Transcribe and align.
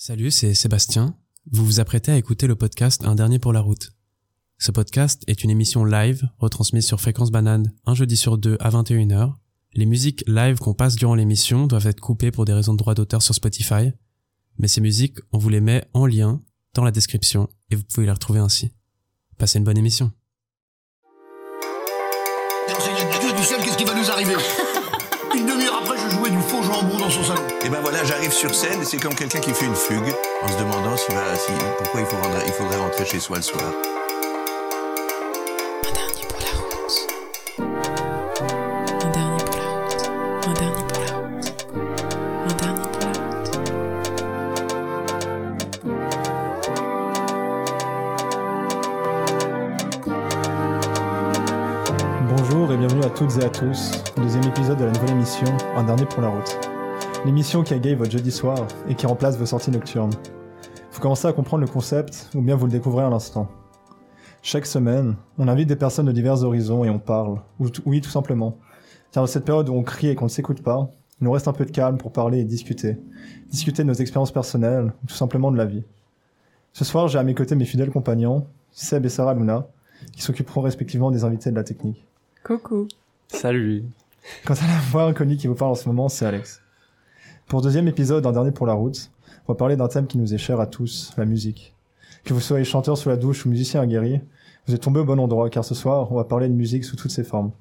Salut, 0.00 0.30
c'est 0.30 0.54
Sébastien. 0.54 1.16
Vous 1.50 1.64
vous 1.64 1.80
apprêtez 1.80 2.12
à 2.12 2.16
écouter 2.16 2.46
le 2.46 2.54
podcast 2.54 3.02
Un 3.04 3.16
dernier 3.16 3.40
pour 3.40 3.52
la 3.52 3.58
route. 3.58 3.90
Ce 4.56 4.70
podcast 4.70 5.24
est 5.26 5.42
une 5.42 5.50
émission 5.50 5.84
live 5.84 6.22
retransmise 6.38 6.86
sur 6.86 7.00
Fréquence 7.00 7.32
Banane 7.32 7.72
un 7.84 7.96
jeudi 7.96 8.16
sur 8.16 8.38
deux 8.38 8.56
à 8.60 8.70
21h. 8.70 9.34
Les 9.72 9.86
musiques 9.86 10.22
live 10.28 10.58
qu'on 10.60 10.72
passe 10.72 10.94
durant 10.94 11.16
l'émission 11.16 11.66
doivent 11.66 11.88
être 11.88 12.00
coupées 12.00 12.30
pour 12.30 12.44
des 12.44 12.52
raisons 12.52 12.74
de 12.74 12.78
droit 12.78 12.94
d'auteur 12.94 13.22
sur 13.22 13.34
Spotify. 13.34 13.90
Mais 14.58 14.68
ces 14.68 14.80
musiques, 14.80 15.18
on 15.32 15.38
vous 15.38 15.48
les 15.48 15.60
met 15.60 15.84
en 15.94 16.06
lien 16.06 16.42
dans 16.74 16.84
la 16.84 16.92
description 16.92 17.48
et 17.72 17.74
vous 17.74 17.82
pouvez 17.82 18.06
les 18.06 18.12
retrouver 18.12 18.38
ainsi. 18.38 18.70
Passez 19.36 19.58
une 19.58 19.64
bonne 19.64 19.78
émission. 19.78 20.12
Une 25.34 25.46
demi-heure 25.46 25.78
après, 25.82 25.96
je 25.98 26.08
jouais 26.10 26.30
du 26.30 26.40
faux 26.40 26.62
jambon 26.62 26.96
dans 26.98 27.10
son 27.10 27.22
salon. 27.22 27.42
Et 27.64 27.68
ben 27.68 27.78
voilà, 27.82 28.02
j'arrive 28.04 28.32
sur 28.32 28.54
scène 28.54 28.80
et 28.80 28.84
c'est 28.84 28.96
comme 28.98 29.14
quelqu'un 29.14 29.40
qui 29.40 29.52
fait 29.52 29.66
une 29.66 29.74
fugue 29.74 30.14
en 30.42 30.48
se 30.48 30.56
demandant 30.58 30.96
s'il 30.96 31.14
va, 31.14 31.36
si, 31.36 31.52
pourquoi 31.78 32.00
il, 32.00 32.06
faut 32.06 32.16
rendre- 32.16 32.42
il 32.46 32.52
faudrait 32.52 32.78
rentrer 32.78 33.04
chez 33.04 33.20
soi 33.20 33.36
le 33.36 33.42
soir. 33.42 33.62
Un 35.86 35.92
dernier 35.92 36.24
pour 36.28 36.40
la 36.40 36.52
route. 36.58 37.06
Un 39.04 39.10
dernier 39.10 39.44
pour 39.44 39.56
la 39.56 39.68
route. 39.68 40.08
Un 40.46 40.52
dernier 40.54 40.84
pour 40.88 41.00
la 41.00 41.12
route. 41.18 41.52
Un 42.48 42.54
dernier 42.54 42.82
pour 42.82 43.00
la 43.00 43.12
route. 43.12 44.68
Bonjour 52.28 52.72
et 52.72 52.76
bienvenue 52.76 53.04
à 53.04 53.10
toutes 53.10 53.36
et 53.38 53.44
à 53.44 53.48
tous 53.48 53.87
Un 55.78 55.84
dernier 55.84 56.06
pour 56.06 56.22
la 56.22 56.30
route. 56.30 56.58
L'émission 57.24 57.62
qui 57.62 57.72
égaye 57.72 57.94
votre 57.94 58.10
jeudi 58.10 58.32
soir 58.32 58.66
et 58.88 58.96
qui 58.96 59.06
remplace 59.06 59.36
vos 59.36 59.46
sorties 59.46 59.70
nocturnes. 59.70 60.10
Vous 60.90 61.00
commencez 61.00 61.28
à 61.28 61.32
comprendre 61.32 61.60
le 61.60 61.70
concept 61.70 62.30
ou 62.34 62.42
bien 62.42 62.56
vous 62.56 62.66
le 62.66 62.72
découvrez 62.72 63.04
à 63.04 63.10
l'instant. 63.10 63.48
Chaque 64.42 64.66
semaine, 64.66 65.14
on 65.38 65.46
invite 65.46 65.68
des 65.68 65.76
personnes 65.76 66.06
de 66.06 66.10
divers 66.10 66.42
horizons 66.42 66.82
et 66.82 66.90
on 66.90 66.98
parle. 66.98 67.42
Ou 67.60 67.68
oui, 67.86 68.00
tout 68.00 68.10
simplement. 68.10 68.58
Car 69.12 69.22
dans 69.22 69.28
cette 69.28 69.44
période 69.44 69.68
où 69.68 69.72
on 69.72 69.84
crie 69.84 70.08
et 70.08 70.16
qu'on 70.16 70.24
ne 70.24 70.30
s'écoute 70.30 70.64
pas, 70.64 70.90
il 71.20 71.24
nous 71.24 71.30
reste 71.30 71.46
un 71.46 71.52
peu 71.52 71.64
de 71.64 71.70
calme 71.70 71.96
pour 71.96 72.10
parler 72.10 72.40
et 72.40 72.44
discuter. 72.44 72.96
Discuter 73.48 73.84
de 73.84 73.88
nos 73.88 73.94
expériences 73.94 74.32
personnelles 74.32 74.92
ou 75.04 75.06
tout 75.06 75.14
simplement 75.14 75.52
de 75.52 75.58
la 75.58 75.64
vie. 75.64 75.84
Ce 76.72 76.84
soir, 76.84 77.06
j'ai 77.06 77.20
à 77.20 77.22
mes 77.22 77.36
côtés 77.36 77.54
mes 77.54 77.64
fidèles 77.64 77.92
compagnons, 77.92 78.48
Seb 78.72 79.06
et 79.06 79.10
Sarah 79.10 79.34
Luna, 79.34 79.68
qui 80.12 80.22
s'occuperont 80.22 80.60
respectivement 80.60 81.12
des 81.12 81.22
invités 81.22 81.52
de 81.52 81.56
la 81.56 81.62
technique. 81.62 82.04
Coucou. 82.42 82.88
Salut. 83.28 83.84
Quant 84.44 84.54
à 84.54 84.66
la 84.66 84.78
voix 84.90 85.04
inconnue 85.04 85.36
qui 85.36 85.46
vous 85.46 85.54
parle 85.54 85.72
en 85.72 85.76
ce 85.76 85.88
moment, 85.88 86.08
c'est 86.08 86.26
Alex. 86.26 86.62
Pour 87.46 87.62
deuxième 87.62 87.88
épisode, 87.88 88.26
un 88.26 88.32
dernier 88.32 88.52
pour 88.52 88.66
la 88.66 88.74
route, 88.74 89.10
on 89.46 89.52
va 89.52 89.56
parler 89.56 89.76
d'un 89.76 89.88
thème 89.88 90.06
qui 90.06 90.18
nous 90.18 90.34
est 90.34 90.38
cher 90.38 90.60
à 90.60 90.66
tous, 90.66 91.12
la 91.16 91.24
musique. 91.24 91.74
Que 92.24 92.34
vous 92.34 92.40
soyez 92.40 92.64
chanteur 92.64 92.98
sous 92.98 93.08
la 93.08 93.16
douche 93.16 93.46
ou 93.46 93.48
musicien 93.48 93.80
aguerri, 93.80 94.20
vous 94.66 94.74
êtes 94.74 94.82
tombé 94.82 95.00
au 95.00 95.04
bon 95.04 95.18
endroit 95.18 95.48
car 95.48 95.64
ce 95.64 95.74
soir, 95.74 96.12
on 96.12 96.16
va 96.16 96.24
parler 96.24 96.48
de 96.48 96.54
musique 96.54 96.84
sous 96.84 96.96
toutes 96.96 97.10
ses 97.10 97.24
formes. 97.24 97.52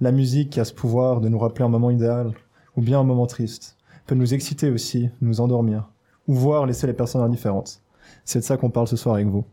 La 0.00 0.10
musique 0.10 0.50
qui 0.50 0.60
a 0.60 0.64
ce 0.64 0.74
pouvoir 0.74 1.20
de 1.20 1.28
nous 1.28 1.38
rappeler 1.38 1.64
un 1.64 1.68
moment 1.68 1.90
idéal, 1.90 2.32
ou 2.76 2.82
bien 2.82 2.98
un 2.98 3.04
moment 3.04 3.26
triste, 3.26 3.76
peut 4.06 4.14
nous 4.14 4.34
exciter 4.34 4.70
aussi, 4.70 5.10
nous 5.20 5.40
endormir, 5.40 5.88
ou 6.26 6.34
voir 6.34 6.66
laisser 6.66 6.86
les 6.86 6.92
personnes 6.92 7.22
indifférentes. 7.22 7.82
C'est 8.24 8.40
de 8.40 8.44
ça 8.44 8.56
qu'on 8.56 8.70
parle 8.70 8.88
ce 8.88 8.96
soir 8.96 9.14
avec 9.14 9.28
vous. 9.28 9.44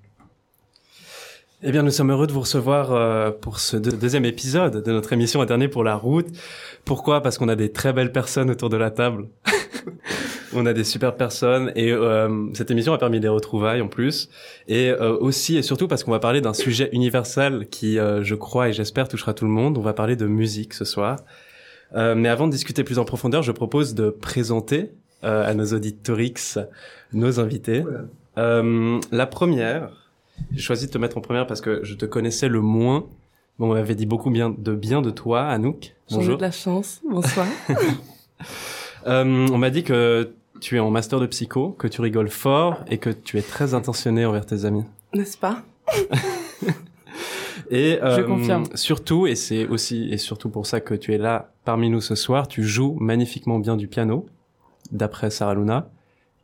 Eh 1.63 1.71
bien, 1.71 1.81
nous 1.81 1.89
sommes 1.89 2.11
heureux 2.11 2.27
de 2.27 2.31
vous 2.33 2.41
recevoir 2.41 2.91
euh, 2.91 3.31
pour 3.31 3.59
ce 3.59 3.77
deux- 3.77 3.91
deuxième 3.91 4.25
épisode 4.25 4.83
de 4.83 4.91
notre 4.91 5.11
émission 5.13 5.41
Un 5.41 5.45
dernier 5.47 5.67
pour 5.67 5.83
la 5.83 5.95
route. 5.95 6.27
Pourquoi? 6.85 7.21
Parce 7.21 7.39
qu'on 7.39 7.49
a 7.49 7.55
des 7.55 7.71
très 7.71 7.93
belles 7.93 8.11
personnes 8.11 8.51
autour 8.51 8.69
de 8.69 8.77
la 8.77 8.91
table. 8.91 9.27
on 10.53 10.67
a 10.67 10.73
des 10.73 10.83
super 10.83 11.15
personnes 11.15 11.71
et 11.75 11.91
euh, 11.91 12.45
cette 12.53 12.69
émission 12.69 12.93
a 12.93 12.99
permis 12.99 13.19
des 13.19 13.27
retrouvailles 13.27 13.81
en 13.81 13.87
plus. 13.87 14.29
Et 14.67 14.91
euh, 14.91 15.17
aussi 15.17 15.57
et 15.57 15.63
surtout 15.63 15.87
parce 15.87 16.03
qu'on 16.03 16.11
va 16.11 16.19
parler 16.19 16.41
d'un 16.41 16.53
sujet 16.53 16.89
universel 16.93 17.67
qui, 17.71 17.97
euh, 17.97 18.23
je 18.23 18.35
crois 18.35 18.69
et 18.69 18.73
j'espère, 18.73 19.07
touchera 19.07 19.33
tout 19.33 19.45
le 19.45 19.51
monde. 19.51 19.79
On 19.79 19.81
va 19.81 19.93
parler 19.93 20.15
de 20.15 20.27
musique 20.27 20.75
ce 20.75 20.85
soir. 20.85 21.17
Euh, 21.95 22.13
mais 22.13 22.29
avant 22.29 22.45
de 22.45 22.51
discuter 22.51 22.83
plus 22.83 22.99
en 22.99 23.05
profondeur, 23.05 23.41
je 23.41 23.51
propose 23.51 23.95
de 23.95 24.11
présenter 24.11 24.91
euh, 25.23 25.49
à 25.49 25.55
nos 25.55 25.73
auditorix 25.73 26.59
nos 27.13 27.39
invités. 27.39 27.83
Euh, 28.37 28.99
la 29.11 29.25
première, 29.25 29.89
j'ai 30.51 30.59
choisi 30.61 30.87
de 30.87 30.91
te 30.91 30.97
mettre 30.97 31.17
en 31.17 31.21
première 31.21 31.47
parce 31.47 31.61
que 31.61 31.81
je 31.83 31.95
te 31.95 32.05
connaissais 32.05 32.47
le 32.49 32.61
moins. 32.61 33.05
Bon, 33.59 33.71
on 33.71 33.73
m'avait 33.73 33.95
dit 33.95 34.05
beaucoup 34.05 34.29
bien 34.29 34.53
de 34.55 34.73
bien 34.75 35.01
de 35.01 35.09
toi, 35.09 35.47
Anouk. 35.47 35.95
Bonjour. 36.11 36.37
de 36.37 36.41
la 36.41 36.51
chance. 36.51 37.01
Bonsoir. 37.09 37.47
Euh, 39.05 39.47
on 39.53 39.57
m'a 39.57 39.69
dit 39.69 39.83
que 39.83 40.33
tu 40.59 40.75
es 40.75 40.79
en 40.79 40.89
master 40.91 41.21
de 41.21 41.27
psycho, 41.27 41.69
que 41.69 41.87
tu 41.87 42.01
rigoles 42.01 42.27
fort 42.29 42.83
et 42.89 42.97
que 42.97 43.09
tu 43.09 43.37
es 43.37 43.41
très 43.41 43.73
intentionné 43.73 44.25
envers 44.25 44.45
tes 44.45 44.65
amis. 44.65 44.83
N'est-ce 45.13 45.37
pas? 45.37 45.63
Et 47.69 48.01
euh, 48.01 48.17
Je 48.17 48.21
confirme. 48.21 48.63
surtout, 48.75 49.27
et 49.27 49.35
c'est 49.35 49.65
aussi 49.67 50.09
et 50.11 50.17
surtout 50.17 50.49
pour 50.49 50.65
ça 50.65 50.79
que 50.79 50.93
tu 50.93 51.13
es 51.13 51.17
là 51.17 51.51
parmi 51.65 51.89
nous 51.89 51.99
ce 52.01 52.15
soir, 52.15 52.47
tu 52.47 52.63
joues 52.63 52.95
magnifiquement 52.99 53.59
bien 53.59 53.75
du 53.75 53.87
piano, 53.87 54.25
d'après 54.91 55.29
Sarah 55.29 55.53
Luna, 55.55 55.89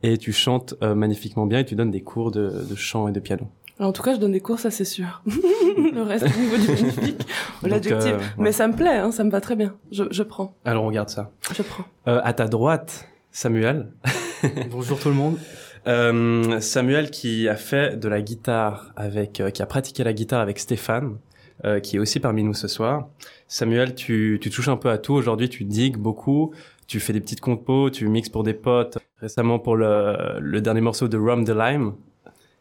et 0.02 0.18
tu 0.18 0.32
chantes 0.32 0.74
euh, 0.82 0.94
magnifiquement 0.94 1.46
bien 1.46 1.60
et 1.60 1.64
tu 1.64 1.76
donnes 1.76 1.90
des 1.90 2.02
cours 2.02 2.30
de, 2.30 2.64
de 2.68 2.74
chant 2.74 3.08
et 3.08 3.12
de 3.12 3.20
piano. 3.20 3.48
Alors, 3.78 3.90
En 3.90 3.92
tout 3.92 4.02
cas, 4.02 4.14
je 4.14 4.20
donne 4.20 4.32
des 4.32 4.40
cours, 4.40 4.58
ça 4.60 4.70
c'est 4.70 4.84
sûr. 4.84 5.22
le 5.26 6.02
reste 6.02 6.26
au 6.26 6.40
niveau 6.40 6.56
du 6.56 6.68
magnifique, 6.68 7.18
Donc, 7.62 7.70
l'adjectif. 7.70 8.12
euh, 8.12 8.18
Mais 8.38 8.52
ça 8.52 8.68
me 8.68 8.74
plaît, 8.74 8.98
hein, 8.98 9.10
ça 9.10 9.24
me 9.24 9.30
va 9.30 9.40
très 9.40 9.56
bien. 9.56 9.74
Je, 9.90 10.04
je 10.10 10.22
prends, 10.22 10.54
Alors 10.64 10.84
on 10.84 10.86
regarde 10.88 11.08
ça. 11.08 11.30
je 11.54 11.62
prends. 11.62 11.84
Euh, 12.08 12.20
à 12.22 12.32
ta 12.32 12.46
droite, 12.46 13.08
Samuel. 13.32 13.88
Bonjour 14.70 14.98
tout 15.00 15.08
le 15.08 15.14
monde. 15.14 15.38
Euh, 15.86 16.60
Samuel 16.60 17.10
qui 17.10 17.48
a 17.48 17.56
fait 17.56 17.98
de 17.98 18.08
la 18.08 18.22
guitare 18.22 18.92
avec, 18.96 19.40
euh, 19.40 19.50
qui 19.50 19.60
a 19.62 19.66
pratiqué 19.66 20.04
la 20.04 20.12
guitare 20.12 20.40
avec 20.40 20.58
Stéphane, 20.58 21.16
euh, 21.64 21.80
qui 21.80 21.96
est 21.96 21.98
aussi 21.98 22.20
parmi 22.20 22.42
nous 22.44 22.54
ce 22.54 22.68
soir. 22.68 23.08
Samuel, 23.48 23.94
tu, 23.94 24.38
tu 24.40 24.50
touches 24.50 24.68
un 24.68 24.76
peu 24.76 24.88
à 24.90 24.98
tout. 24.98 25.12
Aujourd'hui, 25.14 25.48
tu 25.48 25.64
digues 25.64 25.96
beaucoup. 25.98 26.52
Tu 26.86 27.00
fais 27.00 27.12
des 27.12 27.20
petites 27.20 27.40
compos, 27.40 27.90
tu 27.90 28.06
mixes 28.08 28.28
pour 28.28 28.44
des 28.44 28.54
potes. 28.54 28.98
Récemment 29.20 29.58
pour 29.58 29.76
le, 29.76 30.38
le 30.40 30.60
dernier 30.60 30.80
morceau 30.80 31.08
de 31.08 31.18
Rum 31.18 31.44
the 31.44 31.50
Lime. 31.50 31.92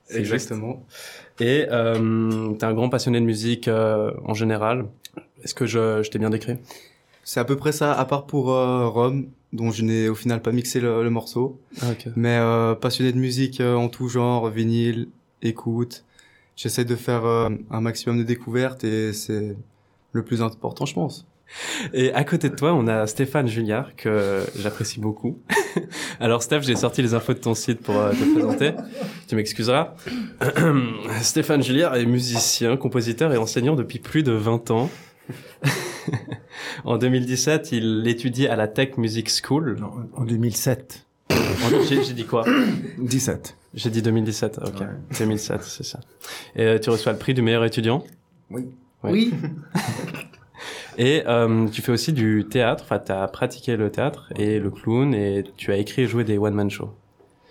Exactement. 0.09 0.85
juste. 0.87 1.41
Et 1.41 1.65
euh, 1.71 2.53
t'es 2.53 2.65
un 2.65 2.73
grand 2.73 2.89
passionné 2.89 3.19
de 3.19 3.25
musique 3.25 3.67
euh, 3.67 4.11
en 4.25 4.33
général. 4.33 4.85
Est-ce 5.43 5.53
que 5.53 5.65
je, 5.65 6.03
je 6.03 6.09
t'ai 6.11 6.19
bien 6.19 6.29
décrit? 6.29 6.57
C'est 7.23 7.39
à 7.39 7.45
peu 7.45 7.55
près 7.55 7.71
ça, 7.71 7.93
à 7.93 8.05
part 8.05 8.25
pour 8.25 8.51
euh, 8.51 8.87
Rome, 8.87 9.27
dont 9.53 9.71
je 9.71 9.83
n'ai 9.83 10.09
au 10.09 10.15
final 10.15 10.41
pas 10.41 10.51
mixé 10.51 10.79
le, 10.81 11.03
le 11.03 11.09
morceau. 11.09 11.59
ah, 11.81 11.91
ok. 11.91 12.07
Mais 12.15 12.37
euh, 12.37 12.75
passionné 12.75 13.11
de 13.13 13.17
musique 13.17 13.61
euh, 13.61 13.75
en 13.75 13.87
tout 13.89 14.09
genre, 14.09 14.49
vinyle, 14.49 15.07
écoute. 15.41 16.03
J'essaie 16.55 16.85
de 16.85 16.95
faire 16.95 17.25
euh, 17.25 17.49
un 17.71 17.81
maximum 17.81 18.17
de 18.19 18.23
découvertes 18.23 18.83
et 18.83 19.13
c'est 19.13 19.55
le 20.11 20.23
plus 20.23 20.41
important, 20.41 20.85
je 20.85 20.93
pense. 20.93 21.25
Et 21.93 22.13
à 22.13 22.23
côté 22.23 22.49
de 22.49 22.55
toi, 22.55 22.73
on 22.73 22.87
a 22.87 23.05
Stéphane 23.07 23.47
Julliard, 23.47 23.95
que 23.95 24.43
j'apprécie 24.57 24.99
beaucoup. 24.99 25.39
Alors 26.19 26.41
Steph, 26.43 26.61
j'ai 26.61 26.75
sorti 26.75 27.01
les 27.01 27.13
infos 27.13 27.33
de 27.33 27.39
ton 27.39 27.53
site 27.53 27.81
pour 27.81 27.97
euh, 27.97 28.11
te 28.11 28.33
présenter. 28.33 28.71
Tu 29.27 29.35
m'excuseras. 29.35 29.95
Stéphane 31.21 31.63
Julliard 31.63 31.95
est 31.95 32.05
musicien, 32.05 32.77
compositeur 32.77 33.33
et 33.33 33.37
enseignant 33.37 33.75
depuis 33.75 33.99
plus 33.99 34.23
de 34.23 34.31
20 34.31 34.71
ans. 34.71 34.89
en 36.83 36.97
2017, 36.97 37.71
il 37.71 38.07
étudie 38.07 38.47
à 38.47 38.55
la 38.55 38.67
Tech 38.67 38.97
Music 38.97 39.29
School. 39.29 39.77
Non, 39.79 39.91
en 40.15 40.25
2007. 40.25 41.05
En- 41.31 41.35
J'ai 41.87 42.03
j'ai 42.03 42.13
dit 42.13 42.25
quoi? 42.25 42.45
17. 42.97 43.55
J'ai 43.75 43.89
dit 43.89 44.01
2017, 44.01 44.59
ok. 44.65 44.81
Ouais. 44.81 44.87
2007, 45.19 45.63
c'est 45.63 45.83
ça. 45.85 45.99
Et 46.55 46.63
euh, 46.63 46.79
tu 46.79 46.89
reçois 46.89 47.11
le 47.11 47.17
prix 47.17 47.33
du 47.33 47.41
meilleur 47.41 47.63
étudiant? 47.65 48.03
Oui. 48.51 48.65
Oui. 49.03 49.33
Et 50.97 51.23
euh, 51.27 51.67
tu 51.67 51.81
fais 51.81 51.91
aussi 51.91 52.13
du 52.13 52.45
théâtre, 52.49 52.83
enfin 52.85 52.99
tu 52.99 53.11
as 53.11 53.27
pratiqué 53.27 53.75
le 53.75 53.89
théâtre 53.89 54.31
et 54.35 54.59
le 54.59 54.69
clown 54.69 55.13
et 55.13 55.43
tu 55.57 55.71
as 55.71 55.77
écrit 55.77 56.03
et 56.03 56.07
joué 56.07 56.23
des 56.23 56.37
one-man 56.37 56.69
shows. 56.69 56.91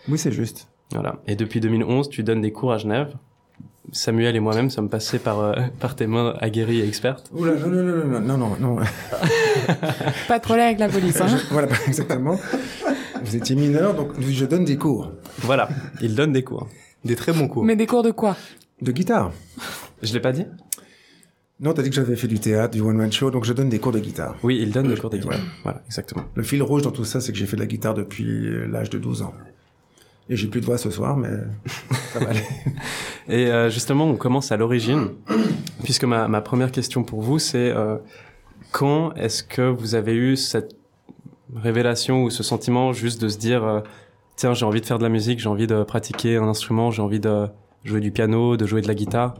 Oui, 0.08 0.18
c'est 0.18 0.32
juste. 0.32 0.68
Voilà. 0.92 1.16
Et 1.26 1.36
depuis 1.36 1.60
2011, 1.60 2.08
tu 2.08 2.22
donnes 2.22 2.40
des 2.40 2.52
cours 2.52 2.72
à 2.72 2.78
Genève. 2.78 3.14
Samuel 3.90 4.36
et 4.36 4.40
moi-même 4.40 4.70
sommes 4.70 4.88
passés 4.88 5.18
par, 5.18 5.40
euh, 5.40 5.54
par 5.80 5.96
tes 5.96 6.06
mains 6.06 6.34
aguerries 6.40 6.80
et 6.80 6.86
expertes. 6.86 7.30
Oula, 7.32 7.54
non, 7.54 7.68
non, 7.68 7.82
non, 7.82 8.20
non, 8.20 8.20
non, 8.20 8.38
non, 8.38 8.56
non. 8.60 8.76
Pas 10.28 10.38
de 10.38 10.44
problème 10.44 10.66
avec 10.66 10.78
la 10.78 10.88
police, 10.88 11.20
hein. 11.20 11.26
voilà, 11.50 11.68
exactement. 11.86 12.38
Vous 13.24 13.36
étiez 13.36 13.56
mineur, 13.56 13.94
donc 13.94 14.12
je 14.20 14.44
donne 14.44 14.64
des 14.64 14.76
cours 14.76 15.12
Voilà, 15.38 15.68
il 16.00 16.14
donne 16.14 16.32
des 16.32 16.42
cours. 16.42 16.68
Des 17.04 17.16
très 17.16 17.32
bons 17.32 17.48
cours. 17.48 17.64
Mais 17.64 17.76
des 17.76 17.86
cours 17.86 18.02
de 18.02 18.10
quoi? 18.12 18.36
De 18.80 18.92
guitare. 18.92 19.32
Je 20.02 20.12
l'ai 20.12 20.20
pas 20.20 20.32
dit? 20.32 20.46
Non, 21.62 21.72
t'as 21.72 21.82
dit 21.82 21.90
que 21.90 21.94
j'avais 21.94 22.16
fait 22.16 22.26
du 22.26 22.40
théâtre, 22.40 22.74
du 22.74 22.80
one-man 22.80 23.12
show, 23.12 23.30
donc 23.30 23.44
je 23.44 23.52
donne 23.52 23.68
des 23.68 23.78
cours 23.78 23.92
de 23.92 24.00
guitare. 24.00 24.34
Oui, 24.42 24.58
il 24.60 24.72
donne 24.72 24.88
des 24.88 24.96
cours 24.96 25.10
d'équipe. 25.10 25.30
Voilà, 25.62 25.80
exactement. 25.86 26.24
Le 26.34 26.42
fil 26.42 26.60
rouge 26.60 26.82
dans 26.82 26.90
tout 26.90 27.04
ça, 27.04 27.20
c'est 27.20 27.30
que 27.30 27.38
j'ai 27.38 27.46
fait 27.46 27.56
de 27.56 27.62
la 27.62 27.68
guitare 27.68 27.94
depuis 27.94 28.48
euh, 28.48 28.66
l'âge 28.66 28.90
de 28.90 28.98
12 28.98 29.22
ans. 29.22 29.32
Et 30.28 30.36
j'ai 30.36 30.48
plus 30.48 30.60
de 30.60 30.66
voix 30.66 30.76
ce 30.76 30.90
soir, 30.90 31.16
mais 31.16 31.30
ça 32.12 32.18
va 32.18 32.30
aller. 32.30 32.42
Et 33.28 33.46
euh, 33.46 33.70
justement, 33.70 34.06
on 34.06 34.16
commence 34.16 34.50
à 34.50 34.56
l'origine, 34.56 35.10
puisque 35.84 36.04
ma, 36.04 36.26
ma 36.26 36.40
première 36.40 36.72
question 36.72 37.04
pour 37.04 37.22
vous, 37.22 37.38
c'est 37.38 37.70
euh, 37.70 37.96
quand 38.72 39.14
est-ce 39.14 39.44
que 39.44 39.62
vous 39.62 39.94
avez 39.94 40.14
eu 40.14 40.36
cette 40.36 40.74
révélation 41.54 42.24
ou 42.24 42.30
ce 42.30 42.42
sentiment 42.42 42.92
juste 42.92 43.20
de 43.20 43.28
se 43.28 43.38
dire 43.38 43.64
euh, 43.64 43.80
tiens, 44.36 44.54
j'ai 44.54 44.64
envie 44.64 44.80
de 44.80 44.86
faire 44.86 44.98
de 44.98 45.02
la 45.04 45.08
musique, 45.08 45.38
j'ai 45.38 45.48
envie 45.48 45.66
de 45.66 45.82
pratiquer 45.84 46.36
un 46.36 46.48
instrument, 46.48 46.90
j'ai 46.90 47.02
envie 47.02 47.20
de 47.20 47.46
jouer 47.84 48.00
du 48.00 48.10
piano, 48.10 48.56
de 48.56 48.66
jouer 48.66 48.80
de 48.80 48.88
la 48.88 48.94
guitare? 48.94 49.34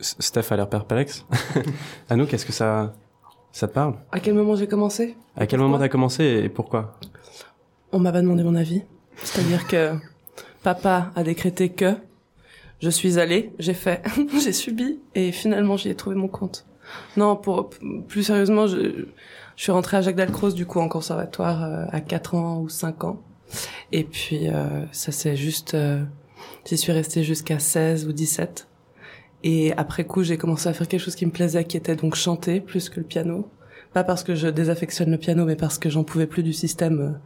Steph 0.00 0.52
a 0.52 0.56
l'air 0.56 0.68
perplexe. 0.68 1.24
Anouk, 2.08 2.32
est-ce 2.32 2.46
que 2.46 2.52
ça, 2.52 2.94
ça 3.52 3.68
te 3.68 3.72
parle? 3.72 3.94
À 4.12 4.20
quel 4.20 4.34
moment 4.34 4.56
j'ai 4.56 4.68
commencé? 4.68 5.16
À 5.36 5.46
quel 5.46 5.60
moment 5.60 5.78
t'as 5.78 5.88
commencé 5.88 6.24
et 6.24 6.48
pourquoi? 6.48 6.98
On 7.92 7.98
m'a 7.98 8.12
pas 8.12 8.20
demandé 8.20 8.42
mon 8.42 8.54
avis. 8.54 8.82
C'est-à-dire 9.16 9.66
que 9.66 9.94
papa 10.62 11.10
a 11.16 11.22
décrété 11.22 11.70
que 11.70 11.94
je 12.80 12.90
suis 12.90 13.18
allée, 13.18 13.52
j'ai 13.58 13.74
fait, 13.74 14.02
j'ai 14.42 14.52
subi 14.52 15.00
et 15.14 15.32
finalement 15.32 15.76
j'y 15.76 15.88
ai 15.88 15.94
trouvé 15.94 16.14
mon 16.14 16.28
compte. 16.28 16.64
Non, 17.16 17.36
pour 17.36 17.70
plus 18.06 18.22
sérieusement, 18.22 18.66
je, 18.66 19.06
je 19.56 19.62
suis 19.62 19.72
rentrée 19.72 19.96
à 19.96 20.02
Jacques 20.02 20.16
Dalcroze 20.16 20.54
du 20.54 20.64
coup 20.66 20.78
en 20.78 20.88
conservatoire 20.88 21.64
euh, 21.64 21.84
à 21.90 22.00
4 22.00 22.34
ans 22.36 22.60
ou 22.60 22.68
5 22.68 23.04
ans. 23.04 23.20
Et 23.90 24.04
puis 24.04 24.48
euh, 24.48 24.84
ça 24.92 25.10
c'est 25.10 25.36
juste 25.36 25.74
euh, 25.74 26.04
j'y 26.64 26.76
suis 26.76 26.92
restée 26.92 27.24
jusqu'à 27.24 27.58
16 27.58 28.06
ou 28.06 28.12
17. 28.12 28.67
Et 29.44 29.72
après 29.76 30.04
coup, 30.04 30.22
j'ai 30.22 30.36
commencé 30.36 30.68
à 30.68 30.72
faire 30.72 30.88
quelque 30.88 31.00
chose 31.00 31.14
qui 31.14 31.26
me 31.26 31.30
plaisait 31.30 31.64
qui 31.64 31.76
était 31.76 31.96
donc 31.96 32.14
chanter 32.14 32.60
plus 32.60 32.88
que 32.88 33.00
le 33.00 33.06
piano. 33.06 33.48
Pas 33.92 34.04
parce 34.04 34.22
que 34.24 34.34
je 34.34 34.48
désaffectionne 34.48 35.10
le 35.10 35.18
piano, 35.18 35.44
mais 35.44 35.56
parce 35.56 35.78
que 35.78 35.88
j'en 35.88 36.04
pouvais 36.04 36.26
plus 36.26 36.42
du 36.42 36.52
système 36.52 37.18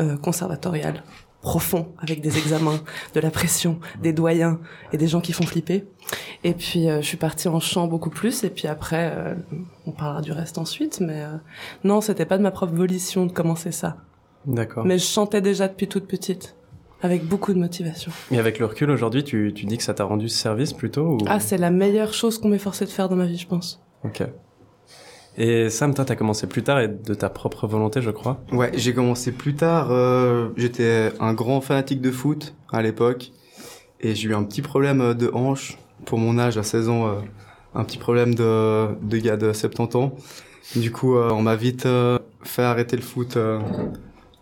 euh, 0.00 0.04
euh, 0.04 0.16
conservatorial 0.16 1.02
profond 1.40 1.88
avec 1.98 2.20
des 2.20 2.36
examens, 2.38 2.80
de 3.14 3.20
la 3.20 3.30
pression, 3.30 3.78
des 4.02 4.12
doyens 4.12 4.60
et 4.92 4.96
des 4.96 5.06
gens 5.06 5.20
qui 5.20 5.32
font 5.32 5.46
flipper. 5.46 5.86
Et 6.44 6.54
puis 6.54 6.88
euh, 6.88 7.00
je 7.00 7.06
suis 7.06 7.16
partie 7.16 7.48
en 7.48 7.60
chant 7.60 7.86
beaucoup 7.86 8.10
plus 8.10 8.44
et 8.44 8.50
puis 8.50 8.66
après 8.68 9.12
euh, 9.14 9.34
on 9.86 9.92
parlera 9.92 10.20
du 10.20 10.32
reste 10.32 10.58
ensuite 10.58 11.00
mais 11.00 11.22
euh, 11.22 11.36
non, 11.84 12.00
c'était 12.00 12.26
pas 12.26 12.38
de 12.38 12.42
ma 12.42 12.50
propre 12.50 12.74
volition 12.74 13.26
de 13.26 13.32
commencer 13.32 13.72
ça. 13.72 13.98
D'accord. 14.46 14.84
Mais 14.84 14.98
je 14.98 15.04
chantais 15.04 15.40
déjà 15.40 15.68
depuis 15.68 15.88
toute 15.88 16.06
petite 16.06 16.56
avec 17.02 17.24
beaucoup 17.24 17.52
de 17.54 17.58
motivation. 17.58 18.10
Et 18.30 18.38
avec 18.38 18.58
le 18.58 18.66
recul 18.66 18.90
aujourd'hui, 18.90 19.24
tu, 19.24 19.52
tu 19.54 19.66
dis 19.66 19.76
que 19.76 19.82
ça 19.84 19.94
t'a 19.94 20.04
rendu 20.04 20.28
service 20.28 20.72
plutôt 20.72 21.06
ou... 21.12 21.18
Ah, 21.26 21.40
c'est 21.40 21.58
la 21.58 21.70
meilleure 21.70 22.12
chose 22.14 22.38
qu'on 22.38 22.48
m'ait 22.48 22.58
forcé 22.58 22.84
de 22.84 22.90
faire 22.90 23.08
dans 23.08 23.16
ma 23.16 23.26
vie, 23.26 23.38
je 23.38 23.46
pense. 23.46 23.80
Ok. 24.04 24.22
Et 25.36 25.70
Sam, 25.70 25.94
toi, 25.94 26.04
t'as 26.04 26.16
commencé 26.16 26.48
plus 26.48 26.64
tard 26.64 26.80
et 26.80 26.88
de 26.88 27.14
ta 27.14 27.30
propre 27.30 27.68
volonté, 27.68 28.02
je 28.02 28.10
crois. 28.10 28.40
Ouais, 28.50 28.72
j'ai 28.74 28.92
commencé 28.92 29.30
plus 29.30 29.54
tard. 29.54 29.88
euh, 29.92 30.48
J'étais 30.56 31.12
un 31.20 31.32
grand 31.32 31.60
fanatique 31.60 32.00
de 32.00 32.10
foot 32.10 32.54
à 32.72 32.82
l'époque. 32.82 33.30
Et 34.00 34.14
j'ai 34.16 34.28
eu 34.28 34.34
un 34.34 34.42
petit 34.42 34.62
problème 34.62 35.00
euh, 35.00 35.14
de 35.14 35.30
hanche 35.32 35.78
pour 36.04 36.18
mon 36.18 36.38
âge 36.38 36.58
à 36.58 36.62
16 36.64 36.88
ans. 36.88 37.06
euh, 37.08 37.12
un 37.74 37.84
petit 37.84 37.98
problème 37.98 38.34
de, 38.34 38.88
de 39.02 39.18
gars 39.18 39.36
de 39.36 39.52
70 39.52 39.96
ans. 39.96 40.12
Du 40.74 40.90
coup, 40.90 41.16
euh, 41.16 41.30
on 41.30 41.42
m'a 41.42 41.54
vite 41.54 41.86
euh, 41.86 42.18
fait 42.42 42.62
arrêter 42.62 42.96
le 42.96 43.02
foot 43.02 43.36
euh, 43.36 43.60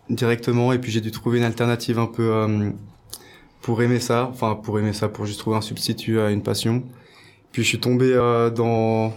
directement. 0.09 0.73
Et 0.73 0.79
puis 0.79 0.91
j'ai 0.91 1.01
dû 1.01 1.11
trouver 1.11 1.39
une 1.39 1.43
alternative 1.43 1.99
un 1.99 2.05
peu 2.05 2.33
euh, 2.33 2.69
pour 3.61 3.81
aimer 3.81 3.99
ça. 3.99 4.29
Enfin, 4.31 4.55
pour 4.55 4.79
aimer 4.79 4.93
ça, 4.93 5.09
pour 5.09 5.25
juste 5.25 5.39
trouver 5.39 5.57
un 5.57 5.61
substitut 5.61 6.19
à 6.19 6.31
une 6.31 6.43
passion. 6.43 6.83
Puis 7.51 7.63
je 7.63 7.67
suis 7.67 7.79
tombé 7.79 8.13
euh, 8.13 8.49
dans 8.49 9.13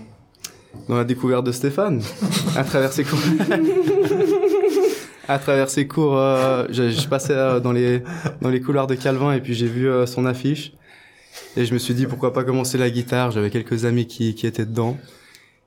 dans 0.88 0.96
la 0.96 1.04
découverte 1.04 1.44
de 1.44 1.52
Stéphane 1.52 2.02
à 2.56 2.64
travers 2.64 2.92
ses 2.92 3.04
cours. 3.04 3.18
à 5.28 5.38
travers 5.38 5.70
ses 5.70 5.86
cours, 5.86 6.18
euh, 6.18 6.66
je, 6.70 6.90
je 6.90 7.08
passais 7.08 7.34
euh, 7.34 7.60
dans 7.60 7.72
les 7.72 8.02
dans 8.40 8.50
les 8.50 8.60
couloirs 8.60 8.86
de 8.86 8.94
Calvin 8.94 9.32
et 9.32 9.40
puis 9.40 9.54
j'ai 9.54 9.66
vu 9.66 9.88
euh, 9.88 10.06
son 10.06 10.26
affiche 10.26 10.72
et 11.56 11.64
je 11.64 11.72
me 11.72 11.78
suis 11.78 11.94
dit 11.94 12.06
pourquoi 12.06 12.32
pas 12.32 12.44
commencer 12.44 12.78
la 12.78 12.90
guitare. 12.90 13.30
J'avais 13.30 13.50
quelques 13.50 13.84
amis 13.84 14.06
qui 14.06 14.34
qui 14.34 14.46
étaient 14.46 14.66
dedans 14.66 14.96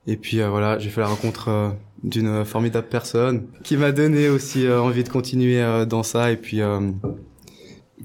et 0.07 0.17
puis 0.17 0.41
euh, 0.41 0.49
voilà, 0.49 0.79
j'ai 0.79 0.89
fait 0.89 1.01
la 1.01 1.07
rencontre 1.07 1.49
euh, 1.49 1.69
d'une 2.03 2.43
formidable 2.45 2.87
personne 2.89 3.47
qui 3.63 3.77
m'a 3.77 3.91
donné 3.91 4.29
aussi 4.29 4.65
euh, 4.65 4.81
envie 4.81 5.03
de 5.03 5.09
continuer 5.09 5.61
euh, 5.61 5.85
dans 5.85 6.03
ça 6.03 6.31
et 6.31 6.37
puis 6.37 6.61
euh, 6.61 6.91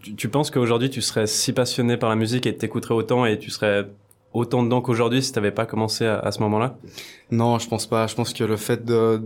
Tu, 0.00 0.14
tu 0.14 0.28
penses 0.28 0.50
qu'aujourd'hui, 0.52 0.90
tu 0.90 1.00
serais 1.02 1.26
si 1.26 1.52
passionné 1.52 1.96
par 1.96 2.08
la 2.08 2.14
musique 2.14 2.46
et 2.46 2.54
t'écouterais 2.56 2.94
autant 2.94 3.26
et 3.26 3.36
tu 3.38 3.50
serais 3.50 3.88
autant 4.32 4.62
dedans 4.62 4.80
qu'aujourd'hui 4.80 5.22
si 5.22 5.32
t'avais 5.32 5.50
pas 5.50 5.66
commencé 5.66 6.06
à, 6.06 6.20
à 6.20 6.30
ce 6.30 6.40
moment-là? 6.42 6.78
Non, 7.32 7.58
je 7.58 7.68
pense 7.68 7.86
pas. 7.88 8.06
Je 8.06 8.14
pense 8.14 8.32
que 8.32 8.44
le 8.44 8.56
fait 8.56 8.84
de 8.84 9.20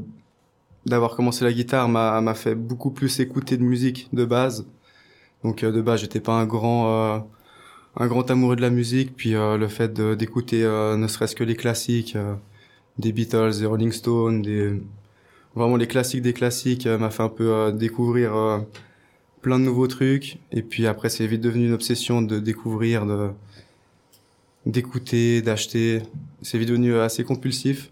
d'avoir 0.86 1.14
commencé 1.14 1.44
la 1.44 1.52
guitare 1.52 1.88
m'a 1.88 2.20
m'a 2.22 2.34
fait 2.34 2.54
beaucoup 2.54 2.90
plus 2.90 3.20
écouter 3.20 3.58
de 3.58 3.62
musique 3.64 4.08
de 4.14 4.24
base. 4.24 4.64
Donc 5.44 5.62
euh, 5.62 5.72
de 5.72 5.82
base, 5.82 6.00
j'étais 6.00 6.20
pas 6.20 6.32
un 6.32 6.46
grand 6.46 6.80
euh, 6.88 7.18
un 7.96 8.06
grand 8.06 8.30
amoureux 8.30 8.56
de 8.56 8.62
la 8.62 8.70
musique. 8.70 9.14
Puis 9.14 9.34
euh, 9.34 9.58
le 9.58 9.68
fait 9.68 9.92
d'écouter 9.92 10.64
euh, 10.64 10.96
ne 10.96 11.06
serait-ce 11.06 11.34
que 11.36 11.44
les 11.44 11.56
classiques, 11.56 12.16
euh, 12.16 12.34
des 12.98 13.12
Beatles, 13.12 13.58
des 13.58 13.66
Rolling 13.66 13.92
Stones, 13.92 14.42
des 14.42 14.80
vraiment 15.54 15.76
les 15.76 15.86
classiques 15.86 16.22
des 16.22 16.32
classiques, 16.32 16.86
euh, 16.86 16.98
m'a 16.98 17.10
fait 17.10 17.22
un 17.22 17.28
peu 17.28 17.52
euh, 17.52 17.72
découvrir 17.72 18.34
euh, 18.34 18.58
plein 19.42 19.58
de 19.58 19.64
nouveaux 19.64 19.86
trucs. 19.86 20.38
Et 20.50 20.62
puis 20.62 20.86
après, 20.86 21.08
c'est 21.08 21.26
vite 21.26 21.40
devenu 21.40 21.66
une 21.66 21.74
obsession 21.74 22.22
de 22.22 22.38
découvrir, 22.38 23.06
de 23.06 23.30
d'écouter, 24.66 25.42
d'acheter. 25.42 26.02
C'est 26.40 26.58
vite 26.58 26.68
devenu 26.68 26.96
assez 26.96 27.24
compulsif. 27.24 27.90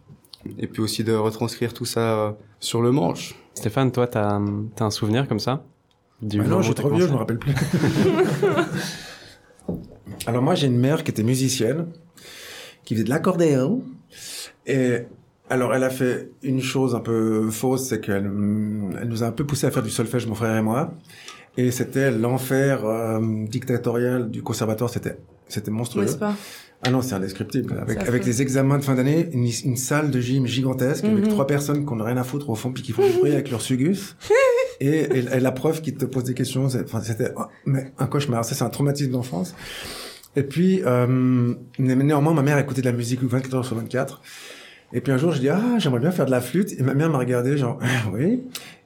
Et 0.59 0.67
puis 0.67 0.81
aussi 0.81 1.05
de 1.05 1.13
retranscrire 1.13 1.75
tout 1.75 1.85
ça 1.85 2.01
euh, 2.01 2.33
sur 2.61 2.81
le 2.81 2.93
manche. 2.93 3.35
Stéphane, 3.55 3.93
toi, 3.93 4.07
t'as 4.07 4.39
as 4.39 4.85
un 4.85 4.91
souvenir 4.91 5.29
comme 5.29 5.41
ça? 5.41 5.65
Du 6.23 6.41
Ah 6.41 6.45
jour 6.45 6.61
non, 6.61 6.69
t'as 6.69 6.75
trop 6.75 6.91
vieux, 6.91 7.07
je 7.07 7.13
me 7.13 7.19
rappelle 7.19 7.39
plus. 7.39 7.53
Alors 10.27 10.43
moi, 10.43 10.55
j'ai 10.55 10.67
une 10.67 10.79
mère 10.79 11.05
qui 11.05 11.11
était 11.11 11.23
musicienne, 11.23 11.87
qui 12.85 12.95
faisait 12.95 13.05
de 13.05 13.11
l'accordéon. 13.11 13.83
Et 14.67 14.99
alors, 15.49 15.75
elle 15.75 15.85
a 15.85 15.91
fait 15.91 16.31
une 16.43 16.61
chose 16.63 16.95
un 16.95 17.01
peu 17.01 17.51
fausse, 17.51 17.89
c'est 17.89 18.01
qu'elle 18.01 18.25
elle 19.01 19.09
nous 19.09 19.23
a 19.23 19.27
un 19.27 19.33
peu 19.33 19.45
poussé 19.45 19.67
à 19.67 19.71
faire 19.71 19.83
du 19.83 19.91
solfège, 19.91 20.27
mon 20.27 20.35
frère 20.35 20.57
et 20.57 20.63
moi. 20.63 20.95
Et 21.57 21.71
c'était 21.73 22.11
l'enfer 22.13 22.85
euh, 22.85 23.19
dictatorial 23.47 24.31
du 24.31 24.43
conservatoire, 24.43 24.89
c'était 24.91 25.19
c'était 25.49 25.73
monstrueux. 25.73 26.05
N'est-ce 26.05 26.17
pas? 26.17 26.37
Ah 26.87 26.91
non, 26.91 27.03
c'est 27.03 27.15
indescriptible. 27.15 27.77
Avec, 27.83 27.99
avec 27.99 28.25
les 28.25 28.41
examens 28.41 28.79
de 28.79 28.85
fin 28.85 28.95
d'année, 28.95 29.29
une, 29.33 29.49
une 29.65 29.77
salle 29.77 30.11
de 30.13 30.21
gym 30.21 30.47
gigantesque 30.47 31.05
avec 31.05 31.25
Mhm. 31.25 31.29
trois 31.29 31.47
personnes 31.47 31.85
qui 31.85 31.93
n'ont 31.93 32.05
rien 32.05 32.17
à 32.17 32.23
foutre 32.25 32.49
au 32.49 32.55
fond 32.55 32.73
puis 32.73 32.83
qui 32.85 32.93
font 32.93 33.05
du 33.07 33.13
bruit 33.19 33.33
avec 33.33 33.51
leur 33.51 33.61
sugus. 33.61 34.17
et, 34.81 34.87
et, 34.87 35.19
et 35.19 35.41
la 35.41 35.53
prof 35.53 35.83
qui 35.83 35.93
te 35.93 36.05
pose 36.05 36.23
des 36.25 36.35
questions, 36.35 36.69
c'est- 36.69 36.85
enfin, 36.85 37.01
c'était 37.03 37.33
mais 37.67 37.93
un 37.99 38.07
cauchemar. 38.07 38.45
Ça, 38.45 38.55
c'est 38.55 38.65
un 38.65 38.71
traumatisme 38.71 39.11
d'enfance. 39.11 39.55
Et 40.37 40.43
puis, 40.43 40.83
euh, 40.85 41.55
néanmoins, 41.79 42.35
ma 42.35 42.43
mère 42.43 42.59
écoutait 42.59 42.83
de 42.83 42.87
la 42.87 42.97
musique 42.97 43.23
24 43.23 43.55
heures 43.55 43.65
sur 43.65 43.77
24. 43.77 44.23
Et 44.93 45.01
puis 45.01 45.13
un 45.13 45.19
jour, 45.19 45.33
je 45.33 45.41
dis, 45.41 45.49
ah, 45.49 45.79
j'aimerais 45.79 46.01
bien 46.01 46.11
faire 46.11 46.27
de 46.27 46.31
la 46.31 46.41
flûte. 46.41 46.73
Et 46.79 46.83
ma 46.83 46.95
mère 46.95 47.11
m'a 47.11 47.19
regardé, 47.19 47.57
genre, 47.57 47.79
Ah, 47.83 48.09
oui, 48.13 48.43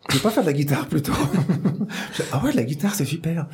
tu 0.09 0.17
veux 0.17 0.23
pas 0.23 0.31
faire 0.31 0.43
de 0.43 0.49
la 0.49 0.53
guitare 0.53 0.87
plutôt 0.87 1.13
dis, 2.17 2.23
Ah 2.33 2.43
ouais, 2.45 2.53
la 2.53 2.65
guitare, 2.65 2.95
c'est 2.95 3.05
super. 3.05 3.47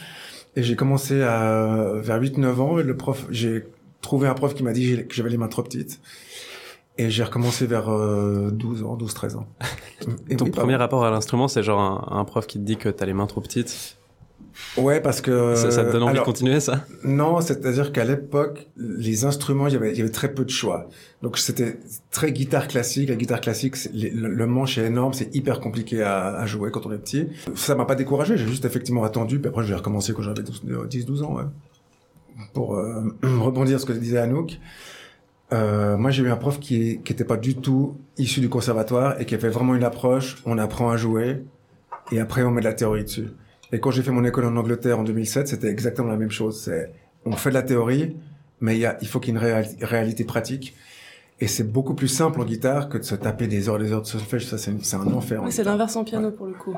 Et 0.57 0.63
j'ai 0.63 0.77
commencé 0.77 1.23
à, 1.23 1.93
vers 1.97 2.21
8-9 2.21 2.61
ans, 2.61 2.79
et 2.79 2.83
le 2.83 2.97
prof, 2.97 3.27
j'ai 3.31 3.67
trouvé 4.03 4.27
un 4.27 4.35
prof 4.35 4.55
qui 4.55 4.63
m'a 4.63 4.73
dit 4.73 5.07
que 5.07 5.15
j'avais 5.15 5.31
les 5.31 5.37
mains 5.37 5.49
trop 5.49 5.63
petites. 5.63 6.01
Et 6.99 7.09
j'ai 7.09 7.23
recommencé 7.23 7.67
vers 7.67 7.89
euh, 7.89 8.51
12 8.51 8.83
ans, 8.83 8.97
12-13 8.97 9.37
ans. 9.37 9.47
Et 10.29 10.37
Ton 10.37 10.47
oui, 10.47 10.51
premier 10.51 10.77
rapport 10.77 11.05
à 11.05 11.11
l'instrument, 11.11 11.49
c'est 11.49 11.63
genre 11.63 11.81
un, 11.81 12.19
un 12.19 12.25
prof 12.25 12.47
qui 12.47 12.59
te 12.59 12.65
dit 12.65 12.77
que 12.77 12.89
t'as 12.89 13.07
les 13.07 13.15
mains 13.15 13.27
trop 13.27 13.41
petites? 13.41 13.97
Ouais, 14.77 15.01
parce 15.01 15.21
que... 15.21 15.55
ça, 15.57 15.71
ça 15.71 15.85
te 15.85 15.91
donne 15.93 16.03
envie 16.05 16.13
alors, 16.13 16.25
de 16.25 16.31
continuer, 16.31 16.61
ça? 16.61 16.85
Non, 17.05 17.41
c'est-à-dire 17.41 17.93
qu'à 17.93 18.05
l'époque, 18.05 18.69
les 18.77 19.25
instruments, 19.25 19.67
il 19.67 19.73
y 19.73 19.77
avait, 19.77 19.91
il 19.93 19.99
y 19.99 20.01
avait 20.01 20.11
très 20.11 20.33
peu 20.33 20.45
de 20.45 20.51
choix. 20.51 20.89
Donc 21.23 21.39
c'était 21.39 21.79
très 22.11 22.31
guitare 22.33 22.69
classique. 22.69 23.09
La 23.09 23.17
guitare 23.17 23.41
classique, 23.41 23.77
les- 23.93 24.11
le, 24.11 24.29
le 24.29 24.47
manche 24.47 24.79
est 24.79 24.87
énorme, 24.87 25.13
c'est 25.13 25.35
hyper 25.35 25.61
compliqué 25.61 26.03
à, 26.03 26.29
à 26.37 26.47
jouer 26.47 26.71
quand 26.71 26.87
on 26.87 26.93
est 26.93 26.99
petit. 26.99 27.29
Ça 27.57 27.75
m'a 27.75 27.85
pas 27.85 27.97
découragé, 27.97 28.37
j'ai 28.37 28.47
juste 28.47 28.65
effectivement 28.65 29.03
attendu, 29.05 29.41
puis 29.41 29.49
après 29.49 29.65
j'ai 29.65 29.75
recommencé 29.75 30.13
quand 30.13 30.23
j'avais 30.23 30.43
10-12 30.43 31.23
ans, 31.25 31.35
ouais. 31.37 31.45
Pour 32.55 32.77
euh, 32.77 33.03
rebondir 33.23 33.79
sur 33.81 33.89
ce 33.89 33.93
que 33.93 33.99
disait 33.99 34.19
Anouk. 34.19 34.59
Euh, 35.53 35.97
moi, 35.97 36.11
j'ai 36.13 36.23
eu 36.23 36.31
un 36.31 36.37
prof 36.37 36.61
qui, 36.61 37.01
qui 37.05 37.13
était 37.13 37.25
pas 37.25 37.37
du 37.37 37.57
tout 37.57 37.97
issu 38.17 38.41
du 38.41 38.49
conservatoire 38.49 39.21
et 39.21 39.27
qui 39.27 39.35
avait 39.35 39.49
vraiment 39.49 39.75
une 39.75 39.83
approche, 39.83 40.37
on 40.47 40.59
apprend 40.59 40.91
à 40.91 40.97
jouer 40.97 41.43
et 42.13 42.21
après 42.21 42.45
on 42.45 42.51
met 42.53 42.61
de 42.61 42.67
la 42.67 42.73
théorie 42.73 43.03
dessus. 43.03 43.29
Et 43.73 43.81
quand 43.81 43.91
j'ai 43.91 44.03
fait 44.03 44.11
mon 44.11 44.25
école 44.25 44.47
en 44.47 44.57
Angleterre 44.57 44.99
en 44.99 45.05
2007, 45.05 45.49
c'était 45.49 45.69
exactement 45.69 46.09
la 46.09 46.17
même 46.17 46.31
chose. 46.31 46.61
C'est, 46.65 46.91
on 47.25 47.33
fait 47.33 47.51
de 47.51 47.55
la 47.55 47.63
théorie, 47.63 48.17
mais 48.61 48.77
il, 48.77 48.81
y 48.81 48.87
a, 48.87 48.99
il 49.01 49.07
faut 49.09 49.21
qu'il 49.21 49.33
y 49.35 49.37
ait 49.37 49.41
une 49.41 49.47
réali- 49.47 49.77
réalité 49.85 50.25
pratique. 50.25 50.75
Et 51.41 51.47
c'est 51.47 51.65
beaucoup 51.65 51.95
plus 51.95 52.09
simple 52.09 52.41
en 52.41 52.45
guitare 52.45 52.89
que 52.89 52.99
de 52.99 53.03
se 53.03 53.15
taper 53.15 53.47
des 53.47 53.69
heures 53.69 53.81
et 53.81 53.85
des 53.85 53.93
heures 53.93 54.03
de 54.03 54.07
solfège. 54.07 54.47
Ça, 54.47 54.59
c'est, 54.59 54.71
un 54.95 55.07
enfer. 55.15 55.41
en 55.41 55.47
Ouais, 55.47 55.51
C'est 55.51 55.65
l'inverse 55.65 55.97
en 55.97 56.05
piano 56.05 56.31
pour 56.31 56.47
le 56.47 56.53
coup. 56.53 56.75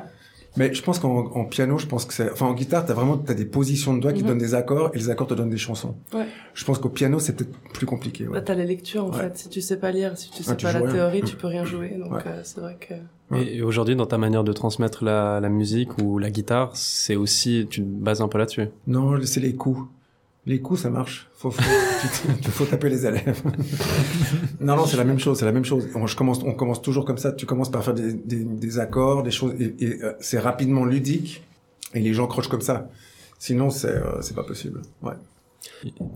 Mais 0.57 0.75
je 0.75 0.83
pense 0.83 0.99
qu'en 0.99 1.31
en 1.35 1.45
piano, 1.45 1.79
je 1.79 1.87
pense 1.87 2.05
que 2.05 2.13
c'est, 2.13 2.31
enfin, 2.31 2.47
en 2.47 2.53
guitare, 2.55 2.85
t'as 2.85 2.93
vraiment, 2.95 3.17
t'as 3.17 3.33
des 3.35 3.47
positions 3.47 3.95
de 3.95 4.01
doigts 4.01 4.13
qui 4.13 4.23
Mhm. 4.23 4.29
donnent 4.29 4.39
des 4.39 4.55
accords 4.55 4.91
et 4.95 4.99
les 4.99 5.09
accords 5.09 5.27
te 5.27 5.35
donnent 5.35 5.49
des 5.51 5.57
chansons. 5.57 5.95
Ouais. 6.13 6.27
Je 6.53 6.65
pense 6.65 6.79
qu'au 6.79 6.91
piano, 6.91 7.19
c'est 7.19 7.35
peut-être 7.35 7.57
plus 7.73 7.87
compliqué, 7.87 8.29
ouais. 8.29 8.35
Là, 8.35 8.43
t'as 8.43 8.55
les 8.55 8.67
lectures 8.67 9.05
en 9.07 9.11
Ouais. 9.11 9.19
fait. 9.19 9.39
Si 9.39 9.49
tu 9.49 9.61
sais 9.63 9.79
pas 9.79 9.91
lire, 9.93 10.17
si 10.19 10.31
tu 10.31 10.43
sais 10.43 10.51
Ah, 10.53 10.57
tu 10.57 10.67
pas 10.67 10.73
la 10.73 10.81
rien. 10.81 10.93
théorie, 10.93 11.23
tu 11.23 11.37
peux 11.37 11.47
rien 11.47 11.65
jouer. 11.65 11.97
Donc 11.99 12.13
Ouais. 12.13 12.21
euh, 12.27 12.41
c'est 12.45 12.61
vrai 12.61 12.77
que. 12.79 12.95
Et 13.35 13.63
aujourd'hui, 13.63 13.97
dans 13.97 14.05
ta 14.05 14.19
manière 14.19 14.45
de 14.45 14.53
transmettre 14.53 15.05
la, 15.05 15.41
la 15.41 15.49
musique 15.49 15.97
ou 15.99 16.19
la 16.19 16.31
guitare, 16.31 16.77
c'est 16.77 17.17
aussi, 17.17 17.67
tu 17.71 17.81
te 17.81 17.87
bases 17.87 18.21
un 18.21 18.29
peu 18.29 18.37
là-dessus? 18.37 18.69
Non, 18.87 19.19
c'est 19.25 19.41
les 19.41 19.55
coups. 19.55 19.81
Les 20.45 20.61
coups, 20.61 20.81
ça 20.81 20.91
marche. 20.91 21.29
Faut, 21.35 21.53
faut, 21.53 21.63
tu- 22.43 22.51
faut 22.51 22.65
taper 22.65 22.89
les 22.89 23.07
élèves. 23.07 23.41
non, 24.61 24.77
non, 24.77 24.87
c'est 24.87 24.97
la 24.97 25.05
même 25.05 25.21
chose. 25.21 25.39
C'est 25.39 25.45
la 25.45 25.53
même 25.53 25.65
chose. 25.65 25.89
On, 25.95 26.07
je 26.09 26.17
commence, 26.17 26.43
on 26.43 26.53
commence 26.53 26.83
toujours 26.83 27.05
comme 27.05 27.19
ça. 27.19 27.31
Tu 27.33 27.47
commences 27.47 27.71
par 27.71 27.85
faire 27.85 27.95
des, 27.95 28.13
des, 28.13 28.43
des 28.45 28.79
accords, 28.81 29.23
des 29.23 29.31
choses, 29.31 29.55
et, 29.61 29.75
et, 29.79 30.03
euh, 30.03 30.13
c'est 30.21 30.41
rapidement 30.41 30.85
ludique. 30.85 31.45
Et 31.95 32.01
les 32.01 32.13
gens 32.13 32.27
crochent 32.27 32.49
comme 32.49 32.61
ça. 32.61 32.89
Sinon, 33.39 33.71
c'est 33.71 33.89
euh, 33.89 34.21
c'est 34.21 34.35
pas 34.35 34.43
possible. 34.45 34.83
Ouais. 35.03 35.13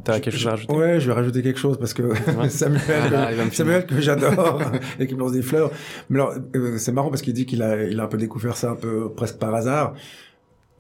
T'as 0.04 0.18
quelque 0.18 0.36
chose 0.36 0.46
à 0.48 0.50
rajouter? 0.52 0.74
Ouais, 0.74 0.98
je 0.98 1.06
vais 1.06 1.12
rajouter 1.12 1.40
quelque 1.42 1.58
chose 1.60 1.78
parce 1.78 1.94
que 1.94 2.02
Samuel, 2.48 2.82
Ah, 3.14 3.30
Samuel 3.52 3.86
que 3.86 4.00
j'adore 4.00 4.60
et 4.98 5.06
qui 5.06 5.14
me 5.14 5.20
lance 5.20 5.32
des 5.32 5.42
fleurs. 5.42 5.70
Mais 6.10 6.18
alors, 6.18 6.34
euh, 6.56 6.78
c'est 6.78 6.90
marrant 6.92 7.10
parce 7.10 7.22
qu'il 7.22 7.32
dit 7.32 7.46
qu'il 7.46 7.62
a, 7.62 7.84
il 7.84 8.00
a 8.00 8.04
un 8.04 8.08
peu 8.08 8.16
découvert 8.18 8.56
ça 8.56 8.70
un 8.70 8.74
peu 8.76 9.12
presque 9.12 9.38
par 9.38 9.54
hasard. 9.54 9.94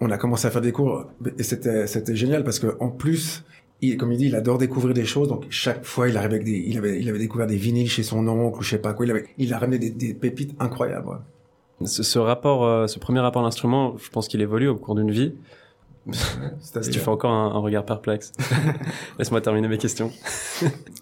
On 0.00 0.10
a 0.10 0.18
commencé 0.18 0.46
à 0.46 0.50
faire 0.50 0.60
des 0.60 0.72
cours 0.72 1.06
et 1.38 1.42
c'était, 1.42 1.86
c'était 1.86 2.14
génial 2.16 2.44
parce 2.44 2.58
que 2.58 2.76
en 2.80 2.90
plus, 2.90 3.44
il, 3.80 3.96
comme 3.96 4.12
il 4.12 4.18
dit, 4.18 4.26
il 4.26 4.34
adore 4.34 4.58
découvrir 4.58 4.94
des 4.94 5.04
choses. 5.04 5.28
Donc 5.28 5.46
chaque 5.50 5.84
fois, 5.84 6.08
il 6.08 6.16
arrivait 6.16 6.34
avec 6.34 6.46
des, 6.46 6.64
il 6.66 6.78
avait, 6.78 7.00
il 7.00 7.08
avait 7.08 7.18
découvert 7.18 7.46
des 7.46 7.56
vinyles 7.56 7.88
chez 7.88 8.02
son 8.02 8.26
oncle 8.28 8.58
ou 8.58 8.62
je 8.62 8.70
sais 8.70 8.78
pas 8.78 8.92
quoi. 8.92 9.06
Il 9.06 9.10
avait, 9.10 9.26
il 9.38 9.52
a 9.54 9.58
ramené 9.58 9.78
des, 9.78 9.90
des 9.90 10.14
pépites 10.14 10.54
incroyables. 10.58 11.08
ouais. 11.08 11.86
ce, 11.86 12.02
ce 12.02 12.18
rapport, 12.18 12.64
euh, 12.64 12.86
ce 12.86 12.98
premier 12.98 13.20
rapport 13.20 13.42
à 13.42 13.44
l'instrument, 13.44 13.96
je 13.98 14.10
pense 14.10 14.28
qu'il 14.28 14.40
évolue 14.40 14.68
au 14.68 14.76
cours 14.76 14.94
d'une 14.94 15.10
vie. 15.10 15.34
Si 16.82 16.90
tu 16.90 16.98
fais 16.98 17.08
encore 17.08 17.32
un, 17.32 17.48
un 17.54 17.58
regard 17.58 17.84
perplexe, 17.84 18.32
laisse-moi 19.18 19.40
terminer 19.40 19.68
mes 19.68 19.78
questions. 19.78 20.10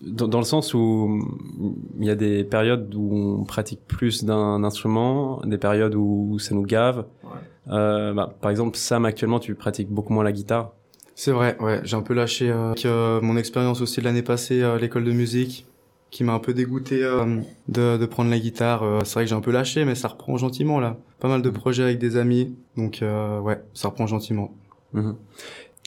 dans, 0.03 0.29
dans 0.29 0.39
le 0.39 0.45
sens 0.45 0.73
où 0.73 1.09
mm, 1.09 1.75
il 2.01 2.07
y 2.07 2.11
a 2.11 2.15
des 2.15 2.45
périodes 2.45 2.95
où 2.95 3.39
on 3.41 3.45
pratique 3.45 3.81
plus 3.87 4.25
d'un 4.25 4.65
instrument, 4.65 5.41
des 5.45 5.59
périodes 5.59 5.95
où 5.95 6.39
ça 6.39 6.55
nous 6.55 6.63
gave. 6.63 7.05
Euh, 7.25 7.29
bah, 7.67 8.35
par 8.41 8.51
exemple, 8.51 8.77
Sam, 8.77 9.05
actuellement, 9.05 9.41
tu 9.41 9.55
pratiques 9.55 9.89
beaucoup 9.89 10.13
moins 10.13 10.25
la 10.25 10.33
guitare. 10.33 10.73
C'est 11.15 11.31
vrai, 11.31 11.57
ouais, 11.61 11.81
j'ai 11.85 11.97
un 11.97 12.03
peu 12.03 12.13
lâché 12.15 12.51
euh, 12.51 12.71
avec, 12.71 12.85
euh, 12.87 13.21
mon 13.21 13.37
expérience 13.37 13.81
aussi 13.81 14.01
de 14.01 14.05
l'année 14.05 14.23
passée 14.23 14.63
à 14.63 14.77
l'école 14.79 15.05
de 15.05 15.13
musique, 15.13 15.65
qui 16.11 16.25
m'a 16.25 16.33
un 16.33 16.41
peu 16.41 16.55
dégoûté 16.55 17.05
euh, 17.05 17.41
de, 17.69 17.97
de 17.97 18.07
prendre 18.07 18.31
la 18.31 18.39
guitare. 18.39 18.83
Euh, 18.83 19.01
c'est 19.05 19.15
vrai 19.15 19.25
que 19.25 19.29
j'ai 19.31 19.37
un 19.37 19.41
peu 19.41 19.53
lâché, 19.53 19.85
mais 19.85 19.95
ça 19.95 20.09
reprend 20.09 20.37
gentiment 20.37 20.81
là. 20.81 20.97
Pas 21.21 21.29
mal 21.29 21.41
de 21.41 21.51
projets 21.51 21.85
avec 21.85 21.99
des 21.99 22.17
amis, 22.17 22.57
donc 22.77 23.01
euh, 23.03 23.39
ouais, 23.41 23.63
ça 23.75 23.89
reprend 23.89 24.07
gentiment. 24.07 24.55
Mhm. 24.93 25.17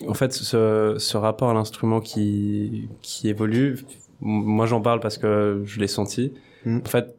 En 0.07 0.13
fait, 0.13 0.31
ce, 0.31 0.95
ce 0.97 1.17
rapport 1.17 1.49
à 1.49 1.53
l'instrument 1.53 1.99
qui, 1.99 2.87
qui 3.01 3.27
évolue, 3.29 3.79
moi 4.21 4.65
j'en 4.65 4.79
parle 4.79 4.99
parce 5.01 5.17
que 5.17 5.61
je 5.65 5.79
l'ai 5.79 5.87
senti. 5.87 6.33
Mhm. 6.65 6.81
En 6.85 6.89
fait, 6.89 7.15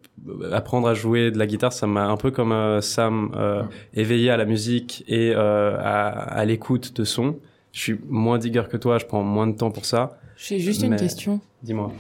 apprendre 0.53 0.89
à 0.89 0.95
jouer 0.95 1.31
de 1.31 1.39
la 1.39 1.47
guitare, 1.47 1.73
ça 1.73 1.87
m'a 1.87 2.07
un 2.09 2.17
peu 2.17 2.31
comme 2.31 2.53
euh, 2.53 2.81
Sam 2.81 3.31
euh, 3.37 3.63
éveillé 3.95 4.31
à 4.31 4.37
la 4.37 4.45
musique 4.45 5.05
et 5.09 5.33
euh, 5.35 5.77
à, 5.79 6.09
à 6.09 6.45
l'écoute 6.45 6.95
de 6.97 7.05
son. 7.05 7.37
Je 7.73 7.81
suis 7.81 7.97
moins 8.09 8.39
digger 8.39 8.65
que 8.71 8.77
toi, 8.77 8.99
je 8.99 9.07
prends 9.07 9.23
moins 9.23 9.47
de 9.47 9.57
temps 9.57 9.71
pour 9.71 9.85
ça. 9.85 10.19
J'ai 10.37 10.59
juste 10.59 10.83
une 10.83 10.97
question. 10.97 11.41
Dis-moi. 11.63 11.93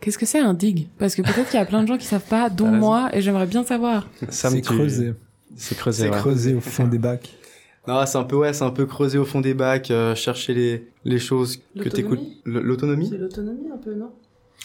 Qu'est-ce 0.00 0.18
que 0.18 0.26
c'est 0.26 0.38
un 0.40 0.52
dig? 0.54 0.88
Parce 0.98 1.14
que 1.14 1.22
peut-être 1.22 1.48
qu'il 1.50 1.58
y 1.58 1.62
a 1.62 1.66
plein 1.66 1.82
de 1.82 1.88
gens 1.88 1.96
qui 1.96 2.04
savent 2.06 2.28
pas, 2.28 2.50
dont 2.50 2.66
raison. 2.66 2.76
moi, 2.76 3.08
et 3.14 3.22
j'aimerais 3.22 3.46
bien 3.46 3.64
savoir. 3.64 4.06
Sam, 4.28 4.52
C'est 4.52 4.60
tu- 4.60 4.74
creusé. 4.74 5.14
C'est 5.56 5.76
creusé, 5.76 6.02
C'est 6.04 6.10
ouais. 6.10 6.16
creusé 6.16 6.54
au 6.54 6.60
fond 6.60 6.86
des 6.86 6.98
bacs. 6.98 7.30
Non, 7.86 8.00
c'est 8.06 8.16
un 8.16 8.24
peu 8.24 8.36
ouais, 8.36 8.54
c'est 8.54 8.64
un 8.64 8.70
peu 8.70 8.86
creuser 8.86 9.18
au 9.18 9.26
fond 9.26 9.42
des 9.42 9.52
bacs, 9.52 9.90
euh, 9.90 10.14
chercher 10.14 10.54
les 10.54 10.88
les 11.04 11.18
choses 11.18 11.60
que 11.78 11.90
t'écoutes. 11.90 12.18
L'autonomie? 12.46 13.08
C'est 13.10 13.18
l'autonomie 13.18 13.68
un 13.70 13.76
peu, 13.76 13.92
non? 13.94 14.08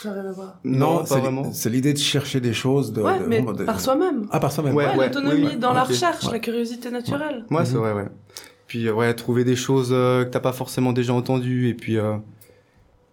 Ça 0.02 0.14
rien 0.14 0.26
à 0.26 0.32
voir. 0.32 0.60
Non, 0.64 1.02
c'est 1.04 1.10
pas 1.10 1.16
l'i- 1.16 1.22
vraiment. 1.22 1.52
C'est 1.52 1.70
l'idée 1.70 1.94
de 1.94 1.98
chercher 1.98 2.40
des 2.40 2.54
choses. 2.54 2.94
De, 2.94 3.02
Ouais, 3.02 3.20
de- 3.20 3.26
mais 3.26 3.42
de- 3.42 3.64
par 3.64 3.80
soi-même. 3.82 4.28
Ah, 4.32 4.40
par 4.40 4.52
soi-même. 4.52 4.74
Ouais, 4.76 4.86
Ouais, 4.96 5.08
l'autonomie 5.08 5.48
oui, 5.52 5.58
dans 5.58 5.74
la 5.74 5.84
recherche, 5.84 6.26
Ouais. 6.26 6.34
la 6.34 6.40
curiosité 6.40 6.90
naturelle. 6.90 7.46
Ouais, 7.52 7.66
c'est 7.66 7.74
Mhm. 7.76 7.80
vrai, 7.82 7.94
ouais. 7.94 8.08
Puis 8.68 8.88
euh, 8.88 8.94
ouais, 8.94 9.14
trouver 9.14 9.44
des 9.44 9.56
choses 9.56 9.90
euh, 9.92 10.24
que 10.26 10.30
t'as 10.30 10.40
pas 10.40 10.54
forcément 10.54 10.94
déjà 10.94 11.14
entendues 11.14 11.68
et 11.70 11.74
puis 11.74 11.98
euh, 11.98 12.16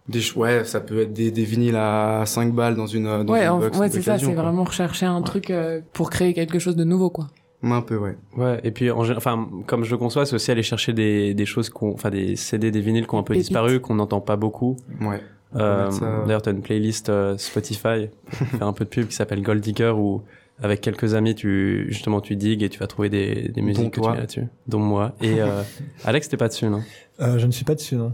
des 0.07 0.21
ouais, 0.37 0.63
ça 0.63 0.79
peut 0.79 1.01
être 1.01 1.13
des, 1.13 1.31
des 1.31 1.43
vinyles 1.43 1.75
à 1.75 2.23
5 2.25 2.53
balles 2.53 2.75
dans 2.75 2.85
une 2.87 3.03
dans 3.25 3.33
ouais, 3.33 3.43
une 3.43 3.49
en- 3.49 3.59
box 3.59 3.77
ouais, 3.77 3.89
c'est 3.89 4.01
ça, 4.01 4.17
c'est 4.17 4.31
vraiment 4.33 4.63
rechercher 4.63 5.05
un 5.07 5.21
truc 5.21 5.49
euh, 5.49 5.81
pour 5.93 6.09
créer 6.09 6.33
quelque 6.33 6.59
chose 6.59 6.75
de 6.77 6.83
nouveau, 6.85 7.09
quoi. 7.09 7.27
un 7.63 7.81
peu 7.81 7.97
ouais. 7.97 8.15
Ouais, 8.37 8.61
et 8.63 8.71
puis 8.71 8.89
en 8.91 8.99
enfin 9.17 9.49
comme 9.65 9.83
je 9.83 9.91
le 9.91 9.97
conçois, 9.97 10.25
c'est 10.25 10.35
aussi 10.35 10.51
aller 10.51 10.63
chercher 10.63 10.93
des, 10.93 11.33
des 11.33 11.45
choses 11.45 11.69
qu'on 11.69 11.91
enfin 11.91 12.11
des 12.11 12.35
CD, 12.37 12.71
des 12.71 12.79
vinyles 12.79 13.05
qui 13.07 13.15
ont 13.15 13.19
un 13.19 13.23
peu 13.23 13.33
Pépites. 13.33 13.47
disparu, 13.49 13.81
qu'on 13.81 13.95
n'entend 13.95 14.21
pas 14.21 14.35
beaucoup. 14.37 14.77
Ouais. 15.01 15.21
Euh, 15.55 15.89
D'ailleurs, 16.25 16.41
tu 16.41 16.49
as 16.49 16.51
une 16.51 16.61
playlist 16.61 17.09
euh, 17.09 17.37
Spotify, 17.37 18.09
faire 18.31 18.67
un 18.67 18.73
peu 18.73 18.83
de 18.85 18.89
pub, 18.89 19.07
qui 19.07 19.15
s'appelle 19.15 19.41
Gold 19.41 19.61
Digger, 19.61 19.93
où 19.95 20.23
avec 20.61 20.81
quelques 20.81 21.13
amis, 21.13 21.35
tu 21.35 21.85
justement 21.89 22.19
tu 22.19 22.35
digues 22.35 22.63
et 22.63 22.69
tu 22.69 22.79
vas 22.79 22.87
trouver 22.87 23.09
des, 23.09 23.49
des 23.49 23.61
musiques 23.61 23.91
que 23.91 23.99
toi. 23.99 24.09
tu 24.09 24.15
mets 24.15 24.19
là-dessus, 24.21 24.47
dont 24.67 24.79
moi. 24.79 25.13
Et 25.21 25.39
euh, 25.41 25.61
Alex, 26.05 26.29
t'es 26.29 26.37
pas 26.37 26.47
dessus, 26.47 26.65
non? 26.65 26.81
Euh, 27.19 27.37
je 27.39 27.45
ne 27.45 27.51
suis 27.51 27.63
pas 27.65 27.75
dessus, 27.75 27.95
non. 27.95 28.11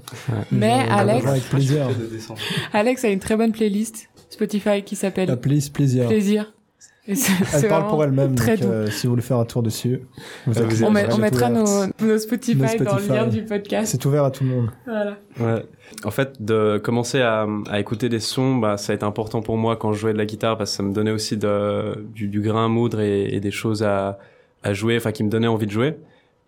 Mais 0.51 0.85
Je- 0.87 0.91
Alex- 0.91 1.25
Avec 1.25 1.43
plaisir. 1.43 1.87
Alex 2.73 3.03
a 3.05 3.09
une 3.09 3.19
très 3.19 3.35
bonne 3.37 3.51
playlist 3.51 4.09
Spotify 4.29 4.83
qui 4.83 4.95
La 4.95 4.99
s'appelle 5.01 5.37
playlist 5.39 5.73
plaisir. 5.73 6.07
Plaisir. 6.07 6.53
Et 7.05 7.15
Elle 7.53 7.67
parle 7.67 7.87
pour 7.89 8.01
elle-même, 8.03 8.35
très 8.35 8.55
donc 8.55 8.69
euh, 8.71 8.87
si 8.87 9.07
vous 9.07 9.11
voulez 9.13 9.21
faire 9.21 9.37
un 9.37 9.43
tour 9.45 9.61
dessus, 9.61 10.01
vous 10.47 10.53
vous 10.53 10.83
On, 10.85 10.91
met- 10.91 11.11
on 11.11 11.17
mettra 11.17 11.49
nos, 11.49 11.63
ouverte. 11.65 12.01
nos 12.01 12.17
Spotify, 12.17 12.55
Nos 12.57 12.65
dans 12.65 12.71
le 12.95 13.01
Spotify. 13.01 13.09
lien 13.09 13.27
du 13.27 13.43
podcast. 13.43 13.91
C'est 13.91 14.05
ouvert 14.05 14.23
à 14.23 14.31
tout 14.31 14.45
le 14.45 14.49
monde. 14.51 14.69
Voilà. 14.87 15.17
Ouais. 15.39 15.65
En 16.05 16.11
fait, 16.11 16.41
de 16.41 16.77
commencer 16.81 17.19
à, 17.19 17.45
à 17.69 17.79
écouter 17.81 18.07
des 18.07 18.21
sons, 18.21 18.55
bah, 18.55 18.77
ça 18.77 18.93
a 18.93 18.95
été 18.95 19.03
important 19.03 19.41
pour 19.41 19.57
moi 19.57 19.75
quand 19.75 19.91
je 19.91 19.99
jouais 19.99 20.13
de 20.13 20.17
la 20.17 20.25
guitare 20.25 20.57
parce 20.57 20.71
que 20.71 20.77
ça 20.77 20.83
me 20.83 20.93
donnait 20.93 21.11
aussi 21.11 21.35
de, 21.35 22.05
du, 22.15 22.29
du 22.29 22.39
grain 22.39 22.65
à 22.65 22.69
moudre 22.69 23.01
et, 23.01 23.35
et 23.35 23.41
des 23.41 23.51
choses 23.51 23.83
à, 23.83 24.17
à 24.63 24.73
jouer, 24.73 24.95
enfin 24.95 25.11
qui 25.11 25.25
me 25.25 25.29
donnaient 25.29 25.47
envie 25.47 25.67
de 25.67 25.71
jouer. 25.71 25.95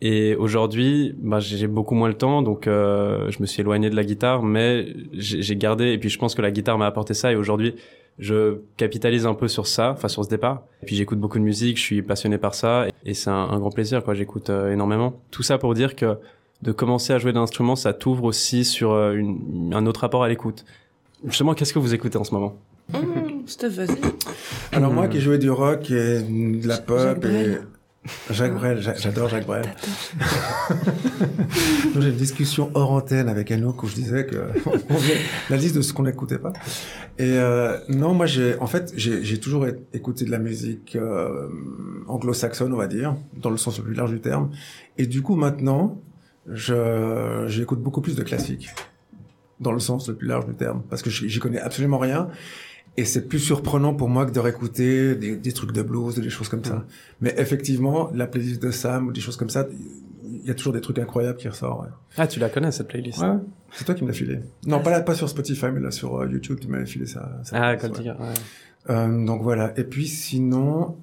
Et 0.01 0.35
aujourd'hui, 0.35 1.15
bah, 1.19 1.39
j'ai 1.41 1.67
beaucoup 1.67 1.95
moins 1.95 2.07
le 2.09 2.13
temps, 2.15 2.41
donc 2.41 2.67
euh, 2.67 3.29
je 3.29 3.41
me 3.41 3.45
suis 3.45 3.59
éloigné 3.61 3.89
de 3.89 3.95
la 3.95 4.03
guitare, 4.05 4.41
mais 4.41 4.87
j'ai 5.13 5.55
gardé. 5.57 5.91
Et 5.91 5.97
puis 5.97 6.09
je 6.09 6.17
pense 6.17 6.33
que 6.33 6.41
la 6.41 6.51
guitare 6.51 6.77
m'a 6.77 6.85
apporté 6.87 7.13
ça. 7.13 7.31
Et 7.31 7.35
aujourd'hui, 7.35 7.75
je 8.19 8.59
capitalise 8.77 9.25
un 9.25 9.33
peu 9.33 9.47
sur 9.47 9.67
ça, 9.67 9.91
enfin 9.91 10.07
sur 10.07 10.23
ce 10.23 10.29
départ. 10.29 10.63
Et 10.81 10.85
puis 10.85 10.95
j'écoute 10.95 11.19
beaucoup 11.19 11.37
de 11.39 11.43
musique, 11.43 11.77
je 11.77 11.81
suis 11.83 12.01
passionné 12.01 12.37
par 12.37 12.55
ça, 12.55 12.85
et 13.05 13.13
c'est 13.13 13.29
un, 13.29 13.33
un 13.33 13.59
grand 13.59 13.71
plaisir. 13.71 14.03
quoi. 14.03 14.13
J'écoute 14.13 14.49
euh, 14.49 14.71
énormément. 14.71 15.19
Tout 15.31 15.43
ça 15.43 15.57
pour 15.57 15.73
dire 15.73 15.95
que 15.95 16.17
de 16.61 16.71
commencer 16.71 17.11
à 17.13 17.19
jouer 17.19 17.33
d'un 17.33 17.41
instrument, 17.41 17.75
ça 17.75 17.93
t'ouvre 17.93 18.23
aussi 18.23 18.63
sur 18.63 18.91
euh, 18.93 19.13
une, 19.13 19.73
un 19.73 19.85
autre 19.85 20.01
rapport 20.01 20.23
à 20.23 20.29
l'écoute. 20.29 20.65
Justement, 21.25 21.53
qu'est-ce 21.53 21.73
que 21.73 21.79
vous 21.79 21.93
écoutez 21.93 22.17
en 22.17 22.23
ce 22.23 22.33
moment? 22.33 22.55
Hum, 22.93 23.43
Steph, 23.47 23.69
vas-y. 23.69 23.97
Alors 24.71 24.91
moi 24.93 25.07
qui 25.07 25.19
jouais 25.19 25.37
du 25.39 25.49
rock 25.49 25.89
et 25.91 26.21
de 26.21 26.67
la 26.67 26.77
pop 26.77 27.23
et. 27.25 27.57
Jacques 28.29 28.53
Brel, 28.53 28.81
j'a- 28.81 28.95
j'adore 28.95 29.29
Jacques 29.29 29.45
Brel. 29.45 29.65
J'ai 31.99 32.09
une 32.09 32.15
discussion 32.15 32.69
hors 32.73 32.91
antenne 32.91 33.29
avec 33.29 33.51
Anouk 33.51 33.81
où 33.83 33.87
je 33.87 33.95
disais 33.95 34.25
que 34.25 34.35
la 35.49 35.57
liste 35.57 35.75
de 35.75 35.81
ce 35.81 35.93
qu'on 35.93 36.03
n'écoutait 36.03 36.37
pas. 36.37 36.53
Et 37.17 37.37
euh, 37.37 37.77
non, 37.89 38.13
moi 38.13 38.25
j'ai 38.25 38.57
en 38.59 38.67
fait 38.67 38.93
j'ai 38.95 39.39
toujours 39.39 39.65
écouté 39.93 40.25
de 40.25 40.31
la 40.31 40.39
musique 40.39 40.95
euh, 40.95 41.47
anglo-saxonne, 42.07 42.73
on 42.73 42.77
va 42.77 42.87
dire, 42.87 43.15
dans 43.41 43.49
le 43.49 43.57
sens 43.57 43.77
le 43.77 43.83
plus 43.85 43.93
large 43.93 44.11
du 44.11 44.19
terme. 44.19 44.51
Et 44.97 45.07
du 45.07 45.21
coup 45.21 45.35
maintenant, 45.35 46.01
je 46.51 47.45
j'écoute 47.47 47.81
beaucoup 47.81 48.01
plus 48.01 48.15
de 48.15 48.23
classiques 48.23 48.69
dans 49.61 49.71
le 49.71 49.79
sens 49.79 50.09
le 50.09 50.15
plus 50.15 50.27
large 50.27 50.45
du 50.45 50.53
terme 50.53 50.81
parce 50.89 51.01
que 51.01 51.09
j'y 51.09 51.39
connais 51.39 51.59
absolument 51.61 51.97
rien. 51.97 52.27
Et 52.97 53.03
c'est 53.05 53.27
plus 53.27 53.39
surprenant 53.39 53.93
pour 53.93 54.07
moi 54.07 54.25
que 54.25 54.31
de 54.31 54.39
réécouter 54.39 55.15
des, 55.15 55.35
des 55.35 55.51
trucs 55.51 55.73
de 55.73 55.81
blues, 55.81 56.15
des 56.15 56.29
choses 56.29 56.47
comme 56.47 56.63
ça. 56.63 56.85
Mais 57.19 57.33
effectivement, 57.37 58.09
la 58.13 58.25
playlist 58.25 58.61
de 58.61 58.71
Sam 58.71 59.07
ou 59.07 59.11
des 59.11 59.19
choses 59.19 59.35
comme 59.35 59.49
ça, 59.49 59.67
il 60.23 60.47
y 60.47 60.51
a 60.51 60.53
toujours 60.53 60.71
des 60.73 60.79
trucs 60.81 60.99
incroyables 60.99 61.37
qui 61.37 61.49
ressortent. 61.49 61.81
Ouais. 61.87 61.91
Ah, 62.17 62.27
tu 62.27 62.39
la 62.39 62.49
connais 62.49 62.71
cette 62.71 62.87
playlist? 62.87 63.19
Ouais, 63.19 63.35
c'est 63.71 63.83
toi 63.83 63.95
qui 63.95 64.03
me 64.03 64.07
l'as 64.07 64.13
filé. 64.13 64.39
Non, 64.65 64.79
pas 64.79 64.91
là, 64.91 65.01
pas 65.01 65.13
sur 65.15 65.27
Spotify, 65.27 65.67
mais 65.73 65.81
là 65.81 65.91
sur 65.91 66.19
euh, 66.19 66.27
YouTube, 66.29 66.59
tu 66.61 66.67
m'avais 66.67 66.85
filé 66.85 67.05
ça. 67.05 67.41
ça 67.43 67.57
Ah, 67.59 67.75
ouais. 67.75 67.89
Digger, 67.89 68.11
ouais. 68.11 68.33
Euh, 68.89 69.25
donc 69.25 69.41
voilà. 69.41 69.73
Et 69.77 69.83
puis 69.83 70.07
sinon, 70.07 70.95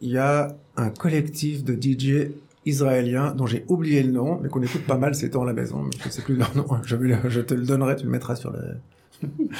il 0.00 0.10
y 0.10 0.18
a 0.18 0.54
un 0.76 0.90
collectif 0.90 1.64
de 1.64 1.74
DJ 1.80 2.30
israéliens 2.68 3.32
dont 3.34 3.46
j'ai 3.46 3.64
oublié 3.68 4.02
le 4.02 4.12
nom, 4.12 4.38
mais 4.40 4.48
qu'on 4.48 4.62
écoute 4.62 4.84
pas 4.86 4.96
mal 4.98 5.14
ces 5.14 5.30
temps 5.30 5.42
à 5.42 5.46
la 5.46 5.52
maison. 5.52 5.82
Mais 5.82 5.90
je 6.04 6.08
sais 6.10 6.22
plus 6.22 6.36
leur 6.36 6.54
nom. 6.56 6.66
Je, 6.84 6.96
vais 6.96 7.08
le- 7.08 7.28
je 7.30 7.40
te 7.40 7.54
le 7.54 7.64
donnerai, 7.66 7.96
tu 7.96 8.04
le 8.04 8.10
mettras 8.10 8.36
sur 8.36 8.50
le. 8.52 8.58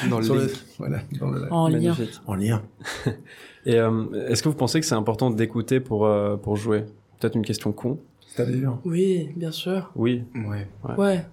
Dans 0.08 0.18
le 0.20 0.24
sur 0.24 0.36
voilà, 0.78 0.98
dans 1.18 1.30
le 1.30 1.52
En 1.52 1.66
lien. 1.68 1.96
En 2.26 2.34
lien. 2.36 2.62
Et 3.66 3.74
euh, 3.80 4.04
est-ce 4.28 4.42
que 4.42 4.48
vous 4.48 4.54
pensez 4.54 4.78
que 4.80 4.86
c'est 4.86 4.94
important 4.94 5.30
d'écouter 5.30 5.80
pour, 5.80 6.06
euh, 6.06 6.36
pour 6.36 6.56
jouer? 6.56 6.84
Peut-être 7.18 7.34
une 7.34 7.44
question 7.44 7.72
con. 7.72 7.98
C'est-à-dire? 8.28 8.78
Oui, 8.84 9.30
bien 9.34 9.50
sûr. 9.50 9.90
Oui. 9.96 10.22
Ouais. 10.34 10.68
Ouais. 10.96 11.24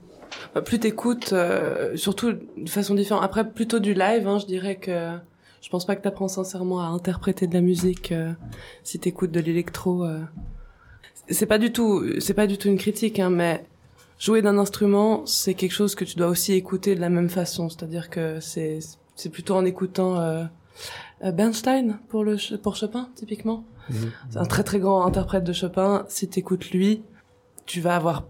Bah, 0.55 0.61
plus 0.63 0.79
t'écoutes, 0.79 1.33
euh, 1.33 1.95
surtout 1.95 2.33
de 2.33 2.67
façon 2.67 2.95
différente. 2.95 3.23
Après, 3.23 3.47
plutôt 3.47 3.77
du 3.79 3.93
live, 3.93 4.27
hein, 4.27 4.39
je 4.39 4.47
dirais 4.47 4.77
que 4.77 5.11
je 5.61 5.69
pense 5.69 5.85
pas 5.85 5.95
que 5.95 6.01
t'apprends 6.01 6.27
sincèrement 6.27 6.81
à 6.81 6.87
interpréter 6.87 7.45
de 7.47 7.53
la 7.53 7.61
musique 7.61 8.11
euh, 8.11 8.31
si 8.83 8.97
t'écoutes 8.99 9.31
de 9.31 9.39
l'électro. 9.39 10.03
C'est 11.29 11.45
pas 11.45 11.57
du 11.57 11.71
tout, 11.71 12.03
c'est 12.19 12.33
pas 12.33 12.47
du 12.47 12.57
tout 12.57 12.67
une 12.67 12.77
critique, 12.77 13.19
hein, 13.19 13.29
mais 13.29 13.65
jouer 14.19 14.41
d'un 14.41 14.57
instrument, 14.57 15.25
c'est 15.25 15.53
quelque 15.53 15.71
chose 15.71 15.95
que 15.95 16.05
tu 16.05 16.15
dois 16.15 16.27
aussi 16.27 16.53
écouter 16.53 16.95
de 16.95 17.01
la 17.01 17.09
même 17.09 17.29
façon. 17.29 17.69
C'est-à-dire 17.69 18.09
que 18.09 18.39
c'est 18.39 18.79
c'est 19.15 19.29
plutôt 19.29 19.55
en 19.55 19.65
écoutant 19.65 20.19
euh, 20.19 20.43
euh, 21.23 21.31
Bernstein 21.31 21.99
pour 22.09 22.23
le 22.23 22.37
pour 22.57 22.75
Chopin 22.75 23.09
typiquement. 23.15 23.63
C'est 24.31 24.39
un 24.39 24.45
très 24.45 24.63
très 24.63 24.79
grand 24.79 25.05
interprète 25.05 25.43
de 25.43 25.53
Chopin. 25.53 26.05
Si 26.09 26.27
t'écoutes 26.27 26.71
lui, 26.71 27.03
tu 27.67 27.81
vas 27.81 27.95
avoir 27.95 28.25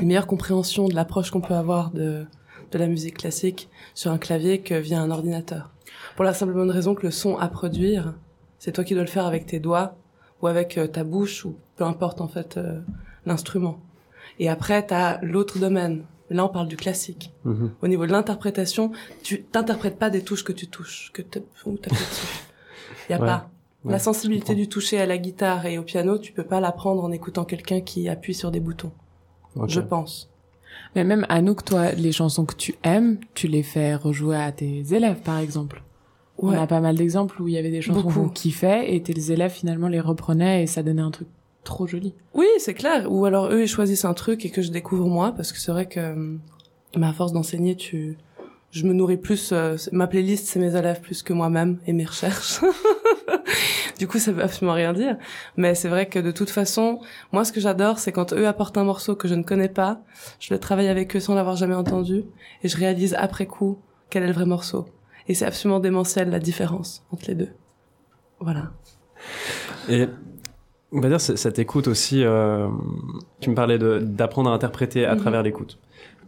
une 0.00 0.08
meilleure 0.08 0.26
compréhension 0.26 0.88
de 0.88 0.94
l'approche 0.94 1.30
qu'on 1.30 1.40
peut 1.40 1.54
avoir 1.54 1.92
de, 1.92 2.26
de 2.72 2.78
la 2.78 2.88
musique 2.88 3.18
classique 3.18 3.68
sur 3.94 4.10
un 4.10 4.18
clavier 4.18 4.60
que 4.60 4.74
via 4.74 5.00
un 5.00 5.10
ordinateur. 5.10 5.70
Pour 6.16 6.24
la 6.24 6.34
simple 6.34 6.52
bonne 6.52 6.70
raison 6.70 6.94
que 6.94 7.04
le 7.04 7.12
son 7.12 7.36
à 7.36 7.48
produire, 7.48 8.14
c'est 8.58 8.72
toi 8.72 8.84
qui 8.84 8.94
dois 8.94 9.04
le 9.04 9.08
faire 9.08 9.26
avec 9.26 9.46
tes 9.46 9.60
doigts 9.60 9.96
ou 10.42 10.46
avec 10.46 10.78
euh, 10.78 10.86
ta 10.86 11.04
bouche 11.04 11.44
ou 11.44 11.56
peu 11.76 11.84
importe 11.84 12.20
en 12.20 12.28
fait 12.28 12.56
euh, 12.56 12.80
l'instrument. 13.26 13.78
Et 14.38 14.48
après, 14.48 14.86
t'as 14.86 15.20
l'autre 15.22 15.58
domaine. 15.58 16.04
Là, 16.30 16.44
on 16.44 16.48
parle 16.48 16.68
du 16.68 16.76
classique. 16.76 17.32
Mhm. 17.44 17.72
Au 17.82 17.88
niveau 17.88 18.06
de 18.06 18.12
l'interprétation, 18.12 18.92
tu 19.22 19.42
t'interprètes 19.42 19.98
pas 19.98 20.10
des 20.10 20.22
touches 20.22 20.44
que 20.44 20.52
tu 20.52 20.68
touches, 20.68 21.10
que 21.12 21.22
tu 21.22 21.40
dessus. 21.40 22.26
Y 23.08 23.14
a 23.14 23.20
Ouais. 23.20 23.26
pas. 23.26 23.50
Ouais, 23.84 23.92
la 23.92 23.98
sensibilité 23.98 24.54
du 24.54 24.68
toucher 24.68 25.00
à 25.00 25.06
la 25.06 25.18
guitare 25.18 25.66
et 25.66 25.78
au 25.78 25.82
piano, 25.82 26.18
tu 26.18 26.32
peux 26.32 26.44
pas 26.44 26.60
l'apprendre 26.60 27.02
en 27.02 27.10
écoutant 27.10 27.44
quelqu'un 27.44 27.80
qui 27.80 28.08
appuie 28.08 28.34
sur 28.34 28.50
des 28.50 28.60
boutons. 28.60 28.92
Je 29.66 29.80
pense. 29.80 30.30
Mais 30.94 31.02
même 31.02 31.26
Anouk, 31.28 31.64
toi, 31.64 31.92
les 31.92 32.12
chansons 32.12 32.44
que 32.44 32.54
tu 32.54 32.74
aimes, 32.84 33.18
tu 33.34 33.48
les 33.48 33.62
fais 33.62 33.94
rejouer 33.94 34.36
à 34.36 34.52
tes 34.52 34.94
élèves, 34.94 35.20
par 35.22 35.38
exemple. 35.38 35.82
Ouais. 36.40 36.56
On 36.56 36.62
a 36.62 36.66
pas 36.66 36.80
mal 36.80 36.96
d'exemples 36.96 37.42
où 37.42 37.48
il 37.48 37.54
y 37.54 37.58
avait 37.58 37.70
des 37.70 37.82
chansons 37.82 38.10
qu'on 38.10 38.28
kiffait 38.28 38.94
et 38.94 39.02
tes 39.02 39.30
élèves 39.30 39.50
finalement 39.52 39.88
les 39.88 40.00
reprenaient 40.00 40.62
et 40.62 40.66
ça 40.66 40.82
donnait 40.82 41.02
un 41.02 41.10
truc 41.10 41.28
trop 41.64 41.86
joli. 41.86 42.14
Oui, 42.34 42.46
c'est 42.58 42.74
clair. 42.74 43.06
Ou 43.10 43.26
alors 43.26 43.52
eux, 43.52 43.62
ils 43.62 43.68
choisissent 43.68 44.06
un 44.06 44.14
truc 44.14 44.44
et 44.46 44.50
que 44.50 44.62
je 44.62 44.70
découvre 44.70 45.06
moi, 45.06 45.32
parce 45.32 45.52
que 45.52 45.58
c'est 45.58 45.70
vrai 45.70 45.86
que, 45.86 46.38
mais 46.96 47.06
à 47.06 47.12
force 47.12 47.32
d'enseigner, 47.32 47.76
tu, 47.76 48.16
je 48.70 48.86
me 48.86 48.92
nourris 48.92 49.16
plus. 49.16 49.50
euh, 49.52 49.76
ma 49.92 50.06
playlist, 50.06 50.46
c'est 50.46 50.60
mes 50.60 50.74
élèves 50.76 51.00
plus 51.00 51.22
que 51.22 51.32
moi-même 51.32 51.78
et 51.86 51.92
mes 51.92 52.04
recherches. 52.04 52.60
du 53.98 54.08
coup, 54.08 54.18
ça 54.18 54.32
veut 54.32 54.42
absolument 54.42 54.74
rien 54.74 54.92
dire. 54.92 55.16
Mais 55.56 55.74
c'est 55.74 55.88
vrai 55.88 56.06
que 56.06 56.18
de 56.18 56.30
toute 56.30 56.50
façon, 56.50 57.00
moi, 57.32 57.44
ce 57.44 57.52
que 57.52 57.60
j'adore, 57.60 57.98
c'est 57.98 58.12
quand 58.12 58.32
eux 58.32 58.46
apportent 58.46 58.78
un 58.78 58.84
morceau 58.84 59.14
que 59.14 59.28
je 59.28 59.34
ne 59.34 59.42
connais 59.42 59.68
pas, 59.68 60.00
je 60.38 60.54
le 60.54 60.60
travaille 60.60 60.88
avec 60.88 61.14
eux 61.16 61.20
sans 61.20 61.34
l'avoir 61.34 61.56
jamais 61.56 61.74
entendu, 61.74 62.24
et 62.62 62.68
je 62.68 62.76
réalise 62.76 63.14
après 63.18 63.46
coup 63.46 63.78
quel 64.08 64.22
est 64.22 64.28
le 64.28 64.32
vrai 64.32 64.46
morceau. 64.46 64.86
Et 65.30 65.34
c'est 65.34 65.46
absolument 65.46 65.78
démentiel 65.78 66.28
la 66.30 66.40
différence 66.40 67.04
entre 67.12 67.26
les 67.28 67.36
deux. 67.36 67.50
Voilà. 68.40 68.72
Et 69.88 70.08
on 70.90 71.00
va 71.00 71.08
dire, 71.08 71.20
ça 71.20 71.52
t'écoute 71.52 71.86
aussi. 71.86 72.24
euh, 72.24 72.66
tu 73.38 73.48
me 73.48 73.54
parlais 73.54 73.78
d'apprendre 73.78 74.50
à 74.50 74.54
interpréter 74.54 75.06
à 75.06 75.14
Mhm. 75.14 75.20
travers 75.20 75.42
l'écoute. 75.44 75.78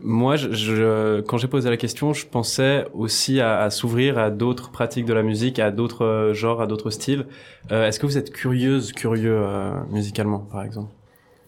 Moi, 0.01 0.37
je, 0.37 0.53
je- 0.53 1.21
quand 1.23 1.37
j'ai 1.37 1.49
posé 1.49 1.69
la 1.69 1.77
question, 1.77 2.13
je 2.13 2.27
pensais 2.27 2.85
aussi 2.95 3.41
à, 3.41 3.59
à 3.59 3.71
s'ouvrir 3.71 4.19
à 4.19 4.31
d'autres 4.31 4.71
pratiques 4.71 5.05
de 5.05 5.13
la 5.15 5.25
musique, 5.25 5.59
à 5.59 5.73
d'autres 5.73 6.05
euh, 6.05 6.33
genres, 6.33 6.61
à 6.61 6.69
d'autres 6.69 6.91
styles. 6.91 7.27
Euh, 7.73 7.89
Est-ce 7.89 7.99
que 7.99 8.07
vous 8.07 8.19
êtes 8.19 8.31
curieuse, 8.33 8.93
curieux 8.93 9.35
euh, 9.37 9.73
musicalement, 9.91 10.39
par 10.39 10.63
exemple? 10.63 10.93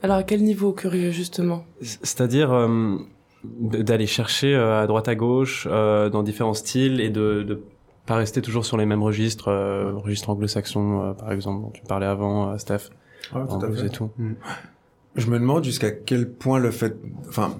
Alors 0.03 0.17
à 0.17 0.23
quel 0.25 0.43
niveau 0.43 0.73
curieux 0.73 1.13
justement? 1.13 1.65
C'est-à-dire 1.81 2.53
d'aller 3.61 4.07
chercher 4.07 4.55
euh, 4.55 4.83
à 4.83 4.87
droite 4.87 5.09
à 5.09 5.15
gauche 5.15 5.67
euh, 5.71 6.09
dans 6.11 6.23
différents 6.23 6.55
styles 6.55 7.01
et 7.01 7.11
de, 7.11 7.43
de 7.43 7.61
pas 8.07 8.17
rester 8.17 8.43
toujours 8.43 8.65
sur 8.67 8.77
les 8.77 8.87
mêmes 8.87 9.03
registres, 9.03 9.49
euh, 9.49 9.93
registres 9.95 10.31
anglo-saxons, 10.31 11.03
euh, 11.03 11.13
par 11.15 11.33
exemple, 11.33 11.63
dont 11.63 11.71
tu 11.71 11.83
parlais 11.83 12.07
avant, 12.07 12.51
euh, 12.53 12.59
Steph. 12.59 12.91
Ouais, 13.35 13.41
en 13.41 13.59
tout 13.59 13.65
à 13.67 13.71
fait. 13.73 13.87
et 13.87 13.91
tout. 13.91 14.11
Je 15.17 15.27
me 15.31 15.39
demande 15.39 15.65
jusqu'à 15.65 15.91
quel 15.91 16.29
point 16.31 16.59
le 16.59 16.71
fait, 16.71 16.97
enfin, 17.29 17.57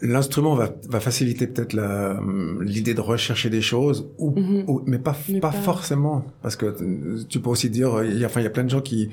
l'instrument 0.00 0.54
va, 0.54 0.70
va 0.88 1.00
faciliter 1.00 1.46
peut-être 1.46 1.72
la- 1.72 2.20
l'idée 2.60 2.92
de 2.94 3.00
rechercher 3.00 3.48
des 3.50 3.62
choses, 3.62 4.08
ou, 4.18 4.32
Mhm. 4.38 4.64
ou- 4.66 4.82
mais 4.86 4.98
pas, 4.98 5.16
Mais 5.28 5.40
pas, 5.40 5.50
pas- 5.52 5.56
forcément, 5.58 6.24
parce 6.42 6.56
que 6.56 7.22
tu 7.28 7.40
peux 7.40 7.48
aussi 7.50 7.70
dire, 7.70 8.02
il 8.04 8.18
y 8.18 8.24
a, 8.24 8.26
enfin, 8.26 8.40
il 8.40 8.44
y 8.44 8.46
a 8.46 8.50
plein 8.50 8.64
de 8.64 8.70
gens 8.70 8.80
qui 8.82 9.10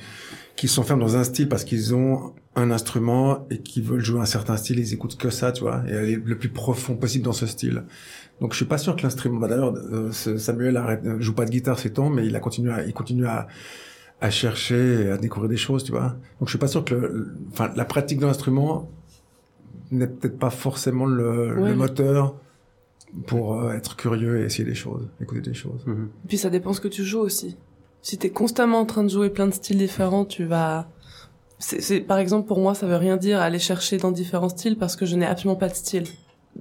qui 0.55 0.67
sont 0.67 0.83
fermes 0.83 0.99
dans 0.99 1.17
un 1.17 1.23
style 1.23 1.49
parce 1.49 1.63
qu'ils 1.63 1.95
ont 1.95 2.33
un 2.55 2.69
instrument 2.71 3.47
et 3.49 3.57
qui 3.59 3.81
veulent 3.81 4.03
jouer 4.03 4.19
un 4.21 4.25
certain 4.25 4.55
style, 4.57 4.77
ils 4.79 4.93
écoutent 4.93 5.17
que 5.17 5.29
ça, 5.31 5.51
tu 5.51 5.61
vois, 5.63 5.83
et 5.87 5.93
aller 5.95 6.15
le 6.23 6.37
plus 6.37 6.49
profond 6.49 6.95
possible 6.95 7.25
dans 7.25 7.33
ce 7.33 7.47
style. 7.47 7.83
Donc 8.41 8.51
je 8.51 8.57
suis 8.57 8.65
pas 8.65 8.77
sûr 8.77 8.95
que 8.95 9.01
l'instrument. 9.03 9.39
Bah, 9.39 9.47
D'ailleurs, 9.47 9.73
euh, 9.91 10.11
Samuel 10.11 10.77
arrête, 10.77 11.01
euh, 11.05 11.19
joue 11.19 11.33
pas 11.33 11.45
de 11.45 11.49
guitare, 11.51 11.79
c'est 11.79 11.91
temps, 11.91 12.09
mais 12.09 12.25
il 12.27 12.35
a 12.35 12.39
continué, 12.39 12.71
à, 12.71 12.85
il 12.85 12.93
continue 12.93 13.25
à 13.25 13.47
à 14.21 14.29
chercher 14.29 15.01
et 15.05 15.09
à 15.09 15.17
découvrir 15.17 15.49
des 15.49 15.57
choses, 15.57 15.83
tu 15.83 15.91
vois. 15.91 16.15
Donc 16.39 16.47
je 16.47 16.49
suis 16.51 16.57
pas 16.59 16.67
sûr 16.67 16.85
que, 16.85 16.93
le- 16.95 17.07
le- 17.07 17.35
enfin, 17.51 17.71
la 17.75 17.83
pratique 17.83 18.19
de 18.19 18.25
l'instrument 18.25 18.89
n'est 19.91 20.07
peut-être 20.07 20.39
pas 20.39 20.49
forcément 20.49 21.05
le, 21.05 21.59
Ouais. 21.59 21.69
le 21.71 21.75
moteur 21.75 22.35
pour 23.27 23.59
euh, 23.61 23.73
être 23.73 23.97
curieux 23.97 24.39
et 24.39 24.45
essayer 24.45 24.63
des 24.63 24.75
choses, 24.75 25.09
écouter 25.19 25.41
des 25.41 25.53
choses. 25.53 25.85
Mhm. 25.85 26.09
Et 26.23 26.27
puis 26.29 26.37
ça 26.37 26.49
dépend 26.49 26.71
ce 26.71 26.79
que 26.79 26.87
tu 26.87 27.03
joues 27.03 27.19
aussi. 27.19 27.57
Si 28.03 28.17
t'es 28.19 28.29
constamment 28.29 28.79
en 28.81 28.85
train 28.85 29.03
de 29.03 29.09
jouer 29.09 29.29
plein 29.31 29.47
de 29.47 29.53
styles 29.53 29.77
différents, 29.79 30.25
tu 30.25 30.43
vas... 30.45 30.87
C'est, 31.57 31.81
c'est- 31.81 32.01
par 32.01 32.17
exemple, 32.19 32.47
pour 32.47 32.59
moi, 32.59 32.75
ça 32.75 32.85
veut 32.85 32.97
rien 32.97 33.17
dire 33.17 33.39
aller 33.41 33.57
chercher 33.59 33.97
dans 33.97 34.11
différents 34.11 34.49
styles 34.49 34.77
parce 34.77 34.95
que 34.95 35.05
je 35.07 35.15
n'ai 35.15 35.25
absolument 35.25 35.55
pas 35.55 35.69
de 35.69 35.73
style 35.73 36.03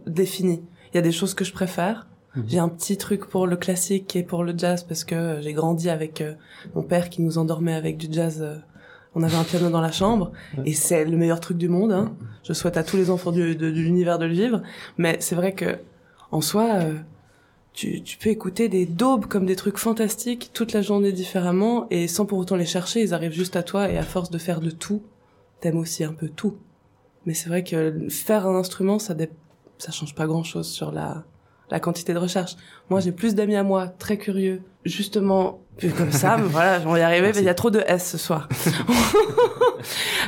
défini. 0.06 0.62
Il 0.92 0.96
y 0.96 0.98
a 0.98 1.02
des 1.02 1.12
choses 1.12 1.34
que 1.34 1.44
je 1.44 1.52
préfère. 1.52 2.06
Mhm. 2.36 2.44
J'ai 2.46 2.58
un 2.60 2.68
petit 2.68 2.96
truc 2.96 3.26
pour 3.28 3.46
le 3.46 3.56
classique 3.56 4.14
et 4.16 4.22
pour 4.22 4.44
le 4.44 4.54
jazz 4.56 4.84
parce 4.84 5.04
que 5.04 5.38
j'ai 5.42 5.52
grandi 5.52 5.90
avec 5.90 6.20
euh, 6.22 6.34
mon 6.74 6.82
père 6.82 7.10
qui 7.10 7.20
nous 7.22 7.36
endormait 7.38 7.74
avec 7.74 7.96
du 7.98 8.06
jazz. 8.10 8.40
euh, 8.40 8.56
on 9.14 9.22
avait 9.22 9.36
un 9.36 9.44
piano 9.44 9.68
dans 9.68 9.82
la 9.82 9.92
chambre 9.92 10.32
et 10.64 10.72
c'est 10.72 11.04
le 11.04 11.16
meilleur 11.18 11.38
truc 11.40 11.58
du 11.58 11.68
monde. 11.68 11.92
Hein. 11.92 12.14
Je 12.44 12.54
souhaite 12.54 12.78
à 12.78 12.82
tous 12.82 12.96
les 12.96 13.10
enfants 13.10 13.30
du, 13.32 13.54
de, 13.56 13.70
de 13.70 13.80
l'univers 13.80 14.18
de 14.18 14.24
le 14.24 14.32
vivre. 14.32 14.62
Mais 14.96 15.18
c'est 15.20 15.34
vrai 15.34 15.52
que 15.52 15.76
en 16.30 16.40
soi, 16.40 16.66
euh, 16.76 16.94
tu, 17.72 18.02
tu 18.02 18.18
peux 18.18 18.28
écouter 18.30 18.68
des 18.68 18.86
daubes 18.86 19.26
comme 19.26 19.46
des 19.46 19.56
trucs 19.56 19.78
fantastiques 19.78 20.50
toute 20.52 20.72
la 20.72 20.82
journée 20.82 21.12
différemment 21.12 21.86
et 21.90 22.06
sans 22.08 22.26
pour 22.26 22.38
autant 22.38 22.56
les 22.56 22.66
chercher, 22.66 23.00
ils 23.02 23.14
arrivent 23.14 23.32
juste 23.32 23.56
à 23.56 23.62
toi 23.62 23.90
et 23.90 23.96
à 23.98 24.02
force 24.02 24.30
de 24.30 24.38
faire 24.38 24.60
de 24.60 24.70
tout, 24.70 25.02
t'aimes 25.60 25.78
aussi 25.78 26.04
un 26.04 26.12
peu 26.12 26.28
tout. 26.28 26.56
Mais 27.24 27.34
c'est 27.34 27.48
vrai 27.48 27.64
que 27.64 28.08
faire 28.08 28.46
un 28.46 28.56
instrument, 28.56 28.98
ça 28.98 29.14
dé- 29.14 29.30
ça 29.78 29.90
change 29.92 30.14
pas 30.14 30.26
grand 30.26 30.42
chose 30.44 30.68
sur 30.68 30.92
la 30.92 31.24
la 31.72 31.80
quantité 31.80 32.14
de 32.14 32.18
recherche. 32.18 32.56
Moi, 32.90 33.00
j'ai 33.00 33.10
plus 33.10 33.34
d'amis 33.34 33.56
à 33.56 33.64
moi 33.64 33.88
très 33.88 34.16
curieux, 34.18 34.60
justement 34.84 35.58
comme 35.98 36.12
ça, 36.12 36.36
mais 36.36 36.46
voilà, 36.48 36.80
on 36.86 36.92
va 36.92 36.98
y 36.98 37.02
arriver, 37.02 37.32
mais 37.34 37.40
il 37.40 37.44
y 37.46 37.48
a 37.48 37.54
trop 37.54 37.70
de 37.70 37.82
S 37.86 38.08
ce 38.12 38.18
soir. 38.18 38.48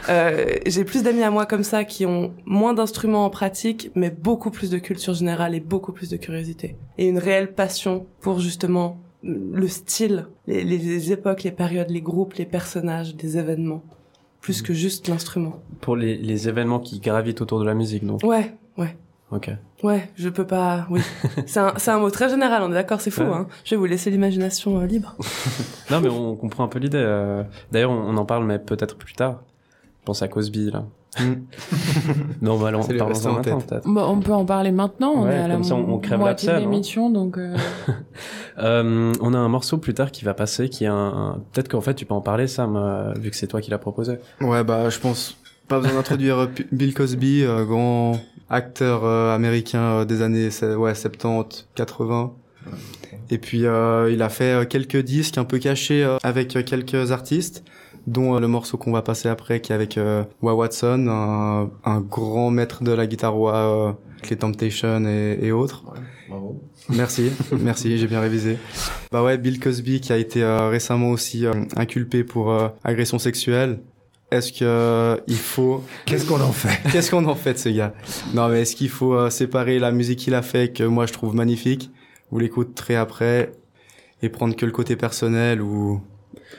Euh, 0.09 0.57
j'ai 0.67 0.85
plus 0.85 1.03
d'amis 1.05 1.23
à 1.23 1.31
moi 1.31 1.47
comme 1.47 1.63
ça 1.63 1.85
qui 1.85 2.05
ont 2.07 2.35
moins 2.45 2.75
d'instruments 2.75 3.25
en 3.25 3.31
pratique, 3.31 3.91
mais 3.95 4.11
beaucoup 4.11 4.51
plus 4.51 4.69
de 4.69 4.79
culture 4.79 5.15
générale 5.15 5.55
et 5.55 5.61
beaucoup 5.61 5.93
plus 5.93 6.11
de 6.11 6.17
curiosité. 6.17 6.77
Et 6.99 7.07
une 7.07 7.19
réelle 7.19 7.53
passion 7.55 8.07
pour 8.21 8.41
justement 8.41 8.99
le 9.23 9.69
style, 9.69 10.27
les, 10.47 10.65
les- 10.65 10.77
les 10.79 11.13
époques, 11.13 11.45
les 11.45 11.53
périodes, 11.53 11.89
les 11.91 12.03
groupes, 12.03 12.35
les 12.35 12.45
personnages, 12.45 13.15
les 13.23 13.39
événements, 13.39 13.83
plus 14.41 14.61
que 14.61 14.75
juste 14.75 15.09
l'instrument. 15.09 15.63
Pour 15.81 15.97
les, 15.97 16.17
les 16.17 16.49
événements 16.49 16.81
qui 16.81 16.99
gravitent 16.99 17.41
autour 17.41 17.61
de 17.61 17.65
la 17.65 17.75
musique, 17.75 18.05
donc. 18.05 18.23
Ouais, 18.25 18.53
ouais. 18.77 18.97
Ok. 19.35 19.51
Ouais, 19.83 20.09
je 20.17 20.29
peux 20.29 20.47
pas. 20.47 20.87
Oui, 20.91 21.01
c'est 21.47 21.61
un, 21.61 21.73
c'est 21.77 21.91
un 21.91 21.99
mot 21.99 22.11
très 22.11 22.29
général. 22.29 22.63
On 22.63 22.71
est 22.71 22.75
d'accord, 22.75 23.01
c'est 23.01 23.11
fou. 23.11 23.23
Ouais. 23.23 23.29
Hein. 23.33 23.47
Je 23.65 23.71
vais 23.71 23.77
vous 23.77 23.85
laisser 23.87 24.11
l'imagination 24.11 24.79
euh, 24.81 24.87
libre. 24.87 25.17
Non, 25.91 26.01
mais 26.01 26.09
on 26.09 26.35
comprend 26.37 26.65
un 26.65 26.69
peu 26.69 26.79
l'idée. 26.79 26.99
euh. 27.03 27.43
D'ailleurs, 27.73 27.91
on, 27.91 28.09
on 28.09 28.17
en 28.17 28.25
parle, 28.25 28.45
mais 28.47 28.59
peut-être 28.59 28.97
plus 28.97 29.13
tard. 29.15 29.43
Je 30.01 30.07
pense 30.07 30.23
à 30.23 30.29
Cosby, 30.29 30.71
là. 30.71 30.85
non, 32.43 32.59
bah, 32.59 32.71
resté 32.77 33.01
en 33.01 33.07
en 33.07 33.09
maintenant, 33.35 33.61
peut-être. 33.61 33.87
Bon, 33.89 34.03
on 34.05 34.19
peut 34.21 34.33
en 34.33 34.45
parler 34.45 34.73
maintenant, 34.73 35.13
on 35.15 35.25
Ouais, 35.27 35.35
est 35.35 35.39
à 35.39 35.49
la 35.49 35.55
comme 35.55 35.63
ça, 35.65 35.75
on- 35.77 35.95
on 35.95 35.99
crève 35.99 36.19
moitié 36.19 36.49
de 36.49 36.53
l'abcès, 36.55 36.65
non 36.67 36.71
l'émission, 36.73 37.11
donc... 37.11 37.39
euh, 37.39 37.57
Euh, 38.59 39.13
on 39.21 39.35
a 39.35 39.39
un 39.39 39.49
morceau 39.49 39.79
plus 39.79 39.95
tard 39.95 40.11
qui 40.13 40.25
va 40.25 40.33
passer, 40.35 40.69
qui 40.69 40.85
est 40.85 40.89
un... 40.89 40.95
un- 40.95 41.43
Peut-être 41.53 41.69
qu'en 41.69 41.81
fait, 41.81 41.95
tu 41.95 42.05
peux 42.07 42.15
en 42.15 42.21
parler, 42.21 42.47
Sam, 42.47 42.77
euh, 42.77 43.13
vu 43.19 43.31
que 43.31 43.37
c'est 43.37 43.47
toi 43.49 43.61
qui 43.61 43.71
l'as 43.71 43.79
proposé. 43.79 44.19
Ouais, 44.41 44.63
bah, 44.65 44.91
je 44.91 44.99
pense 45.01 45.37
pas 45.69 45.79
besoin 45.81 45.95
d'introduire 45.97 46.49
Bill 46.73 46.95
Cosby, 46.95 47.43
euh, 47.43 47.65
grand 47.65 48.13
acteur 48.55 49.05
euh, 49.05 49.35
américain 49.35 50.01
euh, 50.01 50.05
des 50.05 50.23
années 50.23 50.49
ouais, 50.77 50.95
70, 50.95 51.69
80. 51.75 52.33
Et 53.31 53.39
puis, 53.39 53.67
euh, 53.67 54.11
il 54.13 54.23
a 54.23 54.29
fait 54.29 54.53
euh, 54.53 54.65
quelques 54.65 54.99
disques 55.03 55.39
un 55.39 55.45
peu 55.45 55.59
cachés 55.59 56.05
euh, 56.05 56.19
avec 56.23 56.57
euh, 56.57 56.63
quelques 56.63 57.11
artistes, 57.11 57.65
dont 58.07 58.37
euh, 58.37 58.41
le 58.41 58.49
morceau 58.49 58.77
qu'on 58.77 58.93
va 58.93 59.03
passer 59.03 59.29
après, 59.29 59.61
qui 59.61 59.73
est 59.73 59.75
avec 59.75 59.99
euh, 59.99 60.25
Wah 60.43 60.55
Watson, 60.55 61.07
un, 61.09 61.71
un 61.85 62.01
grand 62.01 62.51
maître 62.51 62.85
de 62.85 62.93
la 62.93 63.07
guitare 63.07 63.39
wah, 63.39 63.57
euh, 63.57 63.93
avec 64.19 64.31
les 64.31 64.37
Temptations 64.37 65.05
et, 65.07 65.39
et 65.43 65.53
autres. 65.53 65.85
Bravo. 66.29 66.61
Merci, 66.91 67.33
merci, 67.61 67.99
j'ai 67.99 68.07
bien 68.07 68.21
révisé. 68.21 68.59
Bah 69.11 69.23
ouais, 69.23 69.39
Bill 69.39 69.59
Cosby 69.59 70.01
qui 70.01 70.13
a 70.13 70.17
été 70.17 70.43
euh, 70.43 70.69
récemment 70.69 71.11
aussi 71.11 71.47
euh, 71.47 71.53
inculpé 71.77 72.25
pour 72.25 72.51
euh, 72.51 72.69
agression 72.85 73.19
sexuelle. 73.19 73.81
Est-ce 74.35 74.53
que 74.53 74.65
euh, 74.65 75.17
il 75.29 75.37
faut 75.37 75.85
Qu'est-ce 76.07 76.27
qu'on 76.27 76.41
en 76.41 76.51
fait? 76.51 76.91
Qu'est-ce 76.91 77.09
qu'on 77.09 77.25
en 77.27 77.37
fait 77.37 77.53
de 77.53 77.59
ce 77.59 77.69
gars? 77.69 77.95
Non 78.35 78.49
mais 78.49 78.63
est-ce 78.63 78.75
qu'il 78.75 78.89
faut 78.89 79.15
euh, 79.15 79.31
séparer 79.31 79.79
la 79.79 79.93
musique 79.93 80.19
qu'il 80.19 80.35
a 80.35 80.43
fait 80.43 80.73
que 80.73 80.83
moi 80.83 81.07
je 81.07 81.13
trouve 81.13 81.37
magnifique 81.37 81.93
Vous 82.33 82.41
l'écouterez 82.41 82.97
après 82.97 83.53
et 84.23 84.29
prendre 84.29 84.57
que 84.57 84.67
le 84.67 84.73
côté 84.73 84.97
personnel 84.97 85.63
ou 85.63 86.03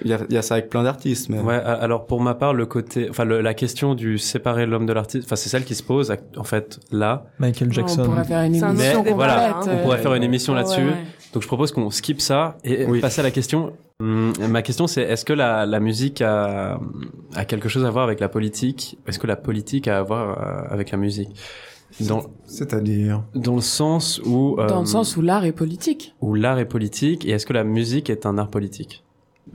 il 0.03 0.09
y 0.09 0.13
a, 0.13 0.19
il 0.29 0.33
y 0.33 0.37
a 0.37 0.41
ça 0.41 0.55
avec 0.55 0.69
plein 0.69 0.83
d'artistes 0.83 1.29
mais 1.29 1.39
Ouais, 1.39 1.55
alors 1.55 2.05
pour 2.05 2.21
ma 2.21 2.33
part, 2.35 2.53
le 2.53 2.65
côté, 2.65 3.07
enfin 3.09 3.23
le- 3.25 3.41
la 3.41 3.53
question 3.53 3.95
du 3.95 4.17
séparer 4.17 4.65
l'homme 4.65 4.85
de 4.85 4.93
l'artiste, 4.93 5.25
enfin 5.25 5.35
c'est 5.35 5.49
celle 5.49 5.63
qui 5.63 5.75
se 5.75 5.83
pose 5.83 6.13
en 6.37 6.43
fait 6.43 6.79
là. 6.91 7.25
Michael 7.39 7.69
On 7.69 7.71
Jackson. 7.71 8.03
pourrait 8.05 8.23
faire 8.23 8.41
une 8.43 8.55
émission 8.55 9.03
débat, 9.03 9.15
voilà, 9.15 9.57
hein. 9.57 9.61
on 9.69 9.77
pourrait 9.83 9.97
euh, 9.97 10.01
faire 10.01 10.13
une 10.15 10.23
émission 10.23 10.53
ouais, 10.53 10.59
là-dessus. 10.59 10.81
ouais, 10.81 10.87
ouais. 10.89 11.05
Donc 11.33 11.41
je 11.43 11.47
propose 11.47 11.71
qu'on 11.71 11.89
skip 11.89 12.21
ça 12.21 12.57
et 12.63 12.85
Oui. 12.85 12.99
passer 13.01 13.19
à 13.21 13.23
la 13.23 13.31
question. 13.31 13.73
Hum, 14.01 14.33
ma 14.49 14.61
question 14.61 14.87
c'est 14.87 15.03
est-ce 15.03 15.23
que 15.23 15.31
la, 15.33 15.65
la 15.65 15.79
musique 15.79 16.21
a, 16.21 16.79
a 17.33 17.45
quelque 17.45 17.69
chose 17.69 17.85
à 17.85 17.89
voir 17.89 18.03
avec 18.03 18.19
la 18.19 18.27
politique? 18.29 18.97
Est-ce 19.07 19.19
que 19.19 19.27
la 19.27 19.37
politique 19.37 19.87
a 19.87 19.99
à 19.99 20.01
voir 20.03 20.37
euh, 20.41 20.73
avec 20.73 20.91
la 20.91 20.97
musique? 20.97 21.29
C'est-à-dire? 22.45 23.23
dans 23.35 23.55
le 23.55 23.61
sens 23.61 24.19
où 24.25 24.57
euh, 24.59 24.67
Dans 24.67 24.81
le 24.81 24.85
sens 24.85 25.15
où 25.15 25.21
l'art 25.21 25.45
est 25.45 25.53
politique. 25.53 26.13
où 26.19 26.33
l'art 26.33 26.59
est 26.59 26.65
politique 26.65 27.25
et 27.25 27.29
est-ce 27.31 27.45
que 27.45 27.53
la 27.53 27.63
musique 27.63 28.09
est 28.09 28.25
un 28.25 28.37
art 28.37 28.49
politique? 28.49 29.04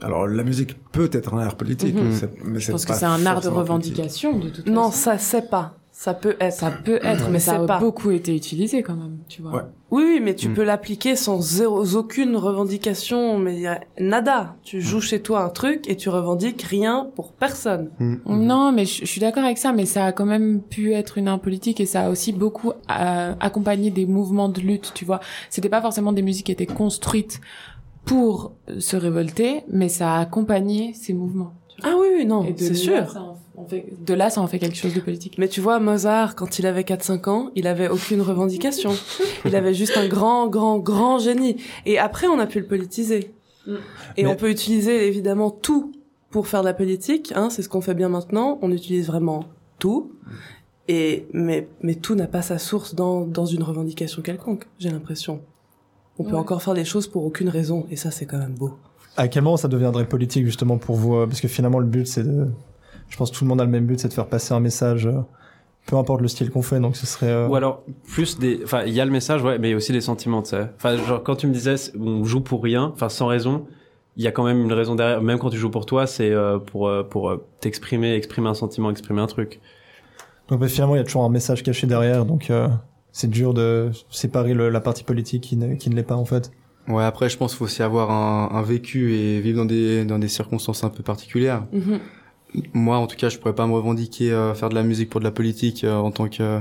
Alors 0.02 0.26
la 0.26 0.44
musique 0.44 0.76
peut 0.92 1.10
être 1.12 1.34
un 1.34 1.38
art 1.40 1.56
politique, 1.56 1.94
Mhm. 1.94 2.04
mais 2.04 2.14
c'est- 2.14 2.30
Je 2.66 2.72
pense 2.72 2.84
que 2.84 2.94
c'est 2.94 3.04
un 3.04 3.26
art 3.26 3.40
de 3.40 3.48
politique. 3.48 3.52
revendication, 3.58 4.38
de 4.38 4.48
toute 4.50 4.66
Non, 4.66 4.90
façon. 4.90 4.96
ça 5.02 5.18
c'est 5.18 5.50
pas. 5.50 5.76
Ça 5.92 6.14
peut 6.14 6.34
être. 6.40 6.54
Ça 6.54 6.70
peut 6.70 6.98
être, 7.02 7.28
mais 7.28 7.40
ça 7.40 7.56
C'est 7.56 7.58
a 7.64 7.66
pas. 7.66 7.78
beaucoup 7.78 8.10
été 8.10 8.34
utilisé 8.34 8.82
quand 8.82 8.94
même, 8.94 9.18
tu 9.28 9.42
vois. 9.42 9.52
Ouais. 9.54 9.62
Oui, 9.90 10.04
oui, 10.06 10.20
mais 10.22 10.34
tu 10.34 10.48
Mm. 10.48 10.54
peux 10.54 10.62
l'appliquer 10.64 11.14
sans 11.14 11.42
zéro, 11.42 11.84
aucune 11.96 12.36
revendication, 12.36 13.36
mais 13.38 13.60
y 13.60 13.66
a 13.66 13.80
nada. 13.98 14.56
Tu 14.62 14.80
joues 14.80 15.02
chez 15.02 15.20
toi 15.20 15.42
un 15.42 15.50
truc 15.50 15.90
et 15.90 15.96
tu 15.96 16.08
revendiques 16.08 16.62
rien 16.62 17.10
pour 17.16 17.32
personne. 17.32 17.90
Non, 18.24 18.72
mais 18.72 18.86
je, 18.86 19.00
je 19.00 19.04
suis 19.04 19.20
d'accord 19.20 19.44
avec 19.44 19.58
ça, 19.58 19.72
mais 19.74 19.84
ça 19.84 20.06
a 20.06 20.12
quand 20.12 20.24
même 20.24 20.62
pu 20.62 20.94
être 20.94 21.18
une 21.18 21.28
arme 21.28 21.40
politique 21.40 21.80
et 21.80 21.86
ça 21.86 22.06
a 22.06 22.08
aussi 22.08 22.32
beaucoup 22.32 22.70
euh, 22.90 23.34
accompagné 23.38 23.90
des 23.90 24.06
mouvements 24.06 24.48
de 24.48 24.60
lutte, 24.60 24.92
tu 24.94 25.04
vois. 25.04 25.20
C'était 25.50 25.68
pas 25.68 25.82
forcément 25.82 26.12
des 26.14 26.22
musiques 26.22 26.46
qui 26.46 26.52
étaient 26.52 26.64
construites 26.66 27.40
pour 28.04 28.52
se 28.78 28.96
révolter, 28.96 29.62
mais 29.70 29.88
ça 29.88 30.14
a 30.14 30.20
accompagné 30.20 30.94
ces 30.94 31.12
mouvements. 31.12 31.52
Ah 31.82 31.94
oui, 31.98 32.08
oui, 32.18 32.26
non, 32.26 32.44
c'est 32.56 32.74
sûr. 32.74 33.10
ça 33.10 33.20
en- 33.22 33.38
on 33.56 33.66
fait- 33.66 33.86
de 34.04 34.14
là, 34.14 34.30
ça 34.30 34.40
en 34.40 34.46
fait 34.46 34.58
quelque 34.58 34.76
chose 34.76 34.94
de 34.94 35.00
politique. 35.00 35.36
Mais 35.38 35.48
tu 35.48 35.60
vois, 35.60 35.80
Mozart, 35.80 36.34
quand 36.34 36.58
il 36.58 36.66
avait 36.66 36.82
4-5 36.84 37.28
ans, 37.28 37.50
il 37.54 37.66
avait 37.66 37.88
aucune 37.88 38.20
revendication. 38.22 38.90
il 39.44 39.54
avait 39.56 39.74
juste 39.74 39.96
un 39.96 40.08
grand, 40.08 40.48
grand, 40.48 40.78
grand 40.78 41.18
génie. 41.18 41.56
Et 41.86 41.98
après, 41.98 42.26
on 42.26 42.38
a 42.38 42.46
pu 42.46 42.58
le 42.60 42.66
politiser. 42.66 43.32
Mm. 43.66 43.74
Et 44.16 44.22
Mais- 44.24 44.28
on 44.30 44.36
peut 44.36 44.50
utiliser 44.50 45.06
évidemment 45.06 45.50
tout 45.50 45.92
pour 46.30 46.48
faire 46.48 46.60
de 46.62 46.66
la 46.66 46.74
politique. 46.74 47.32
Hein, 47.34 47.48
c'est 47.50 47.62
ce 47.62 47.68
qu'on 47.68 47.80
fait 47.82 47.94
bien 47.94 48.08
maintenant. 48.08 48.58
On 48.62 48.70
utilise 48.72 49.06
vraiment 49.06 49.44
tout. 49.78 50.12
Et 50.88 51.26
mais 51.32 51.68
mais 51.82 51.94
tout 51.94 52.14
n'a 52.14 52.26
pas 52.26 52.42
sa 52.42 52.58
source 52.58 52.94
dans 52.94 53.20
dans 53.26 53.46
une 53.46 53.62
revendication 53.62 54.22
quelconque. 54.22 54.66
J'ai 54.78 54.90
l'impression. 54.90 55.40
On 56.20 56.24
peut 56.24 56.32
Ouais. 56.32 56.38
encore 56.38 56.62
faire 56.62 56.74
des 56.74 56.84
choses 56.84 57.06
pour 57.06 57.24
aucune 57.24 57.48
raison. 57.48 57.86
Et 57.90 57.96
ça, 57.96 58.10
c'est 58.10 58.26
quand 58.26 58.38
même 58.38 58.52
beau. 58.54 58.76
À 59.16 59.26
quel 59.28 59.42
moment 59.42 59.56
ça 59.56 59.68
deviendrait 59.68 60.06
politique 60.06 60.44
justement 60.44 60.78
pour 60.78 60.96
vous 60.96 61.14
euh, 61.16 61.26
Parce 61.26 61.40
que 61.40 61.48
finalement 61.48 61.78
le 61.78 61.86
but 61.86 62.06
c'est 62.06 62.22
de... 62.22 62.46
Je 63.08 63.16
pense 63.16 63.30
que 63.30 63.36
tout 63.36 63.44
le 63.44 63.48
monde 63.48 63.60
a 63.60 63.64
le 63.64 63.70
même 63.70 63.86
but, 63.86 63.98
c'est 63.98 64.08
de 64.08 64.12
faire 64.12 64.26
passer 64.28 64.54
un 64.54 64.60
message, 64.60 65.06
euh, 65.06 65.20
peu 65.86 65.96
importe 65.96 66.20
le 66.20 66.28
style 66.28 66.50
qu'on 66.50 66.62
fait, 66.62 66.78
donc 66.78 66.94
ce 66.96 67.06
serait... 67.06 67.26
euh, 67.30 67.48
Ou 67.48 67.56
alors 67.56 67.82
plus 68.06 68.38
des, 68.38 68.60
enfin 68.62 68.82
il 68.86 68.92
y 68.94 69.00
a 69.00 69.04
le 69.04 69.10
message, 69.10 69.42
ouais, 69.42 69.58
mais 69.58 69.68
il 69.68 69.70
y 69.72 69.74
a 69.74 69.76
aussi 69.76 69.92
des 69.92 70.00
sentiments, 70.00 70.42
tu 70.42 70.50
sais. 70.50 70.68
Enfin 70.76 70.96
genre 70.96 71.22
quand 71.24 71.34
tu 71.36 71.48
me 71.48 71.52
disais 71.52 71.74
on 71.98 72.22
joue 72.24 72.40
pour 72.40 72.62
rien, 72.62 72.92
enfin 72.94 73.08
sans 73.08 73.26
raison, 73.26 73.66
il 74.16 74.22
y 74.22 74.28
a 74.28 74.32
quand 74.32 74.44
même 74.44 74.60
une 74.60 74.72
raison 74.72 74.94
derrière. 74.94 75.20
Même 75.22 75.38
quand 75.40 75.50
tu 75.50 75.56
joues 75.56 75.70
pour 75.70 75.86
toi, 75.86 76.06
c'est 76.06 76.30
euh, 76.30 76.58
pour 76.58 76.86
euh, 76.88 77.02
pour 77.02 77.30
euh, 77.30 77.44
t'exprimer, 77.60 78.14
exprimer 78.14 78.48
un 78.48 78.54
sentiment, 78.54 78.90
exprimer 78.90 79.20
un 79.22 79.26
truc. 79.26 79.60
Donc 80.48 80.60
bah, 80.60 80.68
finalement 80.68 80.94
il 80.94 80.98
y 80.98 81.02
a 81.02 81.04
toujours 81.04 81.24
un 81.24 81.28
message 81.30 81.62
caché 81.64 81.86
derrière, 81.88 82.24
donc 82.24 82.50
euh, 82.50 82.68
c'est 83.12 83.28
dur 83.30 83.54
de 83.54 83.90
séparer 84.10 84.54
le- 84.54 84.68
la 84.70 84.80
partie 84.80 85.04
politique 85.04 85.42
qui, 85.42 85.56
ne- 85.56 85.74
qui 85.74 85.90
ne 85.90 85.94
l'est 85.96 86.02
pas 86.02 86.16
en 86.16 86.24
fait. 86.24 86.50
Ouais, 86.88 87.04
après, 87.04 87.28
je 87.28 87.36
pense 87.36 87.52
qu'il 87.52 87.58
faut 87.58 87.64
aussi 87.66 87.82
avoir 87.82 88.10
un, 88.10 88.50
un 88.56 88.62
vécu 88.62 89.14
et 89.14 89.40
vivre 89.40 89.58
dans 89.58 89.64
des, 89.64 90.04
dans 90.04 90.18
des 90.18 90.28
circonstances 90.28 90.82
un 90.84 90.88
peu 90.88 91.02
particulières. 91.02 91.64
Mhm. 91.72 91.98
Moi, 92.72 92.96
en 92.96 93.06
tout 93.06 93.16
cas, 93.16 93.28
je 93.28 93.38
pourrais 93.38 93.54
pas 93.54 93.66
me 93.66 93.72
revendiquer 93.74 94.32
euh, 94.32 94.54
faire 94.54 94.70
de 94.70 94.74
la 94.74 94.82
musique 94.82 95.08
pour 95.10 95.20
de 95.20 95.24
la 95.24 95.30
politique 95.30 95.84
euh, 95.84 95.94
en 95.96 96.10
tant 96.10 96.28
que 96.28 96.42
euh, 96.42 96.58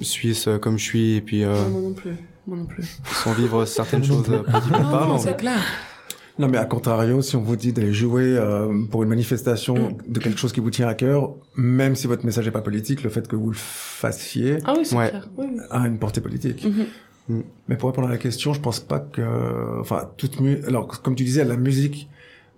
Suisse 0.00 0.48
euh, 0.48 0.58
comme 0.58 0.76
je 0.78 0.84
suis 0.84 1.14
et 1.16 1.20
puis 1.20 1.44
euh, 1.44 1.54
moi 1.70 1.80
non 1.80 1.92
plus. 1.94 2.12
Moi 2.46 2.58
non 2.58 2.66
plus. 2.66 2.84
sans 3.22 3.32
vivre 3.32 3.64
certaines 3.64 4.04
choses 4.10 4.28
euh, 4.28 4.42
Non, 4.72 4.90
parlant. 4.90 5.06
non, 5.08 5.18
c'est 5.18 5.36
clair. 5.36 5.60
Non, 6.38 6.48
mais 6.48 6.58
à 6.58 6.64
contrario, 6.64 7.22
si 7.22 7.36
on 7.36 7.42
vous 7.42 7.54
dit 7.54 7.72
d'aller 7.72 7.92
jouer 7.92 8.24
euh, 8.36 8.72
pour 8.90 9.04
une 9.04 9.08
manifestation 9.08 9.96
de 10.08 10.18
quelque 10.18 10.38
chose 10.38 10.52
qui 10.52 10.58
vous 10.60 10.70
tient 10.70 10.88
à 10.88 10.94
cœur, 10.94 11.34
même 11.56 11.94
si 11.94 12.06
votre 12.08 12.26
message 12.26 12.44
n'est 12.46 12.50
pas 12.50 12.60
politique, 12.60 13.04
le 13.04 13.10
fait 13.10 13.28
que 13.28 13.36
vous 13.36 13.50
le 13.50 13.56
fassiez 13.56 14.58
Ah 14.64 14.74
oui, 14.76 14.84
c'est 14.84 14.96
Ouais. 14.96 15.10
clair. 15.10 15.28
Oui, 15.36 15.46
oui. 15.52 15.60
a 15.70 15.86
une 15.86 15.98
portée 15.98 16.20
politique. 16.20 16.64
Mhm. 17.28 17.42
Mais 17.68 17.76
pour 17.76 17.88
répondre 17.88 18.08
à 18.08 18.10
la 18.10 18.18
question, 18.18 18.52
je 18.52 18.60
pense 18.60 18.80
pas 18.80 18.98
que, 18.98 19.80
enfin, 19.80 20.10
toute 20.16 20.40
mu, 20.40 20.58
alors 20.66 20.88
comme 21.02 21.14
tu 21.14 21.24
disais, 21.24 21.44
la 21.44 21.56
musique 21.56 22.08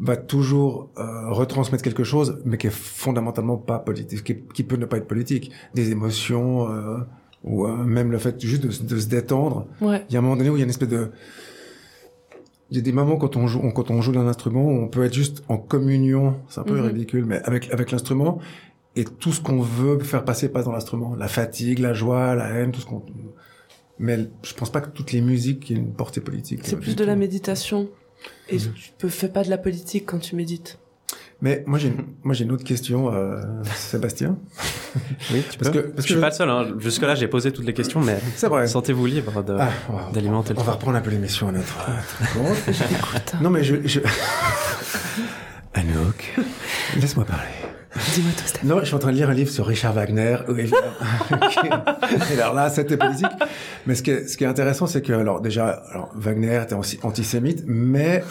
va 0.00 0.16
toujours 0.16 0.88
euh, 0.98 1.30
retransmettre 1.30 1.84
quelque 1.84 2.02
chose, 2.04 2.38
mais 2.44 2.56
qui 2.58 2.66
est 2.66 2.72
fondamentalement 2.74 3.56
pas 3.58 3.78
politique, 3.78 4.24
qui, 4.24 4.36
qui 4.54 4.62
peut 4.62 4.76
ne 4.76 4.86
pas 4.86 4.96
être 4.96 5.06
politique, 5.06 5.52
des 5.74 5.90
émotions 5.90 6.68
euh, 6.70 6.98
ou 7.44 7.66
euh, 7.66 7.76
même 7.76 8.10
le 8.10 8.18
fait 8.18 8.40
juste 8.40 8.62
de, 8.64 8.70
se- 8.70 8.82
de 8.82 8.98
se 8.98 9.06
détendre. 9.06 9.66
Ouais. 9.80 10.04
Il 10.08 10.14
y 10.14 10.16
a 10.16 10.18
un 10.18 10.22
moment 10.22 10.36
donné 10.36 10.50
où 10.50 10.56
il 10.56 10.60
y 10.60 10.62
a 10.62 10.64
une 10.64 10.70
espèce 10.70 10.88
de 10.88 11.10
il 12.70 12.76
y 12.76 12.80
a 12.80 12.82
des 12.82 12.92
moments 12.92 13.16
quand 13.16 13.36
on 13.36 13.46
joue 13.46 13.60
quand 13.70 13.90
on 13.90 14.02
joue 14.02 14.12
d'un 14.12 14.26
instrument 14.26 14.64
où 14.64 14.82
on 14.82 14.88
peut 14.88 15.04
être 15.04 15.14
juste 15.14 15.42
en 15.48 15.56
communion, 15.58 16.36
c'est 16.48 16.60
un 16.60 16.64
peu 16.64 16.74
Mhm. 16.78 16.86
ridicule, 16.86 17.24
mais 17.24 17.40
avec 17.44 17.72
avec 17.72 17.90
l'instrument 17.90 18.38
et 18.96 19.04
tout 19.04 19.32
ce 19.32 19.40
qu'on 19.40 19.60
veut 19.60 19.98
faire 20.00 20.24
passer 20.24 20.48
passe 20.48 20.64
dans 20.64 20.72
l'instrument, 20.72 21.14
la 21.16 21.28
fatigue, 21.28 21.78
la 21.80 21.92
joie, 21.94 22.34
la 22.34 22.48
haine, 22.48 22.72
tout 22.72 22.80
ce 22.80 22.86
qu'on 22.86 23.02
mais 23.98 24.28
je 24.42 24.52
pense 24.54 24.70
pas 24.70 24.80
que 24.80 24.90
toutes 24.90 25.12
les 25.12 25.20
musiques 25.22 25.70
aient 25.70 25.74
une 25.74 25.92
portée 25.92 26.20
politique. 26.20 26.60
C'est 26.64 26.76
euh, 26.76 26.78
plus 26.78 26.96
de 26.96 27.04
la 27.04 27.16
méditation. 27.16 27.88
Et 28.48 28.56
tu 28.58 28.68
peux 28.98 29.08
fais 29.08 29.28
pas 29.28 29.42
de 29.42 29.50
la 29.50 29.58
politique 29.58 30.04
quand 30.06 30.18
tu 30.18 30.36
médites. 30.36 30.78
Mais 31.42 31.62
moi 31.66 31.78
j'ai 31.78 31.88
une- 31.88 32.04
moi 32.24 32.34
j'ai 32.34 32.44
une 32.44 32.52
autre 32.52 32.64
question 32.64 33.12
euh, 33.14 33.42
Sébastien. 33.74 34.36
Oui, 35.30 35.42
tu 35.50 35.58
Parce 35.58 35.70
peux. 35.70 35.82
que- 35.82 35.86
parce 35.88 36.06
je 36.06 36.12
suis 36.12 36.20
pas 36.20 36.28
le 36.30 36.34
seul. 36.34 36.48
Hein. 36.48 36.68
Jusque 36.78 37.02
là, 37.02 37.14
j'ai 37.14 37.28
posé 37.28 37.52
toutes 37.52 37.66
les 37.66 37.74
questions, 37.74 38.00
mais 38.00 38.18
C'est 38.34 38.48
vrai. 38.48 38.66
sentez-vous 38.66 39.04
libre 39.04 39.42
de- 39.44 39.56
Ah, 39.60 39.68
on 39.90 39.92
va- 39.96 40.10
d'alimenter 40.12 40.54
le 40.54 40.58
on 40.60 40.62
va 40.62 40.72
reprendre 40.72 40.96
un 40.96 41.00
peu 41.02 41.10
l'émission 41.10 41.48
à 41.48 41.52
notre, 41.52 41.76
Non 43.42 43.50
mais 43.50 43.62
je, 43.62 43.76
je... 43.84 44.00
Anouk, 45.74 46.34
laisse-moi 46.98 47.26
parler. 47.26 47.50
Dis-moi 48.14 48.30
tout, 48.36 48.46
Steph. 48.46 48.60
Non, 48.64 48.80
je 48.80 48.84
suis 48.86 48.94
en 48.94 48.98
train 48.98 49.10
de 49.12 49.16
lire 49.16 49.30
un 49.30 49.34
livre 49.34 49.50
sur 49.50 49.66
Richard 49.66 49.92
Wagner. 49.94 50.36
alors 52.32 52.54
là, 52.54 52.70
c'était 52.70 52.96
politique. 52.96 53.26
Mais 53.86 53.94
ce 53.94 54.02
qui 54.02 54.10
est, 54.10 54.28
ce 54.28 54.36
qui 54.36 54.44
est 54.44 54.46
intéressant, 54.46 54.86
c'est 54.86 55.02
que, 55.02 55.12
alors 55.12 55.40
déjà, 55.40 55.82
Wagner 56.14 56.60
était 56.62 56.74
anti- 56.74 56.98
antisémite, 57.02 57.64
mais 57.66 58.22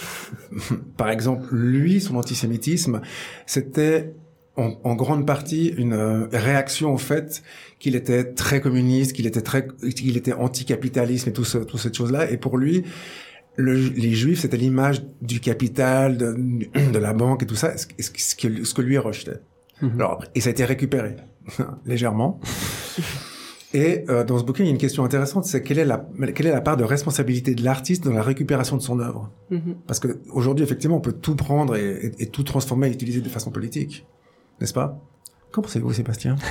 par 0.98 1.10
exemple, 1.10 1.48
lui, 1.54 2.02
son 2.02 2.16
antisémitisme, 2.16 3.02
c'était 3.46 4.14
en, 4.58 4.74
en 4.84 4.96
grande 4.96 5.26
partie 5.28 5.68
une 5.78 5.94
euh, 5.94 6.28
réaction 6.32 6.94
au 6.94 6.98
fait 6.98 7.44
qu'il 7.80 7.96
était 7.96 8.24
très 8.24 8.62
communiste, 8.62 9.14
qu'il 9.14 9.28
était 9.28 9.42
très, 9.42 9.68
qu'il 9.96 10.16
était 10.16 10.34
anticapitalisme 10.34 11.30
et 11.30 11.34
tout 11.34 11.44
ce, 11.44 11.58
toute 11.58 11.80
cette 11.80 11.96
chose-là. 11.96 12.32
Et 12.32 12.38
pour 12.38 12.58
lui, 12.58 12.84
le, 13.58 13.74
les 13.76 14.14
juifs, 14.14 14.40
c'était 14.42 14.58
l'image 14.58 15.02
du 15.22 15.40
capital, 15.42 16.18
de, 16.18 16.38
de 16.92 16.98
la 17.00 17.14
banque 17.14 17.44
et 17.44 17.46
tout 17.46 17.56
ça, 17.56 17.76
ce, 17.78 17.86
ce 18.00 18.36
que, 18.36 18.64
ce 18.64 18.74
que 18.74 18.82
lui 18.82 18.98
rejetait. 18.98 19.40
Mhm. 19.82 19.92
Alors, 20.00 20.24
et 20.36 20.42
ça 20.42 20.50
a 20.50 20.52
été 20.52 20.66
récupéré, 20.66 21.16
légèrement. 21.86 22.40
Et 23.74 24.06
euh, 24.10 24.24
dans 24.24 24.38
ce 24.40 24.46
bouquin, 24.46 24.64
il 24.64 24.68
y 24.68 24.70
a 24.70 24.72
une 24.72 24.78
question 24.78 25.04
intéressante, 25.04 25.44
c'est 25.44 25.62
quelle 25.62 25.80
est 25.80 25.86
la 25.86 26.08
quelle 26.34 26.48
est 26.48 26.52
la 26.52 26.62
part 26.62 26.78
de 26.78 26.86
responsabilité 26.86 27.56
de 27.56 27.64
l'artiste 27.64 28.06
dans 28.06 28.14
la 28.14 28.22
récupération 28.22 28.78
de 28.78 28.82
son 28.82 29.00
œuvre? 29.02 29.30
Mhm. 29.50 29.76
Parce 29.86 30.00
que 30.00 30.20
aujourd'hui, 30.32 30.64
effectivement, 30.64 30.96
on 30.96 31.02
peut 31.02 31.12
tout 31.12 31.36
prendre 31.36 31.76
et, 31.76 32.06
et- 32.06 32.24
et 32.24 32.28
tout 32.28 32.44
transformer 32.44 32.88
et 32.88 32.92
utiliser 32.94 33.20
de 33.20 33.28
façon 33.28 33.52
politique, 33.52 34.06
n'est-ce 34.62 34.74
pas? 34.74 34.98
Qu'en 35.52 35.62
pensez-vous, 35.62 35.92
Sébastien? 35.92 36.38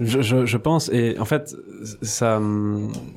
Je, 0.00 0.22
je, 0.22 0.44
je 0.44 0.56
pense, 0.56 0.88
et 0.92 1.16
en 1.20 1.24
fait, 1.24 1.54
ça, 2.02 2.40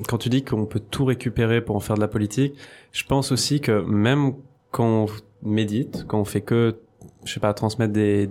quand 0.06 0.18
tu 0.18 0.28
dis 0.28 0.44
qu'on 0.44 0.64
peut 0.64 0.78
tout 0.78 1.04
récupérer 1.04 1.60
pour 1.60 1.74
en 1.74 1.80
faire 1.80 1.96
de 1.96 2.00
la 2.00 2.06
politique, 2.06 2.54
je 2.92 3.02
pense 3.02 3.32
aussi 3.32 3.60
que 3.60 3.80
même 3.84 4.34
quand 4.70 4.86
on 4.86 5.06
médite, 5.42 6.04
quand 6.06 6.20
on 6.20 6.24
fait 6.24 6.40
que, 6.40 6.76
je 7.24 7.32
sais 7.34 7.40
pas, 7.40 7.52
transmettre 7.52 7.92
des, 7.92 8.28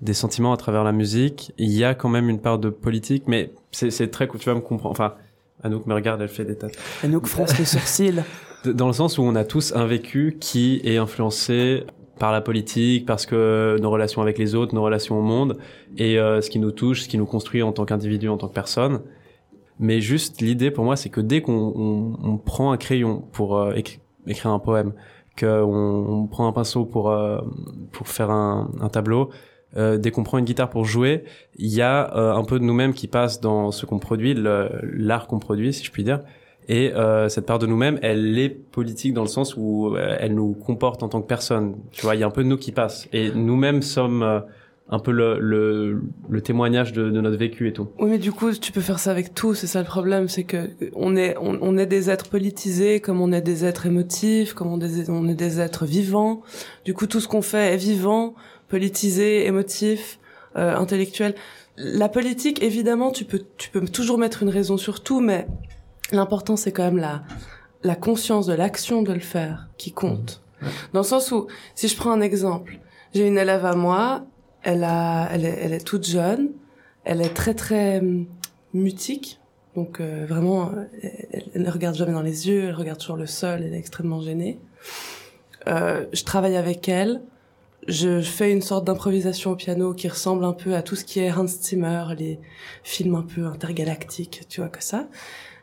des 0.00 0.14
sentiments 0.14 0.52
à 0.52 0.56
travers 0.56 0.84
la 0.84 0.92
musique, 0.92 1.52
il 1.58 1.70
y 1.70 1.84
a 1.84 1.94
quand 1.94 2.08
même 2.08 2.28
une 2.30 2.40
part 2.40 2.58
de 2.58 2.70
politique, 2.70 3.24
mais 3.26 3.52
c'est 3.72 4.10
très 4.10 4.26
cool, 4.26 4.40
tu 4.40 4.46
vas 4.48 4.54
me 4.54 4.60
comprendre. 4.60 4.92
Enfin, 4.92 5.14
Anouk 5.62 5.86
me 5.86 5.94
regarde, 5.94 6.22
elle 6.22 6.28
fait 6.28 6.44
des 6.44 6.56
tâches. 6.56 6.72
Anouk 7.04 7.26
fronce 7.26 7.58
le 7.58 7.64
sourcil. 7.64 8.24
D- 8.64 8.72
Dans 8.74 8.86
le 8.86 8.92
sens 8.94 9.18
où 9.18 9.22
on 9.22 9.34
a 9.34 9.44
tous 9.44 9.74
un 9.76 9.86
vécu 9.86 10.36
qui 10.40 10.80
est 10.84 10.96
influencé 10.96 11.84
par 12.18 12.32
la 12.32 12.40
politique, 12.40 13.06
parce 13.06 13.24
que 13.26 13.78
nos 13.80 13.90
relations 13.90 14.20
avec 14.22 14.36
les 14.38 14.54
autres, 14.54 14.74
nos 14.74 14.82
relations 14.82 15.18
au 15.18 15.22
monde, 15.22 15.56
et 15.96 16.18
euh, 16.18 16.40
ce 16.42 16.50
qui 16.50 16.58
nous 16.58 16.70
touche, 16.70 17.02
ce 17.02 17.08
qui 17.08 17.16
nous 17.18 17.26
construit 17.26 17.62
en 17.62 17.72
tant 17.72 17.84
qu'individu, 17.84 18.28
en 18.28 18.36
tant 18.36 18.48
que 18.48 18.54
personne. 18.54 19.00
Mais 19.78 20.00
juste 20.02 20.40
l'idée 20.42 20.70
pour 20.70 20.84
moi, 20.84 20.96
c'est 20.96 21.08
que 21.08 21.20
dès 21.22 21.40
qu'on 21.40 21.72
on, 21.74 22.16
on 22.22 22.36
prend 22.36 22.72
un 22.72 22.76
crayon 22.76 23.22
pour 23.32 23.58
euh, 23.58 23.72
écri- 23.74 24.00
écrire 24.26 24.50
un 24.52 24.58
poème, 24.58 24.92
qu'on 25.38 25.46
on 26.08 26.26
prend 26.26 26.46
un 26.46 26.52
pinceau 26.52 26.84
pour 26.84 27.10
euh, 27.10 27.38
pour 27.92 28.08
faire 28.08 28.30
un, 28.30 28.70
un 28.82 28.88
tableau, 28.90 29.30
euh, 29.76 29.98
dès 29.98 30.10
qu'on 30.10 30.24
prend 30.24 30.38
une 30.38 30.44
guitare 30.44 30.70
pour 30.70 30.84
jouer, 30.84 31.24
il 31.56 31.68
y 31.68 31.82
a 31.82 32.16
euh, 32.16 32.34
un 32.34 32.44
peu 32.44 32.58
de 32.58 32.64
nous-mêmes 32.64 32.94
qui 32.94 33.06
passe 33.06 33.40
dans 33.40 33.70
ce 33.70 33.86
qu'on 33.86 33.98
produit, 33.98 34.34
l'art 34.34 35.26
qu'on 35.26 35.38
produit, 35.38 35.72
si 35.72 35.84
je 35.84 35.90
puis 35.90 36.04
dire. 36.04 36.20
Et 36.68 36.92
euh, 36.94 37.28
cette 37.28 37.46
part 37.46 37.58
de 37.58 37.66
nous-mêmes, 37.66 37.98
elle 38.00 38.38
est 38.38 38.48
politique 38.48 39.12
dans 39.12 39.22
le 39.22 39.28
sens 39.28 39.56
où 39.56 39.96
euh, 39.96 40.16
elle 40.20 40.34
nous 40.34 40.52
comporte 40.52 41.02
en 41.02 41.08
tant 41.08 41.20
que 41.20 41.26
personne. 41.26 41.74
Tu 41.90 42.02
vois, 42.02 42.14
il 42.14 42.20
y 42.20 42.22
a 42.22 42.26
un 42.28 42.30
peu 42.30 42.44
de 42.44 42.48
nous 42.48 42.58
qui 42.58 42.70
passe. 42.70 43.08
Et 43.12 43.32
nous-mêmes 43.32 43.82
sommes 43.82 44.22
euh, 44.22 44.38
un 44.88 45.00
peu 45.00 45.10
le, 45.10 45.40
le, 45.40 46.00
le 46.28 46.40
témoignage 46.42 46.92
de, 46.92 47.10
de 47.10 47.20
notre 47.20 47.36
vécu 47.36 47.66
et 47.66 47.72
tout. 47.72 47.88
Oui, 47.98 48.10
mais 48.10 48.18
du 48.18 48.30
coup, 48.30 48.52
tu 48.52 48.70
peux 48.70 48.80
faire 48.80 49.00
ça 49.00 49.10
avec 49.10 49.34
tout. 49.34 49.54
C'est 49.54 49.66
ça 49.66 49.80
le 49.80 49.86
problème, 49.86 50.28
c'est 50.28 50.44
que 50.44 50.70
on 50.94 51.16
est, 51.16 51.34
on, 51.40 51.76
est 51.76 51.86
des 51.86 52.08
êtres 52.08 52.28
politisés, 52.28 53.00
comme 53.00 53.20
on 53.20 53.32
est 53.32 53.40
des 53.40 53.64
êtres 53.64 53.86
émotifs, 53.86 54.52
comme 54.52 54.68
on 54.72 54.80
est, 54.80 55.08
on 55.08 55.26
est 55.26 55.34
des 55.34 55.60
êtres 55.60 55.86
vivants. 55.86 56.42
Du 56.84 56.94
coup, 56.94 57.06
tout 57.08 57.18
ce 57.18 57.26
qu'on 57.26 57.42
fait 57.42 57.74
est 57.74 57.78
vivant, 57.78 58.34
politisé, 58.70 59.46
émotif, 59.46 60.18
euh, 60.56 60.74
intellectuel. 60.74 61.34
La 61.76 62.08
politique, 62.08 62.62
évidemment, 62.62 63.10
tu 63.10 63.24
peux, 63.24 63.42
tu 63.58 63.68
peux 63.70 63.84
toujours 63.86 64.18
mettre 64.18 64.42
une 64.42 64.48
raison 64.48 64.76
sur 64.76 65.02
tout, 65.02 65.20
mais 65.20 65.46
l'important, 66.12 66.56
c'est 66.56 66.72
quand 66.72 66.84
même 66.84 66.98
la, 66.98 67.22
la 67.82 67.96
conscience 67.96 68.46
de 68.46 68.54
l'action 68.54 69.02
de 69.02 69.12
le 69.12 69.20
faire 69.20 69.68
qui 69.76 69.92
compte. 69.92 70.42
Dans 70.92 71.00
le 71.00 71.06
sens 71.06 71.32
où, 71.32 71.46
si 71.74 71.88
je 71.88 71.96
prends 71.96 72.12
un 72.12 72.20
exemple, 72.20 72.78
j'ai 73.14 73.26
une 73.26 73.38
élève 73.38 73.64
à 73.64 73.74
moi, 73.74 74.26
elle 74.62 74.84
a, 74.84 75.28
elle 75.32 75.44
est, 75.44 75.58
elle 75.62 75.72
est 75.72 75.84
toute 75.84 76.06
jeune, 76.06 76.50
elle 77.04 77.22
est 77.22 77.34
très 77.34 77.54
très 77.54 77.98
hum, 77.98 78.26
mutique. 78.74 79.40
Donc 79.74 80.00
euh, 80.00 80.26
vraiment, 80.28 80.70
elle, 81.02 81.44
elle 81.54 81.62
ne 81.62 81.70
regarde 81.70 81.96
jamais 81.96 82.12
dans 82.12 82.22
les 82.22 82.48
yeux, 82.48 82.64
elle 82.68 82.74
regarde 82.74 82.98
toujours 82.98 83.16
le 83.16 83.26
sol, 83.26 83.62
elle 83.62 83.72
est 83.72 83.78
extrêmement 83.78 84.20
gênée. 84.20 84.58
Euh, 85.66 86.04
je 86.12 86.24
travaille 86.24 86.56
avec 86.56 86.88
elle, 86.88 87.22
je 87.88 88.20
fais 88.20 88.52
une 88.52 88.62
sorte 88.62 88.84
d'improvisation 88.84 89.52
au 89.52 89.56
piano 89.56 89.94
qui 89.94 90.08
ressemble 90.08 90.44
un 90.44 90.52
peu 90.52 90.74
à 90.74 90.82
tout 90.82 90.96
ce 90.96 91.04
qui 91.04 91.20
est 91.20 91.32
Hans 91.32 91.46
Zimmer, 91.46 92.04
les 92.18 92.38
films 92.82 93.14
un 93.14 93.22
peu 93.22 93.46
intergalactiques, 93.46 94.42
tu 94.48 94.60
vois 94.60 94.68
que 94.68 94.82
ça. 94.82 95.08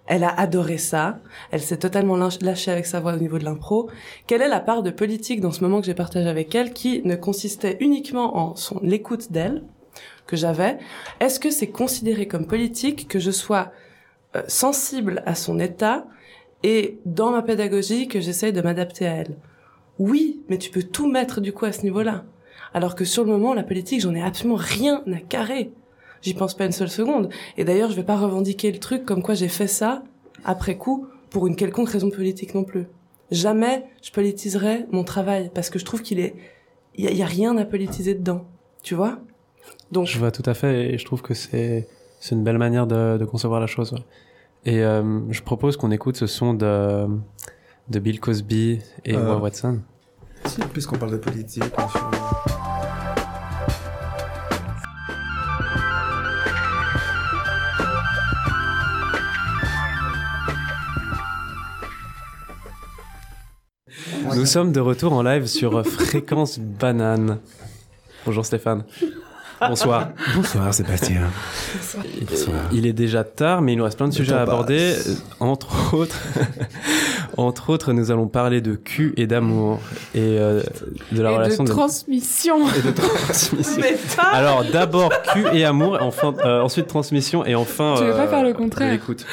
Elle 0.08 0.24
a 0.24 0.34
adoré 0.40 0.78
ça. 0.78 1.20
Elle 1.52 1.62
s'est 1.62 1.78
totalement 1.78 2.18
lâch- 2.18 2.44
lâchée 2.44 2.72
avec 2.72 2.86
sa 2.86 3.02
voix 3.02 3.14
au 3.14 3.20
niveau 3.20 3.38
de 3.38 3.44
l'impro. 3.44 3.90
Quelle 4.26 4.42
est 4.42 4.48
la 4.48 4.62
part 4.62 4.82
de 4.82 4.90
politique 4.90 5.42
dans 5.42 5.52
ce 5.52 5.62
moment 5.62 5.82
que 5.82 5.86
j'ai 5.86 5.94
partagé 5.94 6.28
avec 6.30 6.56
elle 6.56 6.74
qui 6.74 7.02
ne 7.04 7.16
consistait 7.16 7.78
uniquement 7.82 8.38
en 8.38 8.56
son 8.56 8.80
l'écoute 8.82 9.32
d'elle 9.32 9.64
que 10.26 10.38
j'avais? 10.38 10.78
Est-ce 11.20 11.40
que 11.42 11.50
c'est 11.52 11.68
considéré 11.68 12.28
comme 12.28 12.48
politique 12.48 13.10
que 13.10 13.20
je 13.20 13.32
sois 13.32 13.72
euh, 14.36 14.44
sensible 14.48 15.24
à 15.26 15.36
son 15.36 15.60
état 15.60 16.06
et 16.64 17.00
dans 17.06 17.32
ma 17.32 17.42
pédagogie 17.42 18.08
que 18.08 18.22
j'essaye 18.22 18.54
de 18.54 18.62
m'adapter 18.62 19.08
à 19.08 19.14
elle? 19.14 19.36
Oui, 20.00 20.42
mais 20.50 20.58
tu 20.58 20.70
peux 20.70 20.84
tout 20.84 21.10
mettre 21.10 21.42
du 21.42 21.54
coup 21.54 21.66
à 21.66 21.72
ce 21.72 21.84
niveau-là. 21.84 22.24
Alors 22.74 22.96
que 22.96 23.06
sur 23.06 23.24
le 23.24 23.32
moment, 23.32 23.54
la 23.54 23.64
politique, 23.64 24.02
j'en 24.02 24.14
ai 24.14 24.22
absolument 24.22 24.58
rien 24.58 25.02
à 25.12 25.20
carrer. 25.20 25.72
J'y 26.22 26.34
pense 26.34 26.54
pas 26.56 26.66
une 26.66 26.72
seule 26.72 26.90
seconde. 26.90 27.30
Et 27.58 27.64
d'ailleurs, 27.64 27.90
je 27.92 27.96
vais 27.96 28.04
pas 28.04 28.18
revendiquer 28.18 28.72
le 28.72 28.80
truc 28.80 29.06
comme 29.06 29.22
quoi 29.24 29.36
j'ai 29.36 29.48
fait 29.48 29.68
ça 29.68 30.04
après 30.44 30.78
coup 30.78 31.08
pour 31.30 31.48
une 31.48 31.56
quelconque 31.56 31.90
raison 31.90 32.10
politique 32.10 32.54
non 32.56 32.64
plus. 32.64 32.86
Jamais 33.32 33.86
je 34.02 34.12
politiserai 34.12 34.86
mon 34.92 35.04
travail 35.04 35.52
parce 35.54 35.70
que 35.70 35.80
je 35.80 35.86
trouve 35.86 36.02
qu'il 36.02 36.20
est, 36.20 36.36
il 36.96 37.06
y, 37.14 37.22
a- 37.22 37.26
rien 37.26 37.58
à 37.58 37.66
politiser 37.66 38.14
dedans. 38.16 38.46
Tu 38.84 38.96
vois? 38.96 39.20
Donc 39.92 40.08
Je 40.08 40.18
vois 40.18 40.32
tout 40.32 40.44
à 40.46 40.54
fait 40.54 40.94
et 40.94 40.98
je 40.98 41.06
trouve 41.06 41.22
que 41.22 41.34
c'est 41.34 41.88
c'est 42.20 42.34
une 42.36 42.44
belle 42.44 42.58
manière 42.58 42.88
de, 42.88 43.18
de 43.18 43.26
concevoir 43.26 43.60
la 43.60 43.68
chose. 43.68 43.94
Et 44.66 44.82
euh, 44.82 45.20
je 45.32 45.42
propose 45.44 45.78
qu'on 45.78 45.92
écoute 45.92 46.18
ce 46.18 46.26
son 46.26 46.54
de 46.54 47.08
de 47.90 48.00
Bill 48.00 48.20
Cosby 48.20 48.80
et 49.06 49.16
Euh. 49.16 49.20
Emma 49.20 49.36
Watson. 49.36 49.80
Si, 50.46 50.60
puisqu'on 50.74 50.98
parle 50.98 51.12
de 51.14 51.18
politique. 51.18 51.64
Nous 64.36 64.46
sommes 64.46 64.72
de 64.72 64.80
retour 64.80 65.14
en 65.14 65.24
live 65.24 65.46
sur 65.48 65.86
Fréquence 65.88 66.60
Banane. 66.60 67.40
Bonjour 68.26 68.46
Stéphane. 68.46 68.84
Bonsoir. 69.60 70.10
Bonsoir 70.36 70.72
Sébastien. 70.74 71.30
Il 72.72 72.86
est 72.86 72.94
déjà 72.94 73.24
tard, 73.24 73.62
mais 73.62 73.74
il 73.74 73.78
nous 73.78 73.86
reste 73.86 73.98
plein 73.98 74.08
de 74.08 74.12
Le 74.12 74.18
sujets 74.18 74.34
à 74.36 74.42
aborder. 74.42 74.94
passe. 74.96 75.24
Entre 75.40 75.94
autres, 75.96 76.20
entre 77.38 77.70
autres, 77.70 77.94
nous 77.94 78.12
allons 78.12 78.28
parler 78.28 78.62
de 78.62 78.76
cul 78.76 79.14
et 79.18 79.28
d'amour 79.28 79.80
et 80.16 80.20
euh, 80.40 80.62
de 81.12 81.22
la 81.22 81.32
et 81.32 81.36
relation 81.36 81.64
de 81.64 81.70
de 81.70 81.74
transmission. 81.74 82.58
et 82.68 82.82
de 82.82 82.92
transmission. 82.92 83.78
Mais 83.82 83.96
Alors 84.34 84.64
d'abord 84.66 85.12
cul 85.34 85.46
et 85.54 85.64
amour, 85.66 85.98
et 85.98 86.02
enfin 86.02 86.34
euh, 86.46 86.62
ensuite 86.62 86.88
transmission 86.88 87.46
et 87.46 87.56
enfin. 87.56 87.96
Tu 87.98 88.04
veux 88.06 88.12
pas 88.12 88.24
euh, 88.26 88.28
faire 88.28 88.44
le 88.44 88.54
contraire 88.54 88.88
de 88.88 88.94
l'écoute. 88.94 89.26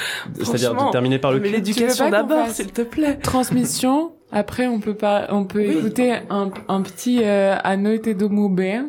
C'est-à-dire 0.43 0.75
de 0.75 0.91
terminer 0.93 1.19
par 1.19 1.33
le 1.33 1.41
Mais 1.41 1.49
cul. 1.49 1.55
l'éducation 1.57 2.11
pas 2.11 2.23
qu'on 2.23 2.29
d'abord, 2.29 2.49
s'il 2.49 2.73
te 2.73 2.83
plaît. 2.83 3.19
Transmission. 3.23 4.13
Après, 4.33 4.67
on 4.67 4.81
peut 4.81 4.95
pas, 4.95 5.29
on 5.31 5.45
peut 5.45 5.61
Oui. 5.61 5.77
écouter 5.79 6.13
un, 6.29 6.51
un 6.69 6.83
petit 6.83 7.21
euh, 7.23 7.55
A 7.63 7.77
noite 7.77 8.09
do 8.09 8.29
Mubin. 8.29 8.87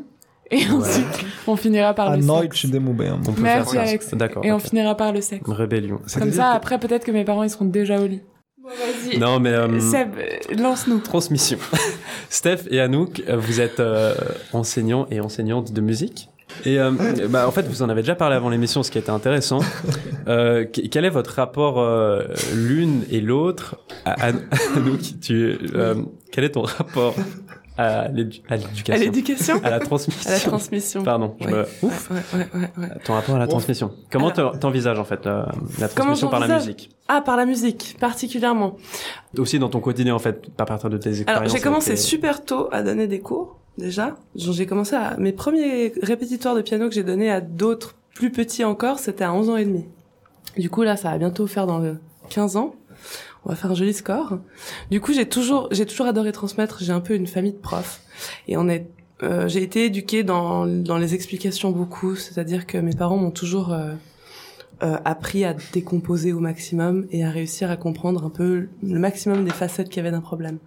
Et 0.52 0.58
ensuite, 0.70 1.26
on 1.48 1.56
finira 1.56 1.94
par 1.96 2.10
À 2.12 2.16
le 2.18 2.22
sexe. 2.22 2.66
de. 2.68 2.78
On 2.78 3.34
peut 3.34 3.42
Merci 3.42 3.74
faire 3.74 3.84
ça. 3.86 3.90
Alex. 3.90 4.14
D'accord. 4.14 4.46
Et 4.46 4.52
on 4.52 4.60
finira 4.60 4.96
par 4.96 5.12
le 5.12 5.20
sexe. 5.22 5.42
Rébellion. 5.48 6.00
Comme 6.20 6.32
ça, 6.32 6.52
que- 6.52 6.56
après, 6.58 6.80
peut-être 6.80 7.04
que 7.04 7.12
mes 7.12 7.24
parents, 7.26 7.42
ils 7.44 7.50
seront 7.50 7.66
déjà 7.66 8.00
au 8.00 8.06
lit. 8.06 8.22
Vas-y. 8.66 9.20
Non 9.20 9.40
mais 9.40 9.52
euh, 9.52 9.80
Seb, 9.80 10.16
lance-nous. 10.58 11.00
transmission. 11.00 11.58
Steph 12.30 12.62
et 12.72 12.80
Anouk, 12.80 13.22
euh, 13.28 13.38
vous 13.38 13.62
êtes 13.62 13.80
euh, 13.80 14.14
enseignants 14.54 15.08
et 15.12 15.20
enseignantes 15.20 15.72
de 15.72 15.82
musique. 15.82 16.30
Et 16.66 16.80
euh, 16.80 16.92
bah, 17.30 17.48
en 17.48 17.52
fait, 17.52 17.64
vous 17.68 17.82
en 17.84 17.90
avez 17.90 18.02
déjà 18.02 18.16
parlé 18.16 18.36
avant 18.36 18.50
l'émission, 18.50 18.82
ce 18.82 18.90
qui 18.92 18.98
était 18.98 19.10
intéressant. 19.12 19.60
Euh, 20.28 20.66
que- 20.66 20.82
quel 20.88 21.06
est 21.06 21.12
votre 21.12 21.36
rapport 21.36 21.80
euh, 21.80 22.24
l'une 22.56 23.04
et 23.12 23.22
l'autre? 23.22 23.76
À, 24.06 24.30
à- 24.30 24.32
Anouk, 24.76 25.00
tu, 25.22 25.56
euh, 25.76 25.94
quel 26.32 26.46
est 26.46 26.50
ton 26.50 26.64
rapport? 26.64 27.14
À 27.78 28.08
l'édu- 28.08 28.42
à 28.50 28.54
À 28.54 28.58
l'éducation 28.58 29.04
l'éducation 29.06 29.62
À 29.64 29.70
la 29.70 29.80
transmission. 29.80 30.30
À 30.30 30.34
la 30.34 30.40
transmission. 30.40 31.04
Pardon. 31.04 31.36
je 31.40 31.46
Oui. 31.48 31.52
me- 31.54 31.58
Ouais, 31.62 31.68
Ouf. 31.84 32.10
ouais, 32.12 32.18
ouais, 32.34 32.48
ouais, 32.56 32.70
ouais. 32.78 32.90
Ton 33.04 33.14
rapport 33.14 33.36
à 33.36 33.40
la 33.40 33.48
transmission. 33.48 33.92
Comment 34.12 34.30
Alors- 34.30 34.54
te- 34.54 34.58
t'envisages 34.58 35.00
en 35.00 35.04
fait 35.06 35.26
la, 35.26 35.50
la 35.80 35.88
transmission 35.88 36.30
par 36.30 36.40
la 36.40 36.48
musique 36.56 36.90
Ah, 37.08 37.22
par 37.22 37.36
la 37.38 37.46
musique, 37.46 37.98
particulièrement. 38.00 38.76
Aussi 39.38 39.60
dans 39.60 39.70
ton 39.70 39.80
quotidien 39.82 40.16
en 40.16 40.20
fait, 40.20 40.42
à 40.58 40.66
partir 40.66 40.90
de 40.90 40.98
tes 40.98 41.10
expériences. 41.10 41.42
Alors, 41.44 41.56
j'ai 41.56 41.62
commencé 41.62 41.92
tes- 41.92 41.98
super 41.98 42.44
tôt 42.46 42.70
à 42.72 42.82
donner 42.84 43.08
des 43.08 43.20
cours, 43.20 43.58
déjà. 43.78 44.16
Genre, 44.36 44.54
J'ai 44.54 44.66
commencé 44.66 44.96
à... 44.96 45.16
Mes 45.18 45.32
premiers 45.34 45.94
répétitoires 46.02 46.56
de 46.56 46.62
piano 46.62 46.88
que 46.88 46.96
j'ai 46.96 47.04
donnés 47.04 47.30
à 47.32 47.42
d'autres 47.42 47.96
plus 48.14 48.32
petits 48.32 48.64
encore, 48.64 49.00
c'était 49.00 49.24
à 49.26 49.34
11 49.34 49.50
ans 49.50 49.58
et 49.58 49.66
demi. 49.66 49.86
Du 50.58 50.70
coup, 50.70 50.84
là, 50.84 50.96
ça 50.96 51.10
va 51.12 51.18
bientôt 51.18 51.48
faire 51.48 51.68
dans 51.68 51.80
le 51.80 51.98
15 52.30 52.56
ans. 52.56 52.74
On 53.46 53.50
va 53.50 53.56
faire 53.56 53.72
un 53.72 53.76
joli 53.76 53.94
score. 53.94 54.40
Du 54.90 55.00
coup, 55.00 55.14
j'ai 55.14 55.28
toujours, 55.28 55.68
j'ai 55.72 55.86
toujours 55.86 56.08
adoré 56.08 56.32
transmettre. 56.32 56.80
J'ai 56.82 56.92
un 56.92 57.00
peu 57.00 57.14
une 57.14 57.28
famille 57.28 57.54
de 57.54 57.58
profs. 57.58 58.02
Et 58.48 58.58
on 58.58 58.68
est, 58.68 58.88
euh, 59.24 59.48
j'ai 59.48 59.62
été 59.62 59.86
éduquée 59.86 60.24
dans, 60.24 60.66
dans 60.66 60.98
les 60.98 61.14
explications 61.14 61.70
beaucoup. 61.72 62.16
C'est-à-dire 62.16 62.66
que 62.66 62.78
mes 62.78 62.94
parents 62.94 63.18
m'ont 63.18 63.32
toujours 63.32 63.72
euh, 64.84 64.98
appris 65.06 65.46
à 65.46 65.56
décomposer 65.74 66.34
au 66.34 66.40
maximum 66.40 67.08
et 67.12 67.24
à 67.24 67.30
réussir 67.30 67.72
à 67.72 67.78
comprendre 67.78 68.26
un 68.26 68.30
peu 68.30 68.68
le 68.84 69.00
maximum 69.00 69.46
des 69.46 69.52
facettes 69.52 69.90
qu'il 69.90 69.98
y 69.98 70.00
avait 70.00 70.12
d'un 70.12 70.22
problème. 70.22 70.60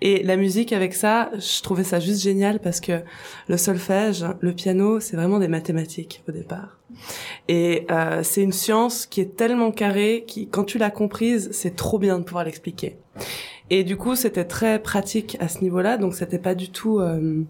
Et 0.00 0.22
la 0.22 0.36
musique 0.36 0.72
avec 0.72 0.94
ça, 0.94 1.30
je 1.34 1.62
trouvais 1.62 1.84
ça 1.84 2.00
juste 2.00 2.22
génial 2.22 2.60
parce 2.60 2.80
que 2.80 3.02
le 3.48 3.56
solfège, 3.56 4.24
le 4.40 4.52
piano, 4.52 5.00
c'est 5.00 5.16
vraiment 5.16 5.38
des 5.38 5.48
mathématiques 5.48 6.22
au 6.28 6.32
départ. 6.32 6.78
Et 7.48 7.86
euh, 7.90 8.22
c'est 8.22 8.42
une 8.42 8.52
science 8.52 9.06
qui 9.06 9.20
est 9.20 9.36
tellement 9.36 9.70
carrée, 9.70 10.24
qui, 10.26 10.48
quand 10.48 10.64
tu 10.64 10.78
l'as 10.78 10.90
comprise, 10.90 11.50
c'est 11.52 11.76
trop 11.76 11.98
bien 11.98 12.18
de 12.18 12.24
pouvoir 12.24 12.44
l'expliquer. 12.44 12.96
Et 13.70 13.84
du 13.84 13.96
coup, 13.96 14.16
c'était 14.16 14.44
très 14.44 14.80
pratique 14.80 15.36
à 15.40 15.48
ce 15.48 15.60
niveau-là, 15.60 15.96
donc 15.96 16.14
c'était 16.14 16.40
pas 16.40 16.56
du 16.56 16.70
tout, 16.70 16.98
euh, 16.98 17.42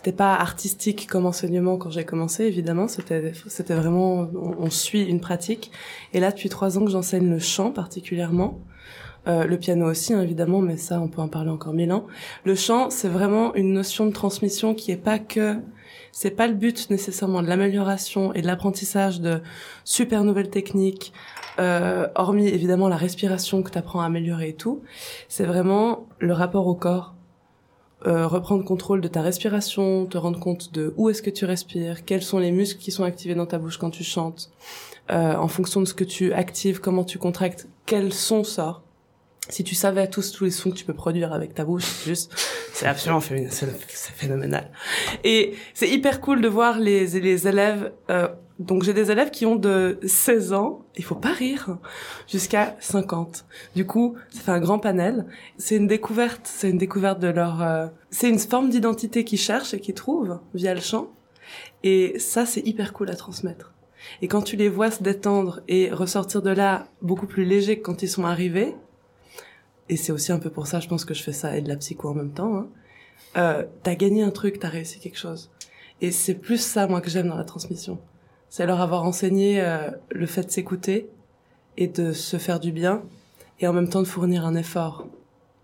c'était 0.00 0.16
pas 0.16 0.34
artistique 0.34 1.08
comme 1.08 1.26
enseignement 1.26 1.76
quand 1.76 1.90
j'ai 1.90 2.06
commencé. 2.06 2.44
Évidemment, 2.44 2.88
c'était, 2.88 3.34
c'était 3.48 3.74
vraiment, 3.74 4.30
on, 4.34 4.70
suit 4.70 5.02
une 5.02 5.20
pratique. 5.20 5.70
Et 6.14 6.20
là, 6.20 6.30
depuis 6.30 6.48
trois 6.48 6.78
ans 6.78 6.86
que 6.86 6.90
j'enseigne 6.90 7.28
le 7.28 7.38
chant 7.38 7.70
particulièrement. 7.70 8.60
Euh, 9.28 9.44
le 9.44 9.58
piano 9.58 9.84
aussi, 9.90 10.14
hein, 10.14 10.22
évidemment, 10.22 10.62
mais 10.62 10.78
ça, 10.78 11.02
on 11.02 11.08
peut 11.08 11.20
en 11.20 11.28
parler 11.28 11.50
encore 11.50 11.74
mille 11.74 11.92
ans. 11.92 12.06
Le 12.44 12.54
chant, 12.54 12.88
c'est 12.88 13.10
vraiment 13.10 13.54
une 13.54 13.74
notion 13.74 14.06
de 14.06 14.10
transmission 14.10 14.72
qui 14.72 14.90
est 14.90 14.96
pas 14.96 15.18
que, 15.18 15.58
c'est 16.12 16.30
pas 16.30 16.46
le 16.46 16.54
but 16.54 16.88
nécessairement 16.88 17.42
de 17.42 17.48
l'amélioration 17.48 18.32
et 18.32 18.40
de 18.40 18.46
l'apprentissage 18.46 19.20
de 19.20 19.42
super 19.84 20.24
nouvelles 20.24 20.48
techniques, 20.48 21.12
euh, 21.58 22.08
hormis 22.14 22.48
évidemment 22.48 22.88
la 22.88 22.96
respiration 22.96 23.62
que 23.62 23.70
tu 23.70 23.76
apprends 23.76 24.00
à 24.00 24.06
améliorer 24.06 24.48
et 24.48 24.54
tout. 24.54 24.80
C'est 25.28 25.44
vraiment 25.44 26.08
le 26.20 26.32
rapport 26.32 26.66
au 26.66 26.74
corps. 26.74 27.16
Euh, 28.06 28.26
reprendre 28.26 28.64
contrôle 28.64 29.02
de 29.02 29.08
ta 29.08 29.20
respiration, 29.20 30.06
te 30.06 30.16
rendre 30.16 30.40
compte 30.40 30.72
de 30.72 30.94
où 30.96 31.10
est-ce 31.10 31.20
que 31.20 31.28
tu 31.28 31.44
respires, 31.44 32.06
quels 32.06 32.22
sont 32.22 32.38
les 32.38 32.50
muscles 32.50 32.80
qui 32.80 32.92
sont 32.92 33.04
activés 33.04 33.34
dans 33.34 33.44
ta 33.44 33.58
bouche 33.58 33.76
quand 33.76 33.90
tu 33.90 34.04
chantes, 34.04 34.50
euh, 35.10 35.34
en 35.34 35.48
fonction 35.48 35.82
de 35.82 35.86
ce 35.86 35.92
que 35.92 36.04
tu 36.04 36.32
actives, 36.32 36.80
comment 36.80 37.04
tu 37.04 37.18
contractes, 37.18 37.68
quel 37.84 38.12
son 38.14 38.42
sort 38.42 38.82
si 39.50 39.64
tu 39.64 39.74
savais 39.74 40.08
tous 40.08 40.30
tous 40.32 40.44
les 40.44 40.50
sons 40.50 40.70
que 40.70 40.76
tu 40.76 40.84
peux 40.84 40.94
produire 40.94 41.32
avec 41.32 41.54
ta 41.54 41.64
bouche, 41.64 41.84
c'est 41.84 42.10
juste, 42.10 42.32
c'est 42.72 42.86
absolument 42.86 43.20
phénoménal, 43.20 43.52
c'est 43.88 44.14
phénoménal. 44.14 44.70
Et 45.24 45.54
c'est 45.74 45.88
hyper 45.88 46.20
cool 46.20 46.40
de 46.40 46.48
voir 46.48 46.78
les, 46.78 47.06
les 47.20 47.48
élèves, 47.48 47.92
euh, 48.10 48.28
donc 48.60 48.82
j'ai 48.82 48.92
des 48.92 49.10
élèves 49.10 49.30
qui 49.30 49.46
ont 49.46 49.56
de 49.56 49.98
16 50.06 50.52
ans, 50.52 50.84
il 50.96 51.02
faut 51.02 51.14
pas 51.14 51.32
rire, 51.32 51.78
jusqu'à 52.28 52.76
50. 52.80 53.46
Du 53.74 53.86
coup, 53.86 54.16
ça 54.28 54.40
fait 54.40 54.50
un 54.52 54.60
grand 54.60 54.78
panel. 54.78 55.24
C'est 55.56 55.76
une 55.76 55.86
découverte, 55.86 56.42
c'est 56.44 56.68
une 56.68 56.76
découverte 56.76 57.20
de 57.20 57.28
leur, 57.28 57.62
euh, 57.62 57.86
c'est 58.10 58.28
une 58.28 58.38
forme 58.38 58.68
d'identité 58.68 59.24
qu'ils 59.24 59.38
cherchent 59.38 59.72
et 59.72 59.80
qu'ils 59.80 59.94
trouvent 59.94 60.38
via 60.52 60.74
le 60.74 60.80
chant. 60.80 61.08
Et 61.84 62.18
ça, 62.18 62.44
c'est 62.44 62.60
hyper 62.66 62.92
cool 62.92 63.08
à 63.08 63.16
transmettre. 63.16 63.72
Et 64.20 64.28
quand 64.28 64.42
tu 64.42 64.56
les 64.56 64.68
vois 64.68 64.90
se 64.90 65.02
détendre 65.02 65.60
et 65.66 65.90
ressortir 65.90 66.42
de 66.42 66.50
là 66.50 66.86
beaucoup 67.00 67.26
plus 67.26 67.46
légers 67.46 67.78
que 67.78 67.82
quand 67.82 68.02
ils 68.02 68.08
sont 68.08 68.26
arrivés, 68.26 68.74
et 69.88 69.96
c'est 69.96 70.12
aussi 70.12 70.32
un 70.32 70.38
peu 70.38 70.50
pour 70.50 70.66
ça, 70.66 70.80
je 70.80 70.88
pense 70.88 71.06
que 71.06 71.14
je 71.14 71.22
fais 71.22 71.32
ça 71.32 71.56
et 71.56 71.62
de 71.62 71.68
la 71.68 71.76
psycho 71.76 72.10
en 72.10 72.14
même 72.14 72.32
temps, 72.32 72.56
hein, 72.56 72.68
euh, 73.38 73.64
t'as 73.82 73.94
gagné 73.94 74.22
un 74.22 74.30
truc, 74.30 74.58
t'as 74.58 74.68
réussi 74.68 75.00
quelque 75.00 75.18
chose. 75.18 75.50
Et 76.02 76.10
c'est 76.10 76.34
plus 76.34 76.60
ça, 76.60 76.86
moi, 76.86 77.00
que 77.00 77.08
j'aime 77.08 77.28
dans 77.28 77.36
la 77.36 77.44
transmission. 77.44 77.98
C'est 78.50 78.66
leur 78.66 78.80
avoir 78.80 79.04
enseigné 79.04 79.62
euh, 79.62 79.90
le 80.10 80.26
fait 80.26 80.42
de 80.42 80.50
s'écouter 80.50 81.08
et 81.76 81.86
de 81.86 82.12
se 82.12 82.36
faire 82.36 82.58
du 82.60 82.72
bien, 82.72 83.02
et 83.60 83.68
en 83.68 83.72
même 83.72 83.88
temps 83.88 84.02
de 84.02 84.08
fournir 84.08 84.44
un 84.44 84.56
effort. 84.56 85.06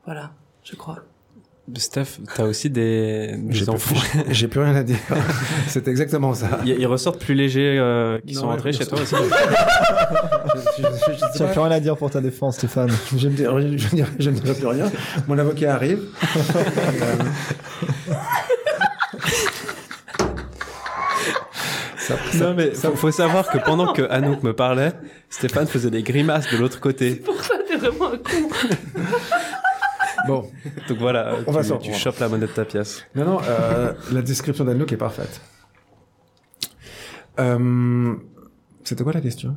Voilà, 0.04 0.30
je 0.62 0.76
crois. 0.76 1.00
Steph, 1.74 2.20
t'as 2.32 2.44
aussi 2.44 2.70
des, 2.70 3.34
des 3.38 3.52
J'ai 3.52 3.64
plus- 3.64 3.74
enfants. 3.74 3.96
J'ai 4.30 4.46
plus 4.46 4.60
rien 4.60 4.76
à 4.76 4.84
dire. 4.84 4.98
C'est 5.66 5.88
exactement 5.88 6.32
ça. 6.32 6.60
Ils, 6.64 6.76
ils 6.78 6.86
ressortent 6.86 7.18
plus 7.20 7.34
légers 7.34 7.76
euh, 7.80 8.20
qui 8.24 8.34
sont 8.34 8.46
rentrés 8.46 8.72
chez 8.72 8.86
toi 8.86 9.00
aussi. 9.00 9.16
Tu 10.76 10.82
n'as 11.42 11.48
plus 11.50 11.58
rien 11.60 11.72
à 11.72 11.80
dire 11.80 11.96
pour 11.96 12.08
ta 12.08 12.20
défense, 12.20 12.54
Stéphane. 12.58 12.90
Je 13.16 13.28
ne 13.28 13.34
dirai, 13.34 13.76
je 13.78 13.86
ne 13.86 13.90
dirai- 14.02 14.10
je 14.20 14.30
ne 14.30 14.36
dirai 14.38 14.54
plus 14.54 14.66
rien. 14.68 14.92
Mon 15.26 15.36
avocat 15.36 15.74
arrive. 15.74 16.04
ça, 22.06 22.16
ça- 22.32 22.38
Non 22.38 22.54
mais 22.54 22.70
faut, 22.72 22.94
faut 22.96 23.10
savoir 23.10 23.48
que 23.50 23.58
pendant 23.58 23.92
que 23.92 24.02
Anouk 24.10 24.42
me 24.42 24.52
parlait, 24.54 24.92
Stéphane 25.30 25.66
faisait 25.66 25.90
des 25.90 26.02
grimaces 26.02 26.50
de 26.52 26.56
l'autre 26.58 26.80
côté. 26.80 27.16
Pour 27.16 27.42
ça, 27.42 27.54
t'es 27.66 27.76
vraiment 27.76 28.12
un 28.12 28.16
con. 28.18 28.48
bon, 30.28 30.50
Donc 30.88 30.98
voilà, 30.98 31.36
On 31.46 31.52
va 31.52 31.62
tu, 31.62 31.68
s'en 31.68 31.78
tu 31.78 31.92
chopes 31.94 32.18
la 32.18 32.28
monnaie 32.28 32.46
de 32.46 32.52
ta 32.52 32.64
pièce. 32.64 33.04
non, 33.14 33.24
non, 33.24 33.38
euh, 33.48 33.92
la 34.12 34.22
description 34.22 34.64
d'Anouk 34.64 34.92
est 34.92 34.96
parfaite. 34.96 35.40
Euh, 37.38 38.14
C'était 38.84 39.02
quoi 39.04 39.12
la 39.12 39.20
question? 39.20 39.56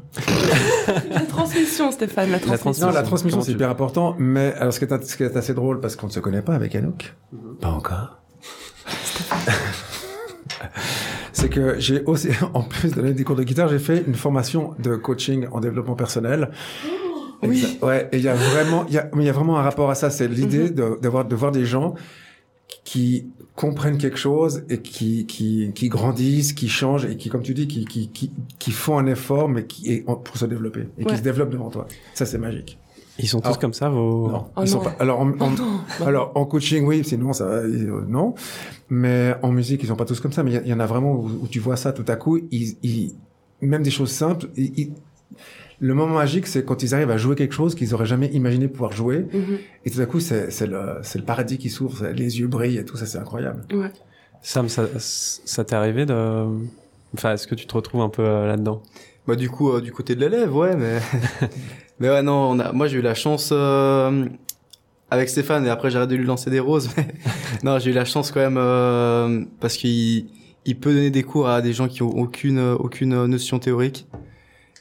La 1.12 1.22
transmission, 1.22 1.92
Stéphane, 1.92 2.32
la 2.32 2.40
transmission. 2.40 2.88
Non, 2.88 2.94
la 2.94 3.04
transmission 3.04 3.42
c'est 3.42 3.52
hyper 3.54 3.70
important, 3.70 4.16
mais 4.20 4.54
alors 4.56 4.74
ce 4.74 4.80
qui 4.80 4.86
est, 4.92 5.04
ce 5.06 5.16
qui 5.16 5.24
est 5.24 5.38
assez 5.38 5.54
drôle 5.54 5.80
parce 5.80 5.96
qu'on 5.96 6.08
ne 6.08 6.12
se 6.12 6.20
connaît 6.20 6.42
pas 6.42 6.56
avec 6.56 6.76
Anouk, 6.76 7.14
pas 7.62 7.70
encore. 7.70 8.18
c'est 11.40 11.50
que 11.50 11.80
j'ai 11.80 12.04
aussi, 12.04 12.30
en 12.54 12.64
plus 12.64 12.92
de 12.92 12.96
donner 12.96 13.14
des 13.14 13.24
cours 13.24 13.36
de 13.36 13.44
guitare, 13.44 13.70
j'ai 13.70 13.80
fait 13.80 14.04
une 14.08 14.16
formation 14.16 14.74
de 14.80 14.96
coaching 14.96 15.48
en 15.52 15.60
développement 15.60 15.96
personnel. 15.96 16.50
Oui. 17.44 17.62
Exa- 17.64 17.86
Ouais, 17.86 18.10
et 18.12 18.18
il 18.18 18.24
y 18.24 18.28
a 18.28 18.34
vraiment, 18.36 18.86
il 18.90 18.94
y 18.94 18.98
a, 18.98 19.10
mais 19.14 19.24
il 19.24 19.26
y 19.28 19.30
a 19.30 19.34
vraiment 19.34 19.58
un 19.58 19.62
rapport 19.62 19.90
à 19.90 19.96
ça. 19.96 20.10
C'est 20.10 20.28
l'idée 20.28 20.70
de, 20.70 20.98
d'avoir, 21.02 21.24
de 21.26 21.36
voir 21.36 21.52
des 21.52 21.66
gens 21.66 21.96
qui 22.84 23.28
comprennent 23.56 23.98
quelque 23.98 24.18
chose 24.18 24.64
et 24.70 24.80
qui, 24.80 25.26
qui, 25.26 25.72
qui 25.74 25.88
grandissent, 25.90 26.54
qui 26.54 26.68
changent 26.70 27.06
et 27.06 27.16
qui, 27.18 27.30
comme 27.30 27.42
tu 27.42 27.54
dis, 27.54 27.68
qui, 27.68 27.86
qui, 27.86 28.10
qui, 28.10 28.32
qui 28.58 28.72
font 28.72 28.98
un 28.98 29.06
effort, 29.08 29.48
mais 29.50 29.66
qui, 29.66 29.92
et, 29.94 30.02
pour 30.02 30.36
se 30.38 30.46
développer 30.46 30.88
et 30.98 31.04
Ouais. 31.06 31.12
qui 31.12 31.18
se 31.18 31.24
développent 31.24 31.50
devant 31.52 31.70
toi. 31.70 31.88
Ça, 32.14 32.26
c'est 32.26 32.38
magique. 32.38 32.78
Ils 33.22 33.28
sont 33.28 33.40
tous 33.42 33.48
Alors- 33.48 33.60
comme 33.60 33.74
ça, 33.74 33.90
vos... 33.90 34.30
Non, 34.30 34.46
Oh 34.56 34.62
ils 34.64 34.68
sont 34.68 34.78
non. 34.78 34.84
pas. 34.86 34.96
Alors, 35.00 35.20
en, 35.20 35.32
alors 36.06 36.32
en 36.36 36.46
coaching, 36.46 36.86
oui, 36.86 37.04
sinon 37.04 37.34
ça, 37.34 37.46
va, 37.46 37.52
euh, 37.58 38.06
non. 38.08 38.34
Mais 38.90 39.36
en 39.44 39.52
musique, 39.52 39.84
ils 39.84 39.88
sont 39.88 39.96
pas 39.96 40.06
tous 40.06 40.20
comme 40.20 40.32
ça. 40.32 40.42
Mais 40.44 40.54
il 40.54 40.68
y 40.68 40.74
en 40.74 40.80
a 40.80 40.86
vraiment 40.86 41.12
où, 41.14 41.26
où 41.44 41.48
tu 41.48 41.60
vois 41.60 41.76
ça 41.76 41.92
tout 41.92 42.06
à 42.08 42.16
coup. 42.16 42.40
Ils, 42.52 42.78
ils, 42.82 43.16
même 43.62 43.84
des 43.84 43.92
choses 43.92 44.12
simples. 44.12 44.48
ils- 44.56 44.74
ils- 44.78 44.94
le 45.82 45.94
moment 45.94 46.16
magique, 46.16 46.46
c'est 46.48 46.66
quand 46.66 46.84
ils 46.84 46.94
arrivent 46.94 47.12
à 47.12 47.18
jouer 47.18 47.36
quelque 47.36 47.54
chose 47.54 47.74
qu'ils 47.76 47.94
auraient 47.94 48.06
jamais 48.06 48.28
imaginé 48.28 48.68
pouvoir 48.68 48.92
jouer. 48.92 49.28
Mhm. 49.34 49.58
Et 49.86 49.92
tout 49.92 50.02
à 50.02 50.06
coup, 50.06 50.20
c'est 50.20 50.48
le, 50.68 50.98
c'est 51.04 51.20
le 51.20 51.26
paradis 51.26 51.58
qui 51.58 51.70
s'ouvre. 51.70 52.08
Les 52.08 52.40
yeux 52.40 52.48
brillent 52.48 52.78
et 52.80 52.86
tout 52.86 52.98
ça, 52.98 53.06
c'est 53.06 53.18
incroyable. 53.18 53.64
Ouais. 53.74 53.92
Sam, 54.42 54.68
ça, 54.70 54.86
ça 54.98 55.64
t'est 55.66 55.76
arrivé 55.76 56.06
de... 56.06 56.46
Enfin, 57.14 57.34
est-ce 57.34 57.48
que 57.48 57.56
tu 57.56 57.66
te 57.68 57.74
retrouves 57.74 58.02
un 58.02 58.10
peu 58.10 58.24
euh, 58.24 58.48
là-dedans? 58.48 58.82
Bah 59.28 59.36
du 59.36 59.50
coup 59.50 59.70
euh, 59.72 59.80
du 59.82 59.92
côté 59.92 60.16
de 60.16 60.22
l'élève 60.22 60.56
ouais 60.56 60.76
mais 60.76 60.98
mais 62.00 62.10
ouais 62.10 62.22
non 62.22 62.52
on 62.52 62.60
a 62.60 62.72
moi 62.72 62.88
j'ai 62.88 62.98
eu 62.98 63.02
la 63.02 63.14
chance 63.16 63.50
euh, 63.52 64.26
avec 65.12 65.30
Stéphane 65.30 65.66
et 65.66 65.70
après 65.70 65.90
j'arrête 65.90 66.10
de 66.10 66.16
lui 66.16 66.26
lancer 66.26 66.50
des 66.50 66.60
roses 66.60 66.90
mais 66.98 67.08
non 67.64 67.80
j'ai 67.80 67.92
eu 67.92 67.94
la 67.94 68.06
chance 68.06 68.32
quand 68.32 68.40
même 68.40 68.58
euh, 68.58 69.44
parce 69.60 69.78
qu'il 69.78 70.28
il 70.66 70.80
peut 70.80 70.94
donner 70.94 71.10
des 71.12 71.24
cours 71.24 71.48
à 71.50 71.62
des 71.62 71.74
gens 71.74 71.88
qui 71.88 72.04
ont 72.04 72.10
aucune 72.18 72.60
aucune 72.60 73.26
notion 73.26 73.60
théorique. 73.60 74.08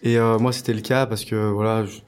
Et 0.02 0.18
euh, 0.18 0.38
moi 0.38 0.52
c'était 0.52 0.74
le 0.74 0.80
cas 0.80 1.06
parce 1.06 1.24
que 1.24 1.50
voilà 1.50 1.84
je- 1.86 1.98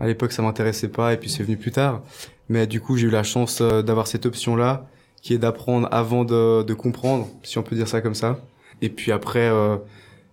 à 0.00 0.06
l'époque 0.06 0.32
ça 0.32 0.42
m'intéressait 0.42 0.88
pas 0.88 1.12
et 1.12 1.16
puis 1.16 1.28
c'est 1.28 1.42
venu 1.42 1.56
plus 1.56 1.72
tard. 1.72 2.02
Mais 2.48 2.66
du 2.66 2.80
coup 2.80 2.96
j'ai 2.96 3.08
eu 3.08 3.10
la 3.10 3.22
chance 3.24 3.60
euh, 3.60 3.82
d'avoir 3.82 4.06
cette 4.06 4.26
option 4.26 4.54
là 4.56 4.86
qui 5.22 5.34
est 5.34 5.38
d'apprendre 5.38 5.88
avant 5.90 6.24
de, 6.24 6.62
de 6.62 6.74
comprendre 6.74 7.28
si 7.42 7.58
on 7.58 7.62
peut 7.62 7.74
dire 7.74 7.88
ça 7.88 8.00
comme 8.00 8.14
ça. 8.14 8.38
Et 8.80 8.90
puis 8.90 9.10
après 9.12 9.48
euh, 9.48 9.76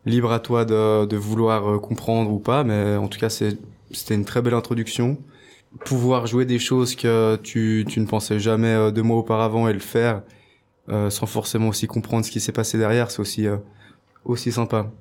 libre 0.05 0.31
à 0.31 0.39
toi 0.39 0.65
de, 0.65 1.05
de 1.05 1.17
vouloir 1.17 1.67
euh, 1.75 1.79
comprendre 1.79 2.31
ou 2.31 2.39
pas, 2.39 2.63
mais 2.63 2.95
en 2.97 3.07
tout 3.07 3.17
cas, 3.19 3.29
c'est, 3.29 3.57
c'était 3.93 4.15
une 4.15 4.25
très 4.25 4.41
belle 4.41 4.53
introduction. 4.53 5.17
Pouvoir 5.86 6.27
jouer 6.27 6.45
des 6.45 6.60
choses 6.60 6.95
que 6.95 7.38
tu, 7.38 7.86
tu 7.88 7.99
ne 7.99 8.06
pensais 8.06 8.39
jamais 8.39 8.73
euh, 8.73 8.91
deux 8.91 9.01
mois 9.01 9.17
auparavant 9.17 9.67
et 9.67 9.73
le 9.73 9.79
faire 9.79 10.21
euh, 10.89 11.10
sans 11.10 11.25
forcément 11.25 11.69
aussi 11.69 11.88
comprendre 11.88 12.25
ce 12.25 12.32
qui 12.32 12.41
s'est 12.41 12.51
passé 12.51 12.77
derrière, 12.77 13.10
c'est 13.10 13.21
aussi, 13.21 13.47
euh, 13.47 13.58
aussi 14.25 14.51
sympa. 14.51 14.91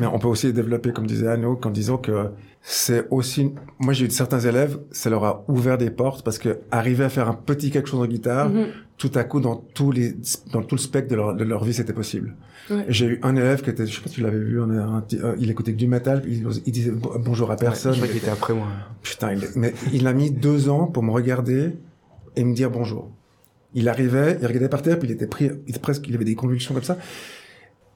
Mais 0.00 0.06
on 0.06 0.18
peut 0.18 0.28
aussi 0.28 0.52
développer, 0.52 0.92
comme 0.92 1.06
disait 1.06 1.28
Anouk, 1.28 1.64
en 1.66 1.70
disant 1.70 1.96
que 1.98 2.26
c'est 2.62 3.06
aussi, 3.10 3.52
moi 3.78 3.92
j'ai 3.92 4.06
eu 4.06 4.10
certains 4.10 4.40
élèves, 4.40 4.78
ça 4.90 5.08
leur 5.10 5.24
a 5.24 5.44
ouvert 5.48 5.78
des 5.78 5.90
portes 5.90 6.22
parce 6.24 6.38
que 6.38 6.58
arriver 6.70 7.04
à 7.04 7.08
faire 7.08 7.28
un 7.28 7.34
petit 7.34 7.70
quelque 7.70 7.88
chose 7.88 8.00
en 8.00 8.06
guitare, 8.06 8.50
Mhm. 8.50 8.66
tout 8.98 9.10
à 9.14 9.24
coup 9.24 9.40
dans 9.40 9.56
tous 9.56 9.92
les, 9.92 10.16
dans 10.52 10.62
tout 10.62 10.74
le 10.74 10.80
spectre 10.80 11.08
de 11.10 11.14
leur, 11.16 11.34
de 11.34 11.44
leur 11.44 11.62
vie, 11.64 11.72
c'était 11.72 11.92
possible. 11.92 12.34
Ouais. 12.70 12.84
J'ai 12.88 13.06
eu 13.06 13.20
un 13.22 13.36
élève 13.36 13.62
qui 13.62 13.70
était, 13.70 13.86
je 13.86 13.94
sais 13.94 14.02
pas 14.02 14.08
si 14.08 14.16
tu 14.16 14.20
l'avais 14.22 14.38
vu, 14.40 14.60
on 14.60 14.68
a 14.70 14.82
un 14.82 15.00
petit- 15.00 15.20
euh, 15.22 15.34
il 15.38 15.50
écoutait 15.50 15.72
que 15.72 15.78
du 15.78 15.86
métal, 15.86 16.22
il, 16.26 16.44
il 16.66 16.72
disait 16.72 16.90
bo- 16.90 17.14
bonjour 17.18 17.50
à 17.50 17.56
personne. 17.56 17.92
je 17.92 17.98
crois 17.98 18.08
qu'il 18.08 18.18
était 18.18 18.28
après 18.30 18.52
moi. 18.54 18.66
Putain, 19.02 19.32
il, 19.32 19.40
mais 19.54 19.72
il 19.92 20.06
a 20.06 20.12
mis 20.12 20.30
deux 20.30 20.68
ans 20.68 20.86
pour 20.86 21.02
me 21.02 21.10
regarder 21.12 21.72
et 22.36 22.44
me 22.44 22.54
dire 22.54 22.70
bonjour. 22.70 23.10
Il 23.74 23.88
arrivait, 23.88 24.38
il 24.40 24.46
regardait 24.46 24.68
par 24.68 24.82
terre, 24.82 24.98
puis 24.98 25.08
il 25.08 25.12
était 25.12 25.26
pris, 25.26 25.50
il 25.66 25.70
était 25.70 25.78
presque, 25.78 26.06
il 26.08 26.14
avait 26.14 26.24
des 26.24 26.34
convulsions 26.34 26.74
comme 26.74 26.82
ça. 26.82 26.98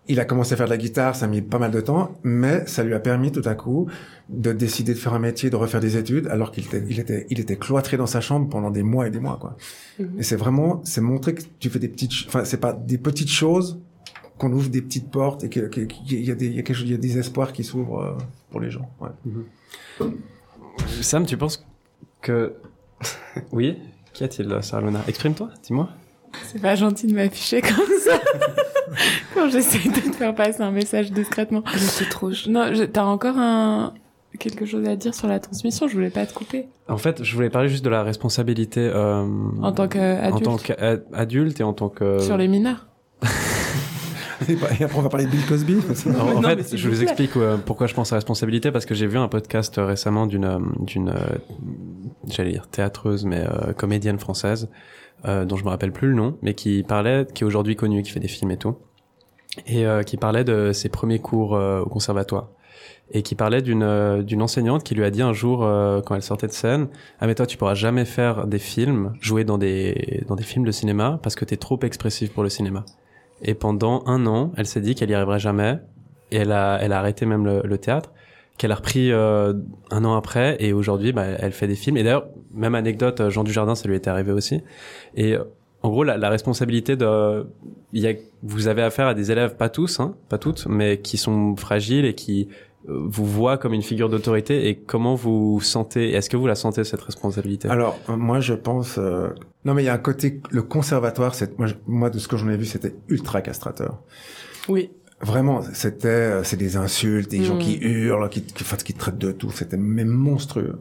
Il 0.08 0.18
a 0.18 0.24
commencé 0.24 0.54
à 0.54 0.56
faire 0.56 0.66
de 0.66 0.70
la 0.70 0.78
guitare, 0.78 1.14
ça 1.14 1.26
a 1.26 1.28
mis 1.28 1.42
pas 1.42 1.58
mal 1.58 1.70
de 1.70 1.80
temps, 1.80 2.18
mais 2.24 2.66
ça 2.66 2.82
lui 2.82 2.92
a 2.92 2.98
permis 2.98 3.30
tout 3.30 3.42
à 3.44 3.54
coup 3.54 3.88
de 4.28 4.52
décider 4.52 4.94
de 4.94 4.98
faire 4.98 5.14
un 5.14 5.20
métier, 5.20 5.48
de 5.48 5.56
refaire 5.56 5.80
des 5.80 5.96
études, 5.96 6.26
alors 6.26 6.50
qu'il 6.50 6.64
était, 6.64 6.82
il 6.88 6.98
était, 6.98 7.26
il 7.30 7.38
était 7.38 7.56
cloîtré 7.56 7.96
dans 7.96 8.06
sa 8.06 8.20
chambre 8.20 8.48
pendant 8.48 8.70
des 8.70 8.82
mois 8.82 9.06
et 9.06 9.10
des 9.10 9.20
mois, 9.20 9.38
quoi. 9.40 9.56
Mhm. 10.00 10.18
Et 10.18 10.22
c'est 10.24 10.36
vraiment, 10.36 10.80
c'est 10.84 11.00
montrer 11.00 11.34
que 11.34 11.42
tu 11.60 11.70
fais 11.70 11.78
des 11.78 11.88
petites, 11.88 12.12
enfin, 12.26 12.44
c'est 12.44 12.60
pas 12.60 12.72
des 12.72 12.98
petites 12.98 13.30
choses 13.30 13.80
qu'on 14.38 14.52
ouvre 14.52 14.70
des 14.70 14.82
petites 14.82 15.08
portes 15.10 15.44
et 15.44 15.48
qu'il 15.48 15.62
y 15.62 16.30
a 16.30 16.34
des, 16.34 16.46
il 16.46 16.54
y 16.54 16.58
a 16.58 16.62
quelque 16.62 16.74
chose, 16.74 16.86
il 16.86 16.92
y 16.92 16.94
a 16.94 16.98
des 16.98 17.18
espoirs 17.18 17.52
qui 17.52 17.62
s'ouvrent 17.62 18.00
euh, 18.00 18.18
pour 18.50 18.60
les 18.60 18.70
gens. 18.70 18.90
Ouais. 19.00 20.08
Sam, 21.00 21.26
tu 21.26 21.36
penses 21.36 21.64
que... 22.20 22.54
Oui 23.52 23.78
Qu'y 24.12 24.24
a-t-il, 24.24 24.50
euh, 24.50 24.60
Sarah 24.60 24.84
Luna 24.84 25.02
Exprime-toi, 25.06 25.50
dis-moi. 25.62 25.90
C'est 26.46 26.60
pas 26.60 26.74
gentil 26.74 27.06
de 27.06 27.14
m'afficher 27.14 27.60
comme 27.60 27.98
ça. 28.04 28.20
Quand 29.34 29.48
j'essaie 29.48 29.88
de 29.88 29.94
te 30.10 30.16
faire 30.16 30.34
passer 30.34 30.62
un 30.62 30.70
message 30.70 31.12
discrètement. 31.12 31.62
C'est 31.76 32.08
trop. 32.08 32.30
Non, 32.48 32.72
je- 32.74 32.84
t'as 32.84 33.04
encore 33.04 33.36
un 33.38 33.94
quelque 34.38 34.64
chose 34.64 34.86
à 34.88 34.96
dire 34.96 35.14
sur 35.14 35.28
la 35.28 35.38
transmission? 35.40 35.88
Je 35.88 35.94
voulais 35.94 36.10
pas 36.10 36.24
te 36.26 36.32
couper. 36.34 36.66
En 36.88 36.96
fait, 36.96 37.22
je 37.22 37.34
voulais 37.34 37.50
parler 37.50 37.68
juste 37.68 37.84
de 37.84 37.90
la 37.90 38.02
responsabilité 38.02 38.80
euh, 38.80 39.24
En 39.60 39.72
tant 39.72 39.88
qu'adulte. 39.88 40.34
en 40.34 40.40
tant 40.40 40.56
qu'adulte 40.56 41.60
et 41.60 41.62
en 41.62 41.72
tant 41.74 41.88
que 41.90 42.18
Sur 42.20 42.36
les 42.36 42.48
mineurs. 42.48 42.86
Et 44.48 44.54
après, 44.82 44.98
on 44.98 45.02
va 45.02 45.08
parler 45.08 45.26
de 45.26 45.30
Bill 45.30 45.46
Cosby. 45.46 45.76
En, 46.08 46.20
en 46.36 46.40
Non, 46.40 46.48
mais 46.56 46.62
fait, 46.64 46.76
je 46.76 46.88
vous 46.88 46.94
plaît. 46.96 47.02
explique 47.04 47.36
euh, 47.36 47.56
pourquoi 47.64 47.86
je 47.86 47.94
pense 47.94 48.12
à 48.12 48.16
responsabilité 48.16 48.72
parce 48.72 48.86
que 48.86 48.94
j'ai 48.94 49.06
vu 49.06 49.16
un 49.16 49.28
podcast 49.28 49.78
euh, 49.78 49.86
récemment 49.86 50.26
d'une 50.26 50.44
euh, 50.44 50.58
d'une 50.80 51.14
j'allais 52.28 52.50
dire 52.52 52.66
théâtreuse 52.68 53.24
mais 53.24 53.40
euh, 53.44 53.72
comédienne 53.72 54.18
française 54.18 54.68
euh, 55.26 55.44
dont 55.44 55.56
je 55.56 55.64
me 55.64 55.70
rappelle 55.70 55.92
plus 55.92 56.08
le 56.08 56.14
nom 56.14 56.36
mais 56.42 56.54
qui 56.54 56.82
parlait 56.82 57.26
qui 57.32 57.44
est 57.44 57.46
aujourd'hui 57.46 57.76
connue 57.76 58.02
qui 58.02 58.10
fait 58.10 58.20
des 58.20 58.28
films 58.28 58.50
et 58.50 58.56
tout 58.56 58.76
et 59.66 59.86
euh, 59.86 60.02
qui 60.02 60.16
parlait 60.16 60.44
de 60.44 60.72
ses 60.72 60.88
premiers 60.88 61.18
cours 61.18 61.54
euh, 61.54 61.80
au 61.80 61.88
conservatoire 61.88 62.48
et 63.10 63.22
qui 63.22 63.34
parlait 63.34 63.62
d'une 63.62 63.82
euh, 63.82 64.22
d'une 64.22 64.42
enseignante 64.42 64.84
qui 64.84 64.94
lui 64.94 65.04
a 65.04 65.10
dit 65.10 65.22
un 65.22 65.32
jour 65.32 65.64
euh, 65.64 66.00
quand 66.00 66.14
elle 66.14 66.22
sortait 66.22 66.46
de 66.46 66.52
scène 66.52 66.88
ah 67.20 67.26
mais 67.26 67.34
toi 67.34 67.46
tu 67.46 67.56
pourras 67.56 67.74
jamais 67.74 68.04
faire 68.04 68.46
des 68.46 68.58
films 68.58 69.12
jouer 69.20 69.44
dans 69.44 69.58
des 69.58 70.24
dans 70.26 70.36
des 70.36 70.44
films 70.44 70.64
de 70.64 70.72
cinéma 70.72 71.20
parce 71.22 71.34
que 71.34 71.44
t'es 71.44 71.56
trop 71.56 71.78
expressif 71.82 72.32
pour 72.32 72.42
le 72.42 72.48
cinéma 72.48 72.84
et 73.42 73.54
pendant 73.54 74.02
un 74.06 74.26
an 74.26 74.52
elle 74.56 74.66
s'est 74.66 74.80
dit 74.80 74.94
qu'elle 74.94 75.10
y 75.10 75.14
arriverait 75.14 75.40
jamais 75.40 75.78
et 76.30 76.36
elle 76.36 76.52
a 76.52 76.78
elle 76.80 76.92
a 76.92 76.98
arrêté 76.98 77.26
même 77.26 77.44
le, 77.44 77.60
le 77.62 77.78
théâtre 77.78 78.12
qu'elle 78.58 78.72
a 78.72 78.76
repris 78.76 79.10
euh, 79.10 79.54
un 79.90 80.04
an 80.04 80.14
après 80.14 80.56
et 80.60 80.72
aujourd'hui 80.72 81.12
bah, 81.12 81.24
elle 81.24 81.52
fait 81.52 81.66
des 81.66 81.74
films. 81.74 81.96
Et 81.96 82.02
d'ailleurs 82.02 82.28
même 82.54 82.74
anecdote 82.74 83.20
euh, 83.20 83.30
Jean 83.30 83.44
Dujardin 83.44 83.74
ça 83.74 83.88
lui 83.88 83.96
était 83.96 84.10
arrivé 84.10 84.32
aussi 84.32 84.60
et 85.14 85.34
euh, 85.34 85.44
en 85.82 85.90
gros 85.90 86.04
la, 86.04 86.16
la 86.16 86.28
responsabilité 86.30 86.96
de 86.96 87.46
il 87.92 88.00
y 88.02 88.06
a 88.08 88.14
vous 88.42 88.68
avez 88.68 88.82
affaire 88.82 89.06
à 89.06 89.14
des 89.14 89.30
élèves 89.32 89.56
pas 89.56 89.68
tous 89.68 90.00
hein, 90.00 90.14
pas 90.28 90.38
toutes 90.38 90.66
mais 90.66 90.98
qui 91.00 91.16
sont 91.16 91.56
fragiles 91.56 92.04
et 92.04 92.14
qui 92.14 92.48
euh, 92.88 92.98
vous 93.04 93.24
voient 93.24 93.58
comme 93.58 93.74
une 93.74 93.82
figure 93.82 94.08
d'autorité 94.08 94.68
et 94.68 94.74
comment 94.76 95.14
vous 95.14 95.60
sentez 95.60 96.10
est-ce 96.14 96.28
que 96.28 96.36
vous 96.36 96.48
la 96.48 96.56
sentez 96.56 96.82
cette 96.82 97.00
responsabilité? 97.02 97.68
Alors, 97.68 97.96
moi, 98.08 98.40
je 98.40 98.54
pense... 98.54 98.98
euh, 98.98 99.28
Non, 99.64 99.72
mais 99.74 99.84
il 99.84 99.86
y 99.86 99.88
a 99.88 99.94
un 99.94 99.98
côté... 99.98 100.40
Le 100.50 100.62
conservatoire, 100.62 101.36
c'est 101.36 101.56
moi, 101.60 101.68
je- 101.68 101.74
moi, 101.86 102.10
de 102.10 102.18
ce 102.18 102.26
que 102.26 102.36
j'en 102.36 102.48
ai 102.48 102.56
vu, 102.56 102.64
c'était 102.64 102.92
ultra 103.08 103.40
castrateur. 103.40 104.00
Oui. 104.68 104.90
Vraiment, 105.22 105.62
c'était... 105.72 106.08
euh, 106.08 106.42
C'est 106.44 106.56
des 106.56 106.76
insultes, 106.76 107.30
des 107.30 107.44
gens 107.44 107.54
Mm. 107.56 107.58
qui 107.60 107.78
hurlent, 107.80 108.28
qui, 108.28 108.42
qui, 108.42 108.64
enfin, 108.64 108.76
qui 108.76 108.92
traitent 108.94 109.18
de 109.18 109.32
tout. 109.32 109.50
C'était 109.52 109.76
même 109.76 110.08
monstrueux. 110.08 110.80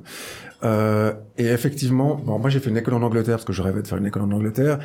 Euh, 0.64 1.14
et 1.38 1.46
effectivement, 1.46 2.16
bon, 2.16 2.40
moi, 2.40 2.50
j'ai 2.50 2.60
fait 2.60 2.70
une 2.70 2.78
école 2.78 2.96
en 2.96 3.02
Angleterre, 3.04 3.36
parce 3.36 3.46
que 3.46 3.54
je 3.54 3.62
rêvais 3.62 3.82
de 3.82 3.88
faire 3.88 3.98
une 3.98 4.06
école 4.08 4.24
en 4.24 4.32
Angleterre. 4.32 4.80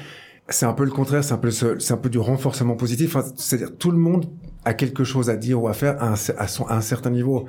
C'est 0.49 0.67
un 0.67 0.73
peu 0.75 0.85
le 0.85 0.91
contraire, 0.91 1.25
c'est 1.25 1.33
un 1.35 1.39
peu, 1.39 1.51
ce- 1.51 1.79
c'est 1.79 1.93
un 1.93 1.97
peu 1.97 2.09
du 2.09 2.19
renforcement 2.19 2.77
positif. 2.77 3.17
Enfin, 3.17 3.27
C'est-à-dire, 3.37 3.77
tout 3.77 3.91
le 3.91 3.99
monde 3.99 4.27
a 4.65 4.75
quelque 4.75 5.05
chose 5.05 5.29
à 5.31 5.37
dire 5.37 5.61
ou 5.63 5.69
à 5.69 5.73
faire 5.73 6.01
à 6.03 6.11
un, 6.11 6.13
à 6.39 6.47
son, 6.49 6.65
à 6.67 6.77
un 6.77 6.81
certain 6.81 7.11
niveau. 7.11 7.47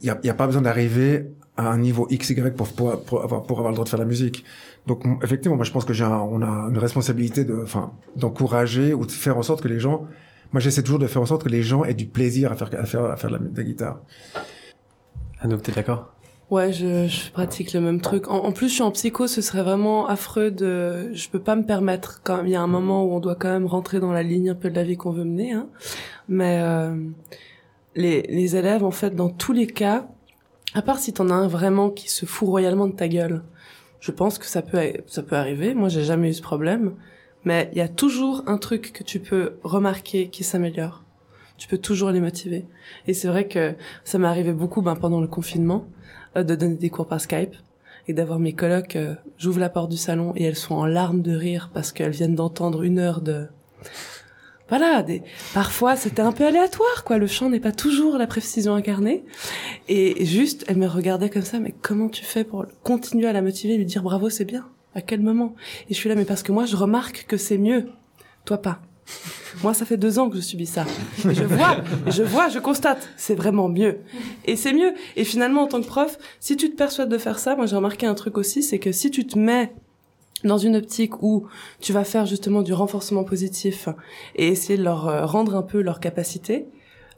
il 0.00 0.06
y 0.08 0.10
a, 0.10 0.18
y 0.24 0.28
a 0.28 0.34
pas 0.34 0.46
besoin 0.46 0.62
d'arriver 0.62 1.26
à 1.56 1.70
un 1.70 1.78
niveau 1.78 2.08
XY 2.10 2.34
pour, 2.56 2.68
pour, 2.72 3.00
pour, 3.04 3.22
avoir, 3.22 3.42
pour 3.44 3.58
avoir 3.58 3.70
le 3.70 3.76
droit 3.76 3.84
de 3.84 3.88
faire 3.90 3.98
la 4.00 4.04
musique. 4.04 4.44
Donc 4.88 5.04
effectivement, 5.22 5.54
moi 5.56 5.64
je 5.64 5.70
pense 5.70 5.84
que 5.84 5.92
j'ai 5.92 6.02
un- 6.04 6.10
on 6.18 6.42
a 6.42 6.68
une 6.70 6.78
responsabilité 6.78 7.44
de, 7.44 7.60
enfin, 7.62 7.92
d'encourager 8.16 8.94
ou 8.94 9.06
de 9.06 9.12
faire 9.12 9.38
en 9.38 9.42
sorte 9.42 9.62
que 9.62 9.68
les 9.68 9.78
gens, 9.78 10.06
moi 10.52 10.60
j'essaie 10.60 10.82
toujours 10.82 10.98
de 10.98 11.06
faire 11.06 11.22
en 11.22 11.26
sorte 11.26 11.44
que 11.44 11.48
les 11.48 11.62
gens 11.62 11.84
aient 11.84 11.94
du 11.94 12.06
plaisir 12.06 12.52
à 12.52 12.56
faire 12.56 12.68
à 12.78 12.84
faire 12.84 13.04
à 13.04 13.16
faire 13.16 13.30
de 13.30 13.56
la, 13.56 13.62
guitare. 13.62 14.00
Anouk, 15.40 15.62
t'es 15.62 15.72
d'accord? 15.72 16.14
Ouais, 16.50 16.70
je, 16.70 17.06
je 17.06 17.30
pratique 17.30 17.72
le 17.72 17.80
même 17.80 18.02
truc. 18.02 18.28
En, 18.28 18.44
en 18.44 18.52
plus, 18.52 18.68
je 18.68 18.74
suis 18.74 18.82
en 18.82 18.90
psycho, 18.90 19.26
ce 19.26 19.40
serait 19.40 19.62
vraiment 19.62 20.06
affreux 20.06 20.50
de. 20.50 21.10
Je 21.14 21.30
peux 21.30 21.40
pas 21.40 21.56
me 21.56 21.64
permettre 21.64 22.20
quand 22.22 22.36
même. 22.36 22.46
Il 22.46 22.52
y 22.52 22.56
a 22.56 22.60
un 22.60 22.66
moment 22.66 23.06
où 23.06 23.12
on 23.14 23.20
doit 23.20 23.36
quand 23.36 23.48
même 23.48 23.64
rentrer 23.64 24.00
dans 24.00 24.12
la 24.12 24.22
ligne 24.22 24.50
un 24.50 24.54
peu 24.54 24.68
de 24.68 24.76
la 24.76 24.84
vie 24.84 24.98
qu'on 24.98 25.12
veut 25.12 25.24
mener. 25.24 25.52
Hein. 25.52 25.68
Mais 26.28 26.60
euh, 26.62 26.94
les, 27.94 28.20
les 28.22 28.54
élèves, 28.54 28.84
en 28.84 28.90
fait, 28.90 29.16
dans 29.16 29.30
tous 29.30 29.54
les 29.54 29.66
cas, 29.66 30.08
à 30.74 30.82
part 30.82 30.98
si 30.98 31.14
t'en 31.14 31.30
as 31.30 31.34
un 31.34 31.48
vraiment 31.48 31.88
qui 31.88 32.10
se 32.10 32.26
fout 32.26 32.48
royalement 32.48 32.86
de 32.86 32.94
ta 32.94 33.08
gueule, 33.08 33.42
je 34.00 34.10
pense 34.10 34.38
que 34.38 34.44
ça 34.44 34.60
peut 34.60 34.92
ça 35.06 35.22
peut 35.22 35.36
arriver. 35.36 35.72
Moi, 35.72 35.88
j'ai 35.88 36.04
jamais 36.04 36.28
eu 36.28 36.34
ce 36.34 36.42
problème. 36.42 36.96
Mais 37.44 37.70
il 37.72 37.78
y 37.78 37.82
a 37.82 37.88
toujours 37.88 38.42
un 38.46 38.58
truc 38.58 38.92
que 38.92 39.02
tu 39.02 39.20
peux 39.20 39.54
remarquer 39.62 40.28
qui 40.28 40.44
s'améliore. 40.44 41.02
Tu 41.58 41.68
peux 41.68 41.78
toujours 41.78 42.10
les 42.10 42.20
motiver. 42.20 42.66
Et 43.06 43.14
c'est 43.14 43.28
vrai 43.28 43.46
que 43.46 43.74
ça 44.04 44.18
m'est 44.18 44.26
arrivé 44.26 44.52
beaucoup 44.52 44.82
ben, 44.82 44.96
pendant 44.96 45.20
le 45.20 45.28
confinement 45.28 45.86
euh, 46.36 46.42
de 46.42 46.54
donner 46.54 46.76
des 46.76 46.90
cours 46.90 47.06
par 47.06 47.20
Skype 47.20 47.54
et 48.08 48.12
d'avoir 48.12 48.38
mes 48.38 48.52
colocs, 48.52 48.96
euh, 48.96 49.14
j'ouvre 49.38 49.60
la 49.60 49.68
porte 49.68 49.90
du 49.90 49.96
salon 49.96 50.32
et 50.34 50.44
elles 50.44 50.56
sont 50.56 50.74
en 50.74 50.86
larmes 50.86 51.22
de 51.22 51.36
rire 51.36 51.70
parce 51.72 51.92
qu'elles 51.92 52.10
viennent 52.10 52.34
d'entendre 52.34 52.82
une 52.82 52.98
heure 52.98 53.20
de... 53.20 53.46
Voilà, 54.68 55.02
des... 55.02 55.22
parfois 55.52 55.96
c'était 55.96 56.22
un 56.22 56.32
peu 56.32 56.46
aléatoire, 56.46 57.04
quoi. 57.04 57.18
Le 57.18 57.26
chant 57.26 57.50
n'est 57.50 57.60
pas 57.60 57.72
toujours 57.72 58.16
la 58.16 58.26
précision 58.26 58.74
incarnée. 58.74 59.24
Et 59.88 60.24
juste, 60.24 60.64
elles 60.66 60.78
me 60.78 60.86
regardaient 60.86 61.30
comme 61.30 61.42
ça, 61.42 61.60
mais 61.60 61.74
comment 61.82 62.08
tu 62.08 62.24
fais 62.24 62.44
pour 62.44 62.66
continuer 62.82 63.28
à 63.28 63.32
la 63.32 63.42
motiver, 63.42 63.76
lui 63.76 63.84
dire 63.84 64.02
bravo, 64.02 64.30
c'est 64.30 64.46
bien? 64.46 64.66
À 64.94 65.00
quel 65.00 65.20
moment? 65.20 65.54
Et 65.88 65.94
je 65.94 65.98
suis 65.98 66.08
là, 66.08 66.14
mais 66.14 66.24
parce 66.24 66.42
que 66.42 66.52
moi, 66.52 66.66
je 66.66 66.76
remarque 66.76 67.24
que 67.26 67.36
c'est 67.36 67.58
mieux. 67.58 67.88
Toi, 68.44 68.58
pas. 68.58 68.80
Moi, 69.62 69.74
ça 69.74 69.84
fait 69.84 69.96
deux 69.96 70.18
ans 70.18 70.30
que 70.30 70.36
je 70.36 70.40
subis 70.40 70.66
ça. 70.66 70.86
Et 71.28 71.34
je 71.34 71.44
vois, 71.44 71.76
je 72.06 72.22
vois, 72.22 72.48
je 72.48 72.58
constate, 72.58 73.08
c'est 73.16 73.34
vraiment 73.34 73.68
mieux. 73.68 73.98
Et 74.44 74.56
c'est 74.56 74.72
mieux. 74.72 74.94
Et 75.16 75.24
finalement, 75.24 75.62
en 75.62 75.66
tant 75.66 75.80
que 75.80 75.86
prof, 75.86 76.18
si 76.40 76.56
tu 76.56 76.70
te 76.70 76.76
persuades 76.76 77.08
de 77.08 77.18
faire 77.18 77.38
ça, 77.38 77.56
moi 77.56 77.66
j'ai 77.66 77.76
remarqué 77.76 78.06
un 78.06 78.14
truc 78.14 78.38
aussi, 78.38 78.62
c'est 78.62 78.78
que 78.78 78.92
si 78.92 79.10
tu 79.10 79.26
te 79.26 79.38
mets 79.38 79.72
dans 80.44 80.58
une 80.58 80.76
optique 80.76 81.22
où 81.22 81.46
tu 81.80 81.92
vas 81.92 82.04
faire 82.04 82.26
justement 82.26 82.62
du 82.62 82.72
renforcement 82.72 83.24
positif 83.24 83.88
et 84.34 84.48
essayer 84.48 84.78
de 84.78 84.82
leur 84.82 85.08
euh, 85.08 85.26
rendre 85.26 85.54
un 85.54 85.62
peu 85.62 85.80
leur 85.82 86.00
capacité, 86.00 86.66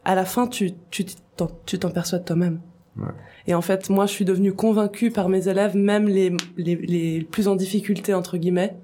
à 0.03 0.13
la 0.13 0.25
fin, 0.25 0.47
tu 0.47 0.73
tu 0.91 1.05
t'en, 1.37 1.49
tu 1.65 1.79
t'en 1.79 1.89
persuades 1.89 2.25
toi-même. 2.25 2.59
Ouais. 2.97 3.11
Et 3.47 3.53
en 3.53 3.61
fait, 3.61 3.89
moi, 3.89 4.05
je 4.05 4.11
suis 4.11 4.25
devenue 4.25 4.53
convaincue 4.53 5.11
par 5.11 5.29
mes 5.29 5.47
élèves, 5.47 5.75
même 5.75 6.07
les, 6.07 6.35
les, 6.57 6.75
les 6.75 7.23
plus 7.23 7.47
en 7.47 7.55
difficulté, 7.55 8.13
entre 8.13 8.37
guillemets, 8.37 8.75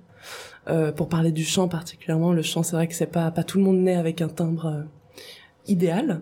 euh, 0.70 0.92
pour 0.92 1.10
parler 1.10 1.32
du 1.32 1.44
chant 1.44 1.68
particulièrement, 1.68 2.34
le 2.34 2.44
chant, 2.44 2.62
c'est 2.62 2.76
vrai 2.76 2.88
que 2.88 2.94
c'est 2.94 3.08
pas 3.08 3.32
pas 3.32 3.44
tout 3.44 3.58
le 3.58 3.64
monde 3.64 3.80
naît 3.80 3.96
avec 3.96 4.22
un 4.22 4.28
timbre 4.28 4.66
euh, 4.68 4.84
idéal. 5.68 6.22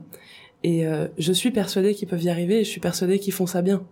Et 0.64 0.88
euh, 0.88 1.08
je 1.18 1.34
suis 1.34 1.52
persuadée 1.52 1.94
qu'ils 1.94 2.08
peuvent 2.08 2.24
y 2.24 2.30
arriver 2.30 2.60
et 2.62 2.64
je 2.64 2.70
suis 2.70 2.80
persuadée 2.80 3.20
qu'ils 3.20 3.34
font 3.34 3.48
ça 3.48 3.62
bien. 3.62 3.84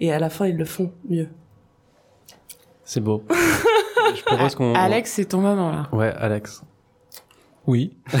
Et 0.00 0.12
à 0.12 0.18
la 0.18 0.28
fin, 0.30 0.46
ils 0.46 0.56
le 0.56 0.64
font 0.64 0.92
mieux. 1.08 1.28
C'est 2.84 3.00
beau. 3.00 3.22
Je 4.14 4.22
propose 4.22 4.54
qu'on... 4.54 4.74
Alex, 4.74 5.12
c'est 5.12 5.24
ton 5.26 5.40
moment 5.40 5.70
là. 5.70 5.88
Ouais, 5.92 6.12
Alex. 6.16 6.62
Oui. 7.66 7.96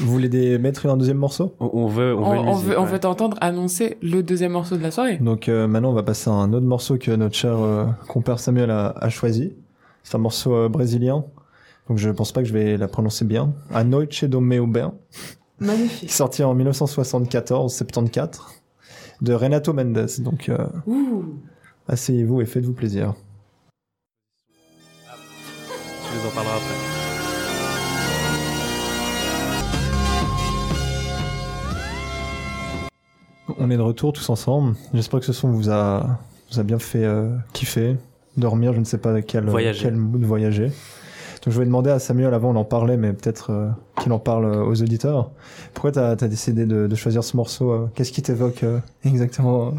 Vous 0.00 0.10
voulez 0.10 0.28
des... 0.28 0.58
mettre 0.58 0.86
un 0.86 0.96
deuxième 0.96 1.18
morceau? 1.18 1.54
On, 1.60 1.70
on 1.72 1.86
veut, 1.86 2.14
on 2.16 2.22
On, 2.24 2.30
veut, 2.30 2.36
une 2.38 2.48
on 2.48 2.52
musique, 2.54 2.66
veut, 2.68 2.78
on 2.78 2.84
ouais. 2.84 2.90
veut 2.92 2.98
t'entendre 3.00 3.36
annoncer 3.40 3.98
le 4.02 4.22
deuxième 4.22 4.52
morceau 4.52 4.76
de 4.76 4.82
la 4.82 4.90
soirée. 4.90 5.18
Donc 5.18 5.48
euh, 5.48 5.66
maintenant, 5.66 5.90
on 5.90 5.94
va 5.94 6.02
passer 6.02 6.30
à 6.30 6.32
un 6.32 6.52
autre 6.52 6.66
morceau 6.66 6.96
que 6.98 7.10
notre 7.10 7.34
cher 7.36 7.58
euh, 7.58 7.84
compère 8.08 8.38
Samuel 8.40 8.70
a, 8.70 8.94
a 8.96 9.08
choisi. 9.10 9.52
C'est 10.02 10.14
un 10.16 10.18
morceau 10.20 10.54
euh, 10.54 10.68
brésilien. 10.68 11.24
Donc 11.88 11.98
je 11.98 12.08
pense 12.10 12.32
pas 12.32 12.40
que 12.42 12.48
je 12.48 12.52
vais 12.52 12.76
la 12.76 12.88
prononcer 12.88 13.24
bien. 13.24 13.52
A 13.74 13.84
Noite 13.84 14.24
do 14.24 14.40
Meu 14.40 14.66
Bem, 14.66 14.90
Magnifique. 15.58 16.10
sorti 16.10 16.42
en 16.44 16.56
1974-74 16.56 18.40
de 19.22 19.34
Renato 19.34 19.72
Mendes. 19.72 20.06
Donc 20.20 20.48
euh, 20.48 20.66
asseyez-vous 21.88 22.40
et 22.40 22.46
faites-vous 22.46 22.72
plaisir. 22.74 23.14
Tu 24.56 26.16
nous 26.16 26.26
en 26.28 26.34
parleras 26.34 26.56
après. 26.56 26.89
On 33.62 33.70
est 33.70 33.76
de 33.76 33.82
retour 33.82 34.12
tous 34.12 34.28
ensemble. 34.30 34.74
J'espère 34.94 35.20
que 35.20 35.26
ce 35.26 35.32
son 35.32 35.50
vous 35.50 35.70
a, 35.70 36.18
vous 36.50 36.58
a 36.60 36.62
bien 36.62 36.78
fait 36.78 37.04
euh, 37.04 37.28
kiffer, 37.52 37.96
dormir, 38.36 38.72
je 38.72 38.80
ne 38.80 38.84
sais 38.84 38.98
pas 38.98 39.20
quel, 39.22 39.44
Voyager. 39.44 39.82
quel 39.82 39.96
mood 39.96 40.22
voyager. 40.22 40.66
Donc 41.44 41.54
je 41.54 41.58
vais 41.58 41.64
demander 41.66 41.90
à 41.90 41.98
Samuel, 41.98 42.32
avant 42.34 42.50
on 42.50 42.56
en 42.56 42.64
parlait, 42.64 42.96
mais 42.96 43.12
peut-être 43.12 43.50
euh, 43.50 43.68
qu'il 44.00 44.12
en 44.12 44.18
parle 44.18 44.44
euh, 44.46 44.64
aux 44.64 44.80
auditeurs. 44.82 45.30
Pourquoi 45.74 45.92
t'as 45.92 46.10
as 46.12 46.28
décidé 46.28 46.64
de, 46.66 46.86
de 46.86 46.94
choisir 46.94 47.22
ce 47.22 47.36
morceau 47.36 47.70
euh, 47.70 47.86
Qu'est-ce 47.94 48.12
qui 48.12 48.22
t'évoque 48.22 48.62
euh, 48.62 48.78
exactement 49.04 49.68
euh, 49.68 49.70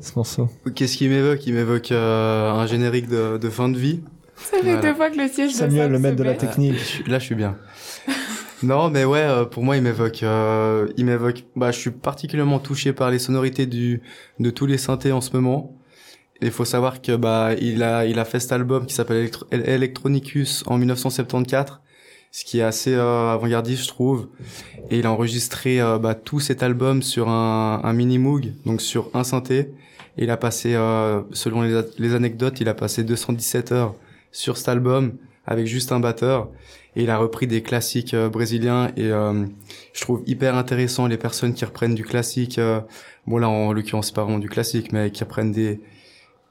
ce 0.00 0.12
morceau? 0.16 0.48
Qu'est-ce 0.74 0.96
qui 0.98 1.08
m'évoque? 1.08 1.46
Il 1.46 1.54
m'évoque 1.54 1.92
euh, 1.92 2.50
un 2.50 2.66
générique 2.66 3.08
de, 3.08 3.38
de 3.38 3.50
fin 3.50 3.68
de 3.70 3.78
vie. 3.78 4.00
Ça 4.36 4.58
fait 4.58 4.62
Voilà. 4.62 4.80
deux 4.82 4.94
fois 4.94 5.10
que 5.10 5.16
le 5.18 5.28
siège 5.28 5.52
de 5.52 5.56
Samuel, 5.56 5.84
Sam 5.84 5.92
le 5.92 5.98
maître 5.98 6.16
de 6.16 6.22
la 6.22 6.32
met. 6.32 6.36
technique. 6.36 7.02
Là, 7.06 7.18
je 7.18 7.24
suis 7.24 7.34
bien. 7.34 7.56
Non, 8.62 8.90
mais 8.90 9.04
ouais, 9.04 9.20
euh, 9.20 9.44
pour 9.44 9.62
moi, 9.62 9.76
il 9.76 9.82
m'évoque. 9.82 10.22
euh, 10.22 10.88
il 10.96 11.04
m'évoque. 11.04 11.44
Bah, 11.56 11.70
je 11.72 11.78
suis 11.78 11.90
particulièrement 11.90 12.58
touché 12.58 12.92
par 12.92 13.10
les 13.10 13.18
sonorités 13.18 13.66
du 13.66 14.02
de 14.40 14.50
tous 14.50 14.66
les 14.66 14.78
synthés 14.78 15.12
en 15.12 15.20
ce 15.20 15.30
moment. 15.36 15.76
Il 16.42 16.50
faut 16.50 16.64
savoir 16.66 17.00
que 17.02 17.16
bah 17.16 17.54
il 17.60 17.82
a 17.82 18.04
il 18.06 18.18
a 18.18 18.24
fait 18.24 18.40
cet 18.40 18.52
album 18.52 18.86
qui 18.86 18.94
s'appelle 18.94 19.18
Electro- 19.18 19.46
Electronicus 19.50 20.64
en 20.66 20.78
1974, 20.78 21.80
ce 22.30 22.44
qui 22.44 22.58
est 22.58 22.62
assez 22.62 22.94
euh, 22.94 23.32
avant-gardiste, 23.32 23.82
je 23.84 23.88
trouve. 23.88 24.28
Et 24.90 24.98
il 24.98 25.06
a 25.06 25.12
enregistré 25.12 25.80
euh, 25.80 25.98
bah, 25.98 26.14
tout 26.14 26.40
cet 26.40 26.62
album 26.62 27.02
sur 27.02 27.28
un, 27.28 27.80
un 27.82 27.92
mini 27.92 28.18
Moog, 28.18 28.52
donc 28.66 28.80
sur 28.80 29.10
un 29.14 29.24
synthé. 29.24 29.72
Et 30.18 30.24
il 30.24 30.30
a 30.30 30.36
passé, 30.38 30.72
selon 31.32 31.60
les, 31.60 31.82
les 31.98 32.14
anecdotes, 32.14 32.60
il 32.60 32.68
a 32.70 32.74
passé 32.74 33.04
217 33.04 33.72
heures 33.72 33.94
sur 34.32 34.56
cet 34.56 34.68
album 34.68 35.12
avec 35.46 35.66
juste 35.66 35.92
un 35.92 36.00
batteur. 36.00 36.48
Et 36.96 37.02
il 37.02 37.10
a 37.10 37.18
repris 37.18 37.46
des 37.46 37.62
classiques 37.62 38.14
euh, 38.14 38.28
brésiliens 38.28 38.90
et 38.96 39.10
euh, 39.10 39.44
je 39.92 40.00
trouve 40.00 40.22
hyper 40.26 40.56
intéressant 40.56 41.06
les 41.06 41.18
personnes 41.18 41.54
qui 41.54 41.64
reprennent 41.64 41.94
du 41.94 42.04
classique. 42.04 42.58
euh, 42.58 42.80
bon 43.26 43.38
là, 43.38 43.48
en 43.48 43.72
l'occurrence, 43.72 44.06
c'est 44.08 44.14
pas 44.14 44.22
vraiment 44.22 44.38
du 44.38 44.48
classique, 44.48 44.92
mais 44.92 45.10
qui 45.10 45.22
reprennent 45.24 45.52
des 45.52 45.80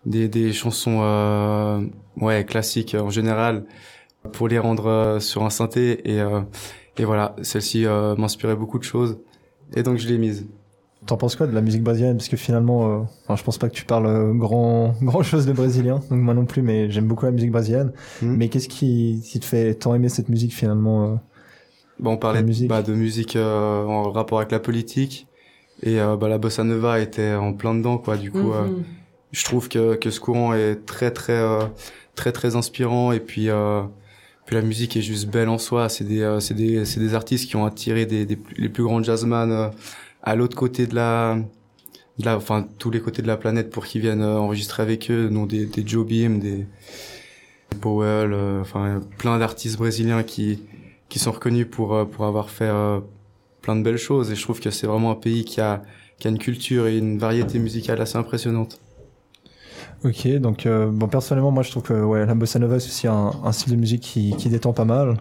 des, 0.05 0.27
des 0.29 0.53
chansons 0.53 0.99
euh, 1.01 1.81
ouais 2.17 2.45
classiques 2.45 2.95
en 2.95 3.09
général 3.09 3.65
pour 4.33 4.47
les 4.47 4.59
rendre 4.59 5.17
sur 5.19 5.43
un 5.43 5.49
synthé 5.49 6.01
et 6.11 6.21
et 6.97 7.05
voilà 7.05 7.35
celle-ci 7.41 7.85
m'inspirait 8.17 8.55
beaucoup 8.55 8.77
de 8.77 8.83
choses 8.83 9.17
et 9.75 9.81
donc 9.83 9.97
je 9.97 10.07
l'ai 10.07 10.17
mise 10.19 10.47
T'en 11.05 11.17
penses 11.17 11.35
quoi 11.35 11.45
de 11.47 11.53
la 11.53 11.61
musique 11.61 11.83
brésilienne? 11.83 12.17
Parce 12.17 12.29
que 12.29 12.37
finalement, 12.37 12.87
euh, 12.87 13.03
enfin, 13.23 13.35
je 13.35 13.43
pense 13.43 13.57
pas 13.57 13.69
que 13.69 13.75
tu 13.75 13.85
parles 13.85 14.07
euh, 14.07 14.33
grand, 14.33 14.95
grand 15.01 15.21
chose 15.23 15.45
de 15.45 15.53
brésilien, 15.53 16.01
donc 16.09 16.19
moi 16.19 16.33
non 16.33 16.45
plus, 16.45 16.61
mais 16.61 16.89
j'aime 16.89 17.07
beaucoup 17.07 17.25
la 17.25 17.31
musique 17.31 17.51
brésilienne. 17.51 17.91
Mhm. 18.21 18.35
Mais 18.37 18.49
qu'est-ce 18.49 18.67
qui, 18.69 19.21
qui 19.23 19.39
te 19.39 19.45
fait 19.45 19.75
tant 19.75 19.93
aimer 19.93 20.09
cette 20.09 20.29
musique 20.29 20.53
finalement 20.53 21.05
euh 21.05 21.15
Bon, 21.99 22.11
on 22.11 22.17
parlait 22.17 22.39
La 22.39 22.41
de 22.41 22.47
musique? 22.47 22.67
bah, 22.69 22.81
de 22.81 22.93
musique 22.93 23.35
euh, 23.37 23.83
en 23.85 24.11
rapport 24.11 24.39
avec 24.39 24.51
la 24.51 24.59
politique 24.59 25.27
et 25.81 25.99
euh, 26.01 26.17
bah, 26.17 26.27
la 26.27 26.37
bossa 26.37 26.63
nova 26.65 26.99
était 26.99 27.33
en 27.35 27.53
plein 27.53 27.73
dedans 27.73 27.97
quoi 27.97 28.17
du 28.17 28.31
coup 28.31 28.51
euh, 28.51 28.67
Mhm. 28.67 28.83
je 29.31 29.43
trouve 29.45 29.69
que 29.69 29.95
que 29.95 30.09
ce 30.09 30.19
courant 30.19 30.53
est 30.53 30.85
très 30.85 31.11
très 31.11 31.33
euh, 31.39 31.59
très 32.15 32.31
très 32.33 32.57
inspirant 32.57 33.13
et 33.13 33.21
puis 33.21 33.49
euh, 33.49 33.81
puis 34.45 34.55
la 34.57 34.61
musique 34.61 34.97
est 34.97 35.01
juste 35.01 35.29
belle 35.29 35.47
en 35.47 35.57
soi 35.57 35.87
c'est 35.87 36.03
des 36.03 36.21
euh, 36.21 36.41
c'est 36.41 36.53
des 36.53 36.83
c'est 36.83 36.99
des 36.99 37.13
artistes 37.13 37.49
qui 37.49 37.55
ont 37.55 37.65
attiré 37.65 38.05
des, 38.05 38.27
les 38.57 38.69
plus 38.69 38.83
grands 38.83 39.01
jazzman 39.01 39.51
euh, 39.51 39.67
à 40.25 40.35
l'autre 40.35 40.55
côté 40.57 40.87
de 40.87 40.95
la 40.95 41.37
de 42.17 42.25
la 42.25 42.37
enfin 42.37 42.67
tous 42.79 42.91
les 42.91 42.99
côtés 42.99 43.21
de 43.21 43.27
la 43.27 43.37
planète 43.37 43.69
pour 43.69 43.85
qu'ils 43.85 44.01
viennent 44.01 44.21
euh, 44.21 44.39
enregistrer 44.39 44.83
avec 44.83 45.09
eux 45.11 45.29
dont 45.29 45.45
des 45.45 45.65
des 45.65 45.85
Joe 45.85 46.05
Beam 46.05 46.39
des 46.39 46.65
Powell 47.81 48.33
euh, 48.33 48.61
enfin 48.61 49.01
plein 49.17 49.37
d'artistes 49.37 49.77
brésiliens 49.77 50.23
qui 50.23 50.59
qui 51.09 51.19
sont 51.19 51.31
reconnus 51.31 51.67
pour 51.69 51.93
euh, 51.93 52.05
pour 52.05 52.25
avoir 52.25 52.49
fait 52.49 52.71
plein 53.61 53.75
de 53.75 53.83
belles 53.83 53.97
choses 53.97 54.31
et 54.31 54.35
je 54.35 54.41
trouve 54.41 54.59
que 54.59 54.71
c'est 54.71 54.87
vraiment 54.87 55.11
un 55.11 55.15
pays 55.15 55.45
qui 55.45 55.61
a 55.61 55.83
qui 56.19 56.27
a 56.27 56.31
une 56.31 56.39
culture 56.39 56.87
et 56.87 56.97
une 56.97 57.17
variété 57.17 57.59
musicale 57.59 58.01
assez 58.01 58.17
impressionnante 58.17 58.79
Ok, 60.03 60.27
donc 60.37 60.67
bon 60.67 61.07
personnellement 61.07 61.51
moi 61.51 61.63
je 61.63 61.71
trouve 61.71 61.83
que 61.83 61.93
ouais, 61.93 62.25
la 62.25 62.35
bossa 62.35 62.59
nova 62.59 62.79
c'est 62.79 62.89
aussi 62.89 63.07
un, 63.07 63.31
un 63.43 63.51
style 63.51 63.71
de 63.71 63.77
musique 63.77 64.01
qui, 64.01 64.35
qui 64.37 64.49
détend 64.49 64.71
pas 64.71 64.85
mal. 64.85 65.17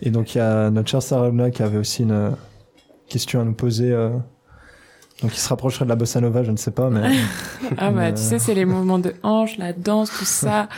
Et 0.00 0.10
donc 0.10 0.34
il 0.34 0.38
y 0.38 0.40
a 0.40 0.70
notre 0.70 0.88
chère 0.88 1.02
Sarah 1.02 1.50
qui 1.50 1.62
avait 1.62 1.78
aussi 1.78 2.02
une 2.02 2.36
question 3.12 3.40
à 3.40 3.44
nous 3.44 3.54
poser. 3.54 3.92
euh, 3.92 4.10
Donc 5.22 5.34
il 5.34 5.38
se 5.38 5.48
rapprocherait 5.48 5.84
de 5.84 5.90
la 5.90 5.94
bossa 5.96 6.20
nova, 6.20 6.42
je 6.42 6.50
ne 6.50 6.56
sais 6.56 6.70
pas, 6.72 6.90
mais 6.90 7.10
Ah 7.78 7.90
bah, 7.90 7.92
Mais- 7.92 8.14
tu 8.14 8.22
sais, 8.22 8.38
c'est 8.38 8.54
les 8.54 8.64
mouvements 8.64 8.98
de 8.98 9.14
hanche, 9.22 9.56
la 9.58 9.72
danse, 9.72 10.10
tout 10.10 10.24
ça. 10.42 10.68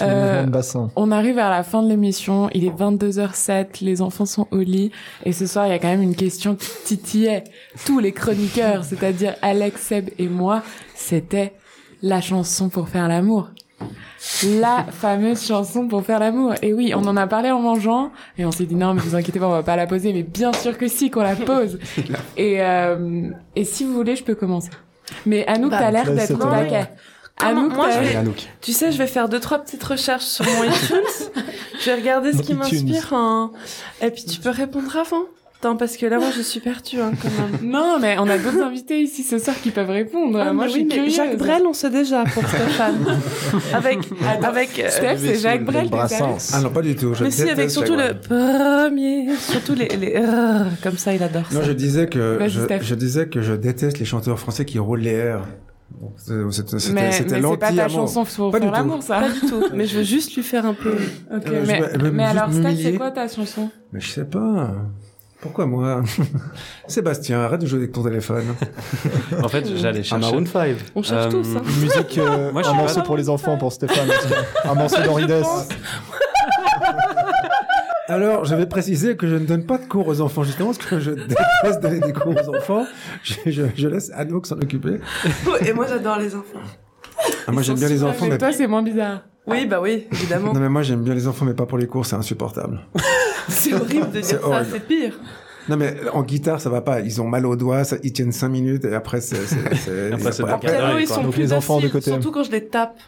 Euh, 0.00 0.44
de 0.44 0.50
bassin. 0.50 0.90
On 0.96 1.10
arrive 1.12 1.38
à 1.38 1.50
la 1.50 1.62
fin 1.62 1.82
de 1.82 1.88
l'émission, 1.88 2.50
il 2.52 2.64
est 2.64 2.70
22h07, 2.76 3.82
les 3.84 4.02
enfants 4.02 4.26
sont 4.26 4.48
au 4.50 4.58
lit, 4.58 4.90
et 5.24 5.32
ce 5.32 5.46
soir, 5.46 5.66
il 5.66 5.70
y 5.70 5.72
a 5.74 5.78
quand 5.78 5.88
même 5.88 6.02
une 6.02 6.16
question 6.16 6.54
qui 6.56 6.68
titillait 6.84 7.44
tous 7.84 7.98
les 8.00 8.12
chroniqueurs, 8.12 8.84
c'est-à-dire 8.84 9.34
Alex, 9.42 9.80
Seb 9.82 10.10
et 10.18 10.28
moi, 10.28 10.62
c'était 10.94 11.52
la 12.02 12.20
chanson 12.20 12.68
pour 12.68 12.88
faire 12.88 13.08
l'amour. 13.08 13.50
La 14.46 14.84
fameuse 14.90 15.44
chanson 15.46 15.86
pour 15.88 16.04
faire 16.04 16.18
l'amour. 16.18 16.54
Et 16.62 16.72
oui, 16.72 16.92
on 16.94 17.04
en 17.06 17.16
a 17.16 17.26
parlé 17.26 17.50
en 17.50 17.60
mangeant, 17.60 18.10
et 18.38 18.44
on 18.44 18.50
s'est 18.50 18.64
dit 18.66 18.74
non, 18.74 18.94
mais 18.94 19.00
vous 19.00 19.14
inquiétez 19.14 19.38
pas, 19.38 19.46
on 19.46 19.52
va 19.52 19.62
pas 19.62 19.76
la 19.76 19.86
poser, 19.86 20.12
mais 20.12 20.22
bien 20.22 20.52
sûr 20.52 20.76
que 20.76 20.88
si, 20.88 21.10
qu'on 21.10 21.22
la 21.22 21.36
pose. 21.36 21.78
et, 22.36 22.60
euh, 22.62 23.30
et 23.54 23.64
si 23.64 23.84
vous 23.84 23.92
voulez, 23.92 24.16
je 24.16 24.24
peux 24.24 24.34
commencer. 24.34 24.70
Mais 25.24 25.46
Anouk, 25.46 25.70
Bah, 25.70 25.78
t'as 25.80 25.90
l'air 25.90 26.04
là, 26.06 26.14
d'être 26.26 26.34
au. 26.34 26.38
Comment- 26.38 26.86
Anouk, 27.38 27.74
moi, 27.74 27.88
t'as- 27.90 28.02
je 28.02 28.08
vais- 28.08 28.16
Anouk. 28.16 28.48
Tu 28.62 28.72
sais, 28.72 28.90
je 28.90 28.98
vais 28.98 29.06
faire 29.06 29.28
deux 29.28 29.40
trois 29.40 29.58
petites 29.58 29.84
recherches 29.84 30.24
sur 30.24 30.44
mon 30.44 30.64
iTunes. 30.64 31.42
je 31.80 31.84
vais 31.90 31.94
regarder 31.96 32.32
ce 32.32 32.42
qui 32.42 32.54
m'inspire. 32.54 33.12
en- 33.12 33.52
Et 34.02 34.10
puis 34.10 34.24
tu 34.24 34.40
peux 34.40 34.50
répondre 34.50 34.96
avant. 34.96 35.22
Attends, 35.66 35.76
parce 35.76 35.96
que 35.96 36.06
là, 36.06 36.18
moi, 36.18 36.28
je 36.36 36.42
suis 36.42 36.60
perdue 36.60 37.00
hein, 37.00 37.10
quand 37.20 37.28
même. 37.28 37.60
Non, 37.70 37.98
mais 38.00 38.16
on 38.18 38.28
a 38.28 38.38
d'autres 38.38 38.62
invités 38.62 39.00
ici 39.02 39.22
ce 39.22 39.38
soir 39.38 39.56
qui 39.60 39.70
peuvent 39.70 39.90
répondre. 39.90 40.38
Ah, 40.40 40.52
Moi, 40.52 40.64
mais 40.66 40.70
je 40.70 40.74
oui, 40.74 40.80
suis 40.80 40.84
mais 40.88 40.94
curieuse. 40.94 41.14
Jacques 41.16 41.36
Brel, 41.38 41.62
on 41.66 41.72
sait 41.72 41.90
déjà 41.90 42.24
pour 42.24 42.46
Stéphane. 42.46 43.04
avec, 43.74 43.98
avec. 44.42 44.78
euh, 44.78 44.88
Steph, 44.90 45.16
c'est 45.18 45.38
Jacques 45.38 45.64
Brel. 45.64 45.88
Brassens. 45.88 46.52
Ah 46.54 46.60
non, 46.60 46.70
pas 46.70 46.82
du 46.82 46.94
tout. 46.94 47.14
Je 47.14 47.24
mais 47.24 47.30
si, 47.30 47.48
avec 47.50 47.70
surtout 47.70 47.96
le 47.96 48.14
premier, 48.20 49.34
surtout 49.36 49.74
les, 49.74 49.88
les 49.88 50.14
euh, 50.16 50.64
comme 50.82 50.96
ça, 50.96 51.12
il 51.14 51.22
adore 51.22 51.46
ça. 51.50 51.58
Non, 51.58 51.64
je 51.64 51.72
disais 51.72 52.06
que 52.06 52.38
je, 52.46 52.94
disais 52.94 53.26
que 53.28 53.42
je 53.42 53.54
déteste 53.54 53.98
les 53.98 54.04
chanteurs 54.04 54.38
français 54.38 54.64
qui 54.64 54.78
roulent 54.78 55.00
les 55.00 55.10
airs. 55.12 55.42
C'était 56.16 56.78
c'est 56.78 57.58
pas 57.58 57.72
ta 57.72 57.88
chanson 57.88 58.24
pour 58.24 58.50
Pas 58.50 58.60
tout. 58.60 58.70
l'amour, 58.70 59.02
ça. 59.02 59.20
Pas 59.20 59.28
du 59.30 59.40
tout. 59.40 59.64
Mais 59.74 59.86
je 59.86 59.98
veux 59.98 60.02
juste 60.04 60.34
lui 60.34 60.42
faire 60.42 60.66
un 60.66 60.74
peu. 60.74 60.94
Ok, 61.34 61.46
Euh, 61.46 61.64
je 61.64 61.98
mais, 62.02 62.10
mais 62.10 62.24
alors, 62.24 62.52
Steph, 62.52 62.76
c'est 62.82 62.92
quoi 62.94 63.10
ta 63.12 63.28
chanson? 63.28 63.70
Mais 63.92 64.00
je 64.00 64.08
sais 64.10 64.24
pas. 64.24 64.74
Pourquoi 65.46 65.66
moi 65.66 66.02
Sébastien, 66.88 67.40
arrête 67.40 67.60
de 67.60 67.66
jouer 67.66 67.78
avec 67.78 67.92
ton 67.92 68.02
téléphone. 68.02 68.44
En 69.42 69.48
fait, 69.48 69.64
j'allais 69.76 70.00
Un 70.00 70.02
chercher. 70.02 70.18
Maroon 70.20 70.44
5. 70.46 70.76
On 70.96 71.02
cherche 71.04 71.26
Euh, 71.26 71.30
tous. 71.30 71.46
Hein. 71.56 71.62
Une 71.64 71.80
musique, 71.82 72.18
euh, 72.18 72.50
Moi, 72.52 72.62
je 72.62 72.68
un 72.68 72.72
suis 72.72 72.80
morceau 72.80 73.02
pour 73.02 73.16
les 73.16 73.28
enfants, 73.28 73.56
pour 73.56 73.72
Stéphane. 73.72 74.08
un 74.64 74.74
morceau 74.74 75.00
d'Henri. 75.02 75.26
Alors, 78.08 78.44
je 78.44 78.54
vais 78.54 78.66
préciser 78.66 79.16
que 79.16 79.26
je 79.28 79.34
ne 79.34 79.46
donne 79.46 79.66
pas 79.66 79.78
de 79.78 79.84
cours 79.86 80.06
aux 80.08 80.20
enfants, 80.20 80.42
justement, 80.42 80.72
parce 80.72 80.78
que 80.78 80.98
je 81.00 81.10
déteste 81.12 81.80
donner 81.80 82.00
des 82.00 82.12
cours 82.12 82.34
aux 82.36 82.56
enfants. 82.56 82.84
Je, 83.22 83.34
je, 83.46 83.62
je 83.74 83.88
laisse 83.88 84.10
Anouk 84.14 84.46
s'en 84.46 84.56
occuper. 84.56 84.98
Et 85.64 85.72
moi, 85.72 85.86
j'adore 85.88 86.18
les 86.18 86.34
enfants. 86.34 86.58
Ah, 87.46 87.52
moi, 87.52 87.62
j'aime 87.62 87.76
bien 87.76 87.88
les 87.88 88.02
enfants, 88.04 88.26
mais... 88.28 88.38
toi, 88.38 88.52
c'est 88.52 88.66
moins 88.66 88.82
bizarre. 88.82 89.20
Oui, 89.48 89.64
bah 89.66 89.78
oui, 89.80 90.06
évidemment. 90.12 90.52
Non, 90.52 90.58
mais 90.60 90.68
moi, 90.68 90.82
j'aime 90.82 91.02
bien 91.02 91.14
les 91.14 91.26
enfants, 91.28 91.44
mais 91.44 91.54
pas 91.54 91.66
pour 91.66 91.78
les 91.78 91.86
cours, 91.86 92.04
c'est 92.04 92.16
insupportable. 92.16 92.80
C'est 93.48 93.74
horrible 93.74 94.10
de 94.10 94.20
dire 94.20 94.40
ça, 94.40 94.64
c'est 94.70 94.80
pire. 94.80 95.18
Non, 95.68 95.76
mais 95.76 95.96
en 96.12 96.22
guitare, 96.22 96.60
ça 96.60 96.70
va 96.70 96.80
pas. 96.80 97.00
Ils 97.00 97.20
ont 97.20 97.26
mal 97.26 97.44
aux 97.44 97.56
doigts, 97.56 97.82
ça, 97.84 97.96
ils 98.04 98.12
tiennent 98.12 98.32
5 98.32 98.48
minutes, 98.48 98.84
et 98.84 98.94
après, 98.94 99.20
c'est... 99.20 99.36
ils 101.00 101.06
sont 101.08 101.28
plus 101.30 101.42
les 101.42 101.52
enfants 101.52 101.80
de 101.80 101.88
côté. 101.88 102.10
Surtout 102.10 102.30
quand 102.30 102.44
je 102.44 102.52
les 102.52 102.66
tape. 102.66 102.98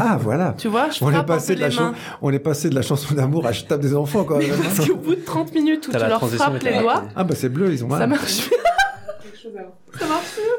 Ah, 0.00 0.18
voilà. 0.20 0.54
Tu 0.56 0.68
vois, 0.68 0.88
je 0.90 1.04
On 1.04 1.10
est, 1.10 1.24
passé 1.24 1.54
de 1.54 1.60
la 1.60 1.68
mains. 1.68 1.94
on 2.22 2.32
est 2.32 2.38
passé 2.38 2.70
de 2.70 2.74
la 2.74 2.82
chanson 2.82 3.14
d'amour 3.14 3.46
à 3.46 3.52
je 3.52 3.64
tape 3.64 3.80
des 3.80 3.94
enfants, 3.94 4.24
quoi. 4.24 4.38
Mais 4.38 4.48
parce 4.48 4.86
qu'au 4.86 4.96
bout 4.96 5.16
de 5.16 5.20
30 5.20 5.54
minutes 5.54 5.88
où 5.88 5.92
tu 5.92 5.98
leur 5.98 6.26
frappes 6.30 6.62
les 6.62 6.78
doigts, 6.78 7.04
Ah, 7.14 7.24
bah, 7.24 7.34
c'est 7.36 7.48
bleu, 7.48 7.72
ils 7.72 7.84
ont 7.84 7.88
mal. 7.88 7.98
ça 7.98 8.06
marche. 8.06 8.48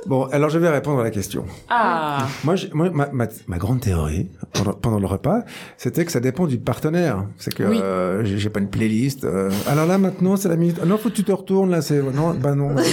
Bon, 0.05 0.25
alors 0.25 0.49
je 0.49 0.57
vais 0.59 0.69
répondre 0.69 0.99
à 0.99 1.03
la 1.03 1.11
question. 1.11 1.45
Ah 1.69 2.27
Moi, 2.43 2.55
moi 2.73 2.89
ma, 2.89 3.09
ma, 3.11 3.27
ma 3.47 3.57
grande 3.57 3.81
théorie 3.81 4.29
pendant, 4.53 4.73
pendant 4.73 4.99
le 4.99 5.05
repas, 5.05 5.43
c'était 5.77 6.05
que 6.05 6.11
ça 6.11 6.19
dépend 6.19 6.47
du 6.47 6.57
partenaire. 6.57 7.25
C'est 7.37 7.53
que 7.53 7.63
Oui. 7.63 7.79
euh, 7.81 8.21
j'ai 8.23 8.49
pas 8.49 8.59
une 8.59 8.69
playlist. 8.69 9.23
euh, 9.25 9.51
alors 9.67 9.85
là, 9.85 9.97
maintenant, 9.97 10.35
c'est 10.37 10.49
la 10.49 10.55
minute. 10.55 10.77
Ah 10.81 10.85
non, 10.85 10.97
faut 10.97 11.09
que 11.09 11.15
tu 11.15 11.23
te 11.23 11.31
retournes 11.31 11.71
là. 11.71 11.81
C'est 11.81 12.01
non, 12.01 12.33
bah 12.33 12.55
non. 12.55 12.69
moi, 12.73 12.83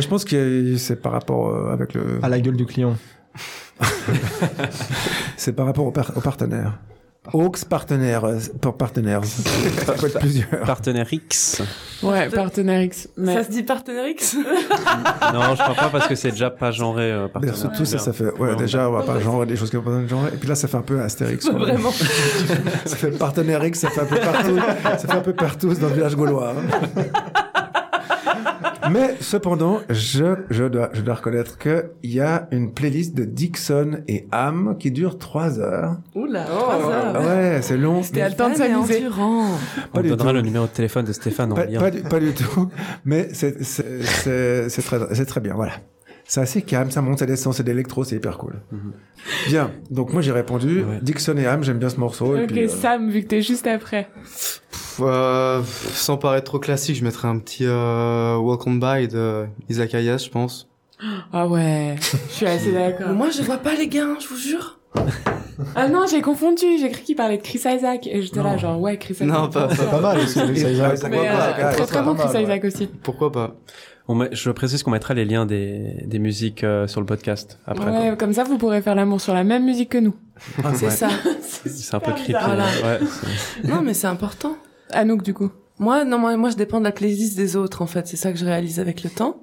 je 0.00 0.08
pense 0.08 0.24
que 0.24 0.76
c'est 0.76 0.96
par 1.00 1.12
rapport 1.12 1.48
euh, 1.48 1.72
avec 1.72 1.94
le. 1.94 2.18
À 2.22 2.28
la 2.28 2.40
gueule 2.40 2.56
du 2.56 2.66
client. 2.66 2.96
C'est 5.36 5.54
par 5.54 5.64
rapport 5.66 5.86
au, 5.86 5.90
par- 5.90 6.12
au 6.16 6.20
partenaire. 6.20 6.78
Aux 7.32 7.50
partenaires, 7.68 8.24
euh, 8.24 8.38
pour 8.60 8.76
partenaires. 8.76 9.24
Ça 9.86 9.92
peut 9.94 10.06
être 10.06 10.18
plusieurs. 10.18 10.48
Partenaire 10.64 11.12
X. 11.12 11.62
Ouais, 12.02 12.28
partenaire 12.28 12.82
X. 12.82 13.08
Mais... 13.16 13.34
Ça 13.34 13.44
se 13.44 13.50
dit 13.50 13.62
partenaire 13.62 14.08
X 14.08 14.34
Non, 15.34 15.54
je 15.54 15.62
crois 15.62 15.74
pas 15.74 15.88
parce 15.90 16.08
que 16.08 16.14
c'est 16.14 16.30
déjà 16.30 16.50
pas 16.50 16.70
genré. 16.70 17.12
Euh, 17.12 17.28
partenaire. 17.28 17.56
surtout 17.56 17.84
ça, 17.84 17.98
ça 17.98 18.12
fait. 18.12 18.32
Ouais, 18.38 18.56
déjà, 18.56 18.88
on 18.88 18.92
va 18.92 19.02
pas 19.02 19.20
genre 19.20 19.44
des 19.46 19.56
choses 19.56 19.70
qui 19.70 19.76
vont 19.76 19.82
pas 19.82 19.90
dans 19.90 20.00
le 20.00 20.08
genre. 20.08 20.26
Et 20.32 20.36
puis 20.36 20.48
là, 20.48 20.54
ça 20.54 20.66
fait 20.68 20.76
un 20.76 20.82
peu 20.82 21.00
Astérix. 21.00 21.48
Vraiment. 21.50 21.90
Ça 22.84 22.96
fait 22.96 23.10
partenaire 23.10 23.64
X, 23.64 23.80
ça 23.80 23.90
fait 23.90 24.00
un 24.00 24.06
peu 24.06 24.16
partout. 24.16 24.58
ça 24.82 24.98
fait 24.98 25.12
un 25.12 25.20
peu 25.20 25.32
partout 25.32 25.74
dans 25.74 25.88
le 25.88 25.94
village 25.94 26.16
gaulois. 26.16 26.54
hein. 26.56 27.02
Mais 28.92 29.16
cependant, 29.20 29.80
je, 29.88 30.34
je, 30.50 30.64
dois, 30.64 30.90
je 30.92 31.00
dois 31.02 31.14
reconnaître 31.14 31.58
qu'il 31.58 31.84
y 32.10 32.20
a 32.20 32.48
une 32.50 32.72
playlist 32.72 33.14
de 33.16 33.24
Dixon 33.24 33.98
et 34.08 34.26
Ham 34.32 34.76
qui 34.78 34.90
dure 34.90 35.18
trois 35.18 35.58
heures. 35.60 35.96
Oula, 36.14 36.46
Oh. 36.50 36.54
trois 36.58 36.90
heures. 36.92 37.22
Ouais, 37.26 37.58
c'est 37.62 37.76
long. 37.76 38.02
C'était 38.02 38.22
à 38.22 38.28
le 38.28 38.34
temps 38.34 38.50
de 38.50 38.54
s'amuser. 38.56 39.04
On 39.18 39.44
Pas 39.92 40.02
du 40.02 40.08
donnera 40.10 40.28
tout. 40.30 40.34
le 40.36 40.42
numéro 40.42 40.64
de 40.66 40.70
téléphone 40.70 41.04
de 41.04 41.12
Stéphane 41.12 41.52
en 41.52 41.54
Pas, 41.56 41.66
lien. 41.66 41.80
pas 41.80 41.90
du, 41.90 42.00
pas 42.02 42.20
du 42.20 42.32
tout. 42.32 42.68
Mais 43.04 43.28
c'est 43.32 43.62
c'est- 43.64 44.02
c'est- 44.02 44.68
c'est 44.68 44.82
très, 44.82 44.98
c'est 45.14 45.26
très 45.26 45.40
bien, 45.40 45.54
voilà. 45.54 45.72
C'est 46.32 46.40
assez 46.42 46.62
calme, 46.62 46.92
ça 46.92 47.02
monte, 47.02 47.18
ça 47.18 47.26
descend, 47.26 47.52
c'est 47.54 47.64
d'électro, 47.64 48.04
c'est 48.04 48.14
hyper 48.14 48.38
cool. 48.38 48.60
Bien, 49.48 49.72
donc 49.90 50.12
moi 50.12 50.22
j'ai 50.22 50.30
répondu, 50.30 50.84
Ouais. 50.84 51.00
Dixon 51.02 51.36
et 51.36 51.44
Ham, 51.44 51.64
j'aime 51.64 51.80
bien 51.80 51.88
ce 51.88 51.96
morceau. 51.98 52.36
et 52.36 52.42
Ok, 52.42 52.46
puis, 52.46 52.64
euh, 52.66 52.68
Sam, 52.68 53.10
vu 53.10 53.22
que 53.22 53.26
t'es 53.26 53.42
juste 53.42 53.66
après. 53.66 54.08
Pff, 54.22 55.00
euh, 55.00 55.60
sans 55.92 56.18
paraître 56.18 56.44
trop 56.44 56.60
classique, 56.60 56.94
je 56.94 57.02
mettrais 57.02 57.26
un 57.26 57.38
petit 57.40 57.64
euh, 57.66 58.36
Walk 58.36 58.64
On 58.68 58.74
By 58.74 59.08
de 59.08 59.46
Isaac 59.68 59.92
Hayes, 59.94 60.18
je 60.24 60.30
pense. 60.30 60.68
Ah 61.32 61.48
ouais, 61.48 61.96
je 61.98 62.32
suis 62.32 62.46
assez 62.46 62.70
d'accord. 62.80 63.08
Moi, 63.08 63.30
je 63.30 63.42
vois 63.42 63.56
pas 63.58 63.74
les 63.74 63.88
gains, 63.88 64.16
je 64.20 64.28
vous 64.28 64.36
jure. 64.36 64.78
Ah 65.76 65.88
non, 65.88 66.06
j'ai 66.10 66.22
confondu, 66.22 66.64
j'ai 66.80 66.88
cru 66.90 67.02
qu'il 67.02 67.16
parlait 67.16 67.36
de 67.36 67.42
Chris 67.42 67.58
Isaac. 67.66 68.06
Et 68.06 68.22
j'étais 68.22 68.42
là, 68.42 68.56
genre, 68.56 68.80
ouais, 68.80 68.96
Chris 68.96 69.12
Isaac. 69.12 69.28
Non, 69.28 69.50
pas, 69.50 69.68
C'est 69.74 69.90
pas 69.90 70.00
mal 70.08 70.18
aussi, 70.18 70.38
Et- 70.40 70.52
Isaac. 70.72 70.98
Mais 71.10 71.18
euh, 71.18 71.36
pas, 71.36 71.52
très 71.52 71.72
c'est 71.74 71.86
très 71.92 72.02
bon 72.02 72.14
pas 72.14 72.28
Chris 72.28 72.42
Isaac 72.44 72.64
aussi. 72.64 72.86
Pourquoi 73.02 73.30
pas? 73.30 73.56
On 74.10 74.14
met- 74.16 74.28
je 74.32 74.50
précise 74.50 74.82
qu'on 74.82 74.90
mettra 74.90 75.14
les 75.14 75.24
liens 75.24 75.46
des, 75.46 76.02
des 76.04 76.18
musiques 76.18 76.64
euh, 76.64 76.88
sur 76.88 77.00
le 77.00 77.06
podcast 77.06 77.60
après. 77.64 77.90
Ouais, 78.10 78.16
comme 78.16 78.32
ça, 78.32 78.42
vous 78.42 78.58
pourrez 78.58 78.82
faire 78.82 78.96
l'amour 78.96 79.20
sur 79.20 79.34
la 79.34 79.44
même 79.44 79.64
musique 79.64 79.90
que 79.90 79.98
nous. 79.98 80.14
C'est 80.74 80.90
ça. 80.90 81.08
C'est 81.40 81.94
un 81.94 82.00
peu 82.00 82.10
creepy. 82.12 82.32
Voilà. 82.32 82.64
Ouais, 82.64 82.98
Non, 83.64 83.82
mais 83.82 83.94
c'est 83.94 84.06
important. 84.08 84.56
Anouk, 84.90 85.22
du 85.22 85.32
coup. 85.34 85.50
Moi, 85.80 86.04
non, 86.04 86.18
moi, 86.18 86.36
moi, 86.36 86.50
je 86.50 86.56
dépends 86.56 86.78
de 86.78 86.84
la 86.84 86.92
playlist 86.92 87.36
des 87.36 87.56
autres, 87.56 87.80
en 87.82 87.86
fait. 87.86 88.06
C'est 88.06 88.16
ça 88.18 88.30
que 88.32 88.38
je 88.38 88.44
réalise 88.44 88.78
avec 88.78 89.02
le 89.02 89.08
temps. 89.10 89.40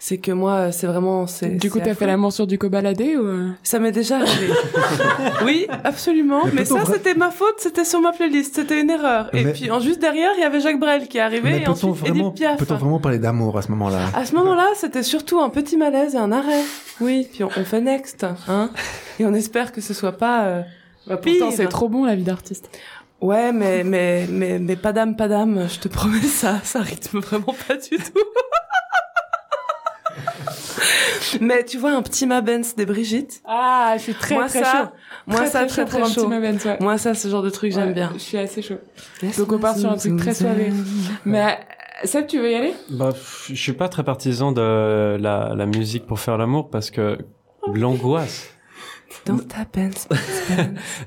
C'est 0.00 0.18
que 0.18 0.32
moi, 0.32 0.72
c'est 0.72 0.86
vraiment, 0.88 1.26
c'est. 1.26 1.48
Du 1.50 1.70
coup, 1.70 1.78
t'as 1.78 1.94
fait 1.94 2.06
l'amour 2.06 2.32
sur 2.32 2.46
du 2.48 2.58
cobaladé 2.58 3.16
ou... 3.16 3.24
euh? 3.24 3.48
Ça 3.62 3.78
m'est 3.78 3.92
déjà 3.92 4.16
arrivé. 4.18 4.48
oui, 5.44 5.66
absolument. 5.84 6.42
Mais 6.52 6.64
ça, 6.64 6.84
c'était 6.84 7.14
ma 7.14 7.30
faute. 7.30 7.54
C'était 7.58 7.84
sur 7.84 8.00
ma 8.00 8.12
playlist. 8.12 8.56
C'était 8.56 8.80
une 8.80 8.90
erreur. 8.90 9.30
Et 9.34 9.44
puis, 9.52 9.70
en 9.70 9.80
juste 9.80 10.00
derrière, 10.00 10.32
il 10.36 10.40
y 10.40 10.44
avait 10.44 10.60
Jacques 10.60 10.80
Brel 10.80 11.08
qui 11.08 11.18
est 11.18 11.20
arrivé. 11.20 11.50
Mais 11.50 11.56
et 11.58 11.60
peut-on 11.60 11.72
ensuite, 11.72 11.90
vraiment, 11.94 12.28
Edith 12.30 12.34
Piaf. 12.42 12.58
peut-on 12.58 12.76
vraiment 12.76 12.98
parler 13.00 13.18
d'amour 13.18 13.56
à 13.56 13.62
ce 13.62 13.70
moment-là? 13.70 14.00
À 14.14 14.24
ce 14.26 14.34
moment-là, 14.34 14.66
c'était 14.74 15.02
surtout 15.04 15.40
un 15.40 15.48
petit 15.50 15.76
malaise 15.76 16.14
et 16.14 16.18
un 16.18 16.32
arrêt. 16.32 16.62
Oui, 17.00 17.28
puis 17.32 17.44
on, 17.44 17.50
on 17.56 17.64
fait 17.64 17.80
next, 17.80 18.24
hein. 18.48 18.70
Et 19.20 19.24
on 19.24 19.32
espère 19.34 19.70
que 19.72 19.80
ce 19.80 19.94
soit 19.94 20.12
pas. 20.18 20.44
euh, 20.46 20.62
Bah, 21.06 21.16
Pourtant, 21.16 21.50
c'est 21.52 21.68
trop 21.68 21.88
bon, 21.88 22.04
la 22.04 22.16
vie 22.16 22.24
d'artiste. 22.24 22.68
Ouais, 23.20 23.50
mais 23.52 23.82
mais 23.82 24.26
mais 24.28 24.58
mais 24.58 24.76
pas 24.76 24.92
d'âme, 24.92 25.16
pas 25.16 25.28
d'âme. 25.28 25.66
Je 25.68 25.78
te 25.80 25.88
promets 25.88 26.20
ça, 26.20 26.60
ça 26.62 26.80
rythme 26.80 27.18
vraiment 27.20 27.54
pas 27.66 27.74
du 27.76 27.96
tout. 27.96 28.20
mais 31.40 31.64
tu 31.64 31.78
vois 31.78 31.92
un 31.92 32.02
petit 32.02 32.26
Mabens 32.26 32.74
des 32.76 32.86
Brigitte. 32.86 33.40
Ah, 33.44 33.94
je 33.96 34.02
suis 34.02 34.14
très, 34.14 34.34
moi 34.34 34.46
très 34.48 34.62
ça, 34.62 34.72
chaud. 34.72 34.88
moi 35.26 35.46
ça 35.46 35.64
très 35.66 35.84
très, 35.84 36.04
chaud. 36.04 36.28
ouais. 36.28 36.76
Moi 36.80 36.98
ça, 36.98 37.14
ce 37.14 37.28
genre 37.28 37.42
de 37.42 37.50
truc 37.50 37.72
j'aime 37.72 37.88
Ouais, 37.88 37.94
bien. 37.94 38.10
Je 38.14 38.18
suis 38.18 38.38
assez 38.38 38.62
chaud. 38.62 38.78
Donc, 39.38 39.52
on 39.52 39.58
part 39.58 39.76
sur 39.76 39.90
un 39.90 39.96
truc 39.96 40.16
très 40.16 40.34
soivé. 40.34 40.72
Mais, 41.24 41.42
euh, 41.42 42.06
Seb, 42.06 42.26
tu 42.26 42.38
veux 42.38 42.50
y 42.50 42.54
aller? 42.54 42.74
Bah, 42.90 43.10
je 43.48 43.54
suis 43.54 43.72
pas 43.72 43.88
très 43.88 44.04
partisan 44.04 44.52
de 44.52 45.16
la, 45.18 45.54
la 45.56 45.66
musique 45.66 46.06
pour 46.06 46.20
faire 46.20 46.36
l'amour 46.38 46.70
parce 46.70 46.90
que 46.90 47.18
l'angoisse. 47.72 48.50
Dans 49.24 49.38
ta 49.38 49.64
Benz. 49.72 50.06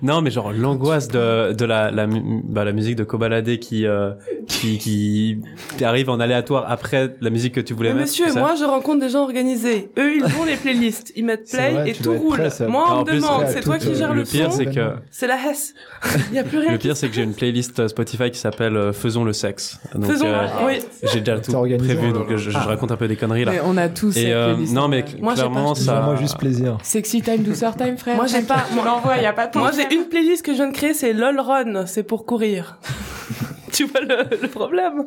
Non, 0.01 0.21
mais 0.21 0.31
genre 0.31 0.51
l'angoisse 0.51 1.07
de, 1.09 1.53
de 1.53 1.65
la, 1.65 1.91
la, 1.91 2.07
bah, 2.07 2.63
la 2.65 2.71
musique 2.71 2.95
de 2.95 3.03
Kobalade 3.03 3.57
qui, 3.59 3.85
euh, 3.85 4.11
qui, 4.47 4.77
qui 4.77 5.39
arrive 5.83 6.09
en 6.09 6.19
aléatoire 6.19 6.65
après 6.69 7.15
la 7.21 7.29
musique 7.29 7.53
que 7.55 7.61
tu 7.61 7.73
voulais 7.73 7.89
Mais 7.89 8.01
mettre. 8.01 8.11
monsieur, 8.11 8.33
moi 8.33 8.55
je 8.57 8.63
rencontre 8.63 8.99
des 9.01 9.09
gens 9.09 9.23
organisés. 9.23 9.91
Eux, 9.97 10.15
ils 10.15 10.23
font 10.29 10.43
les 10.45 10.55
playlists, 10.55 11.11
ils 11.15 11.25
mettent 11.25 11.49
play 11.49 11.71
vrai, 11.71 11.89
et 11.89 11.93
tout 11.93 12.13
roule. 12.13 12.37
prêt, 12.37 12.49
Moi, 12.67 12.85
on 12.89 12.93
En 12.99 13.05
me 13.05 13.11
demande, 13.13 13.45
c'est 13.47 13.61
toi 13.61 13.77
qui 13.77 13.89
euh, 13.89 13.95
gères 13.95 14.13
le, 14.13 14.21
le 14.21 14.25
pire, 14.25 14.51
c'est 14.51 14.65
que 14.65 14.93
C'est 15.11 15.27
la 15.27 15.35
Hesse. 15.35 15.73
Il 16.31 16.35
y 16.35 16.39
a 16.39 16.43
plus 16.43 16.57
rien. 16.59 16.71
le 16.71 16.77
pire, 16.77 16.95
c'est 16.97 17.07
que 17.09 17.15
j'ai 17.15 17.23
une 17.23 17.33
playlist 17.33 17.87
Spotify 17.87 18.31
qui 18.31 18.39
s'appelle 18.39 18.75
euh, 18.75 18.93
Faisons 18.93 19.23
le 19.23 19.33
sexe. 19.33 19.79
Donc, 19.93 20.05
Faisons. 20.05 20.25
euh, 20.27 20.47
Oui. 20.65 20.79
j'ai 21.11 21.19
déjà 21.19 21.39
tout 21.39 21.51
prévu, 21.51 22.11
donc 22.11 22.27
je, 22.35 22.49
je 22.49 22.57
Ah. 22.57 22.61
raconte 22.61 22.91
un 22.91 22.97
peu 22.97 23.07
des 23.07 23.15
conneries 23.15 23.45
là. 23.45 23.51
Mais 23.51 23.61
on 23.63 23.77
a 23.77 23.87
tous 23.89 24.17
Et 24.17 24.31
euh, 24.33 24.53
playlist, 24.53 24.73
non, 24.73 24.87
mais 24.87 25.03
clairement, 25.03 25.75
ça. 25.75 26.01
Moi, 26.01 26.15
juste 26.15 26.37
plaisir. 26.37 26.77
Sexy 26.83 27.21
time, 27.21 27.43
douceur 27.43 27.75
time, 27.75 27.88
frère. 27.97 28.15
Moi, 28.15 28.27
j'ai 28.27 28.41
pas- 28.41 28.65
On 28.79 28.83
l'envoie, 28.83 29.17
y 29.17 29.25
a 29.25 29.33
pas 29.33 29.47
de 29.47 29.57
Moi, 29.57 29.71
j'ai 29.75 29.93
une 29.95 30.05
playlist 30.05 30.45
que 30.45 30.51
je 30.51 30.57
viens 30.57 30.67
de 30.69 30.73
créer, 30.75 30.93
c'est 30.93 31.13
LOL 31.13 31.39
Run, 31.39 31.85
c'est 31.85 32.03
pour 32.03 32.25
courir. 32.25 32.77
tu 33.71 33.85
vois 33.85 34.01
le, 34.01 34.37
le 34.41 34.47
problème? 34.47 35.03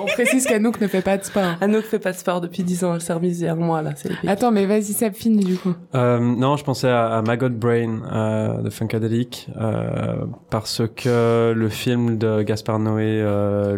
On 0.00 0.06
précise 0.06 0.46
qu'Anouk 0.46 0.80
ne 0.80 0.86
fait 0.88 1.02
pas 1.02 1.16
de 1.16 1.24
sport. 1.24 1.54
Anouk 1.60 1.84
fait 1.84 1.98
pas 1.98 2.12
de 2.12 2.16
sport 2.16 2.40
depuis 2.40 2.62
10 2.62 2.84
ans, 2.84 2.94
elle 2.94 3.00
s'est 3.00 3.12
remise 3.12 3.40
il 3.40 3.44
y 3.44 3.48
a 3.48 3.52
un 3.52 3.56
mois, 3.56 3.82
là, 3.82 3.90
c'est 3.96 4.10
épique. 4.10 4.28
Attends, 4.28 4.50
mais 4.50 4.66
vas-y, 4.66 4.92
ça 4.92 5.10
finit 5.10 5.44
du 5.44 5.56
coup. 5.56 5.74
Euh, 5.94 6.18
non, 6.18 6.56
je 6.56 6.64
pensais 6.64 6.88
à, 6.88 7.16
à 7.18 7.22
Maggot 7.22 7.48
Brain 7.50 8.00
euh, 8.12 8.62
de 8.62 8.70
Funkadelic 8.70 9.48
euh, 9.60 10.24
parce 10.50 10.82
que 10.96 11.52
le 11.54 11.68
film 11.68 12.18
de 12.18 12.42
Gaspard 12.42 12.78
Noé, 12.78 13.20
euh, 13.20 13.76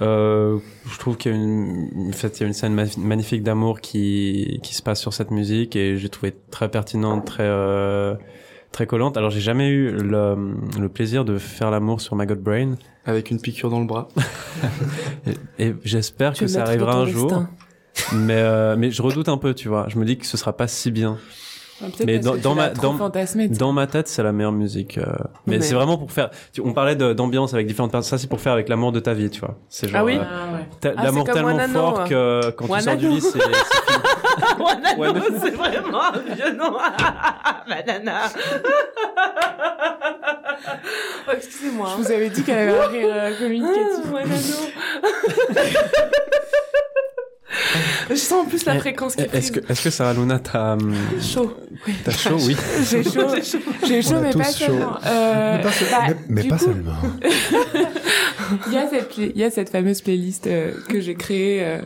Euh, 0.00 0.58
je 0.90 0.98
trouve 0.98 1.16
qu'il 1.16 1.32
y 1.32 1.34
a 1.34 1.38
une, 1.38 2.08
en 2.08 2.12
fait, 2.12 2.38
il 2.38 2.42
y 2.42 2.44
a 2.44 2.46
une 2.46 2.52
scène 2.52 2.74
ma- 2.74 2.84
magnifique 2.98 3.42
d'amour 3.42 3.80
qui 3.80 4.58
qui 4.62 4.74
se 4.74 4.82
passe 4.82 5.00
sur 5.00 5.12
cette 5.12 5.30
musique 5.30 5.76
et 5.76 5.96
j'ai 5.96 6.08
trouvé 6.08 6.34
très 6.50 6.68
pertinente, 6.68 7.24
très 7.26 7.44
euh, 7.46 8.14
très 8.72 8.86
collante. 8.86 9.16
Alors 9.16 9.30
j'ai 9.30 9.40
jamais 9.40 9.68
eu 9.68 9.90
le, 9.92 10.36
le 10.80 10.88
plaisir 10.88 11.24
de 11.24 11.38
faire 11.38 11.70
l'amour 11.70 12.00
sur 12.00 12.16
Maggot 12.16 12.34
Brain 12.36 12.76
Avec 13.04 13.30
une 13.30 13.40
piqûre 13.40 13.70
dans 13.70 13.80
le 13.80 13.86
bras. 13.86 14.08
et, 15.58 15.66
et 15.68 15.74
j'espère 15.84 16.32
que 16.34 16.46
ça 16.48 16.60
arrivera 16.64 16.92
un 16.94 17.04
jour. 17.12 17.28
Mais 18.14 18.34
euh, 18.38 18.74
mais 18.76 18.90
je 18.90 19.02
redoute 19.02 19.28
un 19.28 19.36
peu, 19.38 19.54
tu 19.54 19.68
vois. 19.68 19.86
Je 19.88 19.98
me 19.98 20.04
dis 20.04 20.16
que 20.16 20.26
ce 20.26 20.36
sera 20.36 20.56
pas 20.56 20.66
si 20.66 20.90
bien. 20.90 21.18
Peut-être 21.90 22.06
Mais 22.06 22.18
dans- 22.18 22.36
dans 22.36 22.54
ma- 22.54 22.68
dans- 22.70 23.72
ma 23.72 23.86
tête, 23.86 24.08
c'est 24.08 24.22
la 24.22 24.32
meilleure 24.32 24.52
musique. 24.52 24.98
euh, 24.98 25.04
Mais, 25.46 25.56
Mais- 25.58 25.62
c'est 25.62 25.74
vraiment 25.74 25.98
pour 25.98 26.10
faire. 26.12 26.30
tu- 26.52 26.60
On 26.60 26.72
parlait 26.72 26.94
d'ambiance 26.96 27.54
avec 27.54 27.66
différentes 27.66 27.90
personnes. 27.92 28.10
Ça, 28.18 28.22
c'est 28.22 28.28
pour 28.28 28.40
faire 28.40 28.52
avec 28.52 28.68
l'amour 28.68 28.92
de 28.92 29.00
ta 29.00 29.12
vie, 29.14 29.30
tu 29.30 29.40
vois. 29.40 29.56
C'est 29.68 29.88
genre. 29.88 30.00
Ah 30.00 30.04
oui 30.04 30.16
euh, 30.18 30.22
Ah 30.22 30.52
ouais. 30.54 30.94
Ah, 30.96 31.02
L'amour 31.04 31.24
tellement 31.24 31.48
Wanano, 31.48 31.72
fort 31.80 31.98
ouais. 32.02 32.08
que 32.08 32.50
quand 32.52 32.66
tu 32.66 32.80
sors 32.82 32.96
du 32.96 33.06
Wanano. 33.06 33.14
lit, 33.14 33.20
c'est. 33.20 33.38
c'est- 33.38 33.42
Wanano, 34.62 35.00
Wanano. 35.00 35.24
c'est 35.42 35.50
vraiment 35.50 36.02
un 36.02 36.34
vieux 36.34 36.52
nom. 36.56 36.72
Banana. 37.68 38.20
oh, 41.28 41.30
excusez-moi. 41.36 41.88
Je 41.96 42.02
vous 42.02 42.12
avais 42.12 42.30
dit 42.30 42.42
qu'elle 42.42 42.68
avait 42.68 42.78
un 42.78 42.86
rire 42.88 43.08
euh, 43.12 43.38
communicatif. 43.38 44.12
Wanano. 44.12 44.56
Je 48.10 48.14
sens 48.14 48.44
en 48.44 48.48
plus 48.48 48.64
la 48.64 48.78
fréquence 48.78 49.14
qui 49.16 49.22
Est-ce 49.22 49.52
que, 49.52 49.60
est-ce 49.70 49.82
que 49.84 49.90
Sarah 49.90 50.14
Luna, 50.14 50.38
t'as, 50.38 50.72
hum, 50.74 50.94
chaud. 51.20 51.52
t'as 52.04 52.10
chaud, 52.12 52.36
oui. 52.46 52.56
J'ai 52.90 53.02
chaud. 53.04 53.28
J'ai 53.86 54.02
chaud, 54.02 54.20
mais 54.22 54.30
pas 54.32 54.44
chaud. 54.44 54.64
seulement. 54.66 54.96
Euh, 55.06 55.56
Mais 55.58 55.62
pas, 55.62 55.70
se- 55.72 55.84
bah, 55.90 55.98
mais- 56.08 56.16
mais 56.28 56.42
du 56.42 56.48
pas 56.48 56.56
coup, 56.58 56.64
seulement. 56.64 56.96
Il 58.66 58.72
y 58.72 58.76
a 58.78 58.88
cette, 58.88 59.08
play- 59.14 59.32
il 59.34 59.40
y 59.40 59.44
a 59.44 59.50
cette 59.50 59.70
fameuse 59.70 60.02
playlist 60.02 60.46
euh, 60.46 60.72
que 60.88 61.00
j'ai 61.00 61.14
créée, 61.14 61.64
euh, 61.64 61.78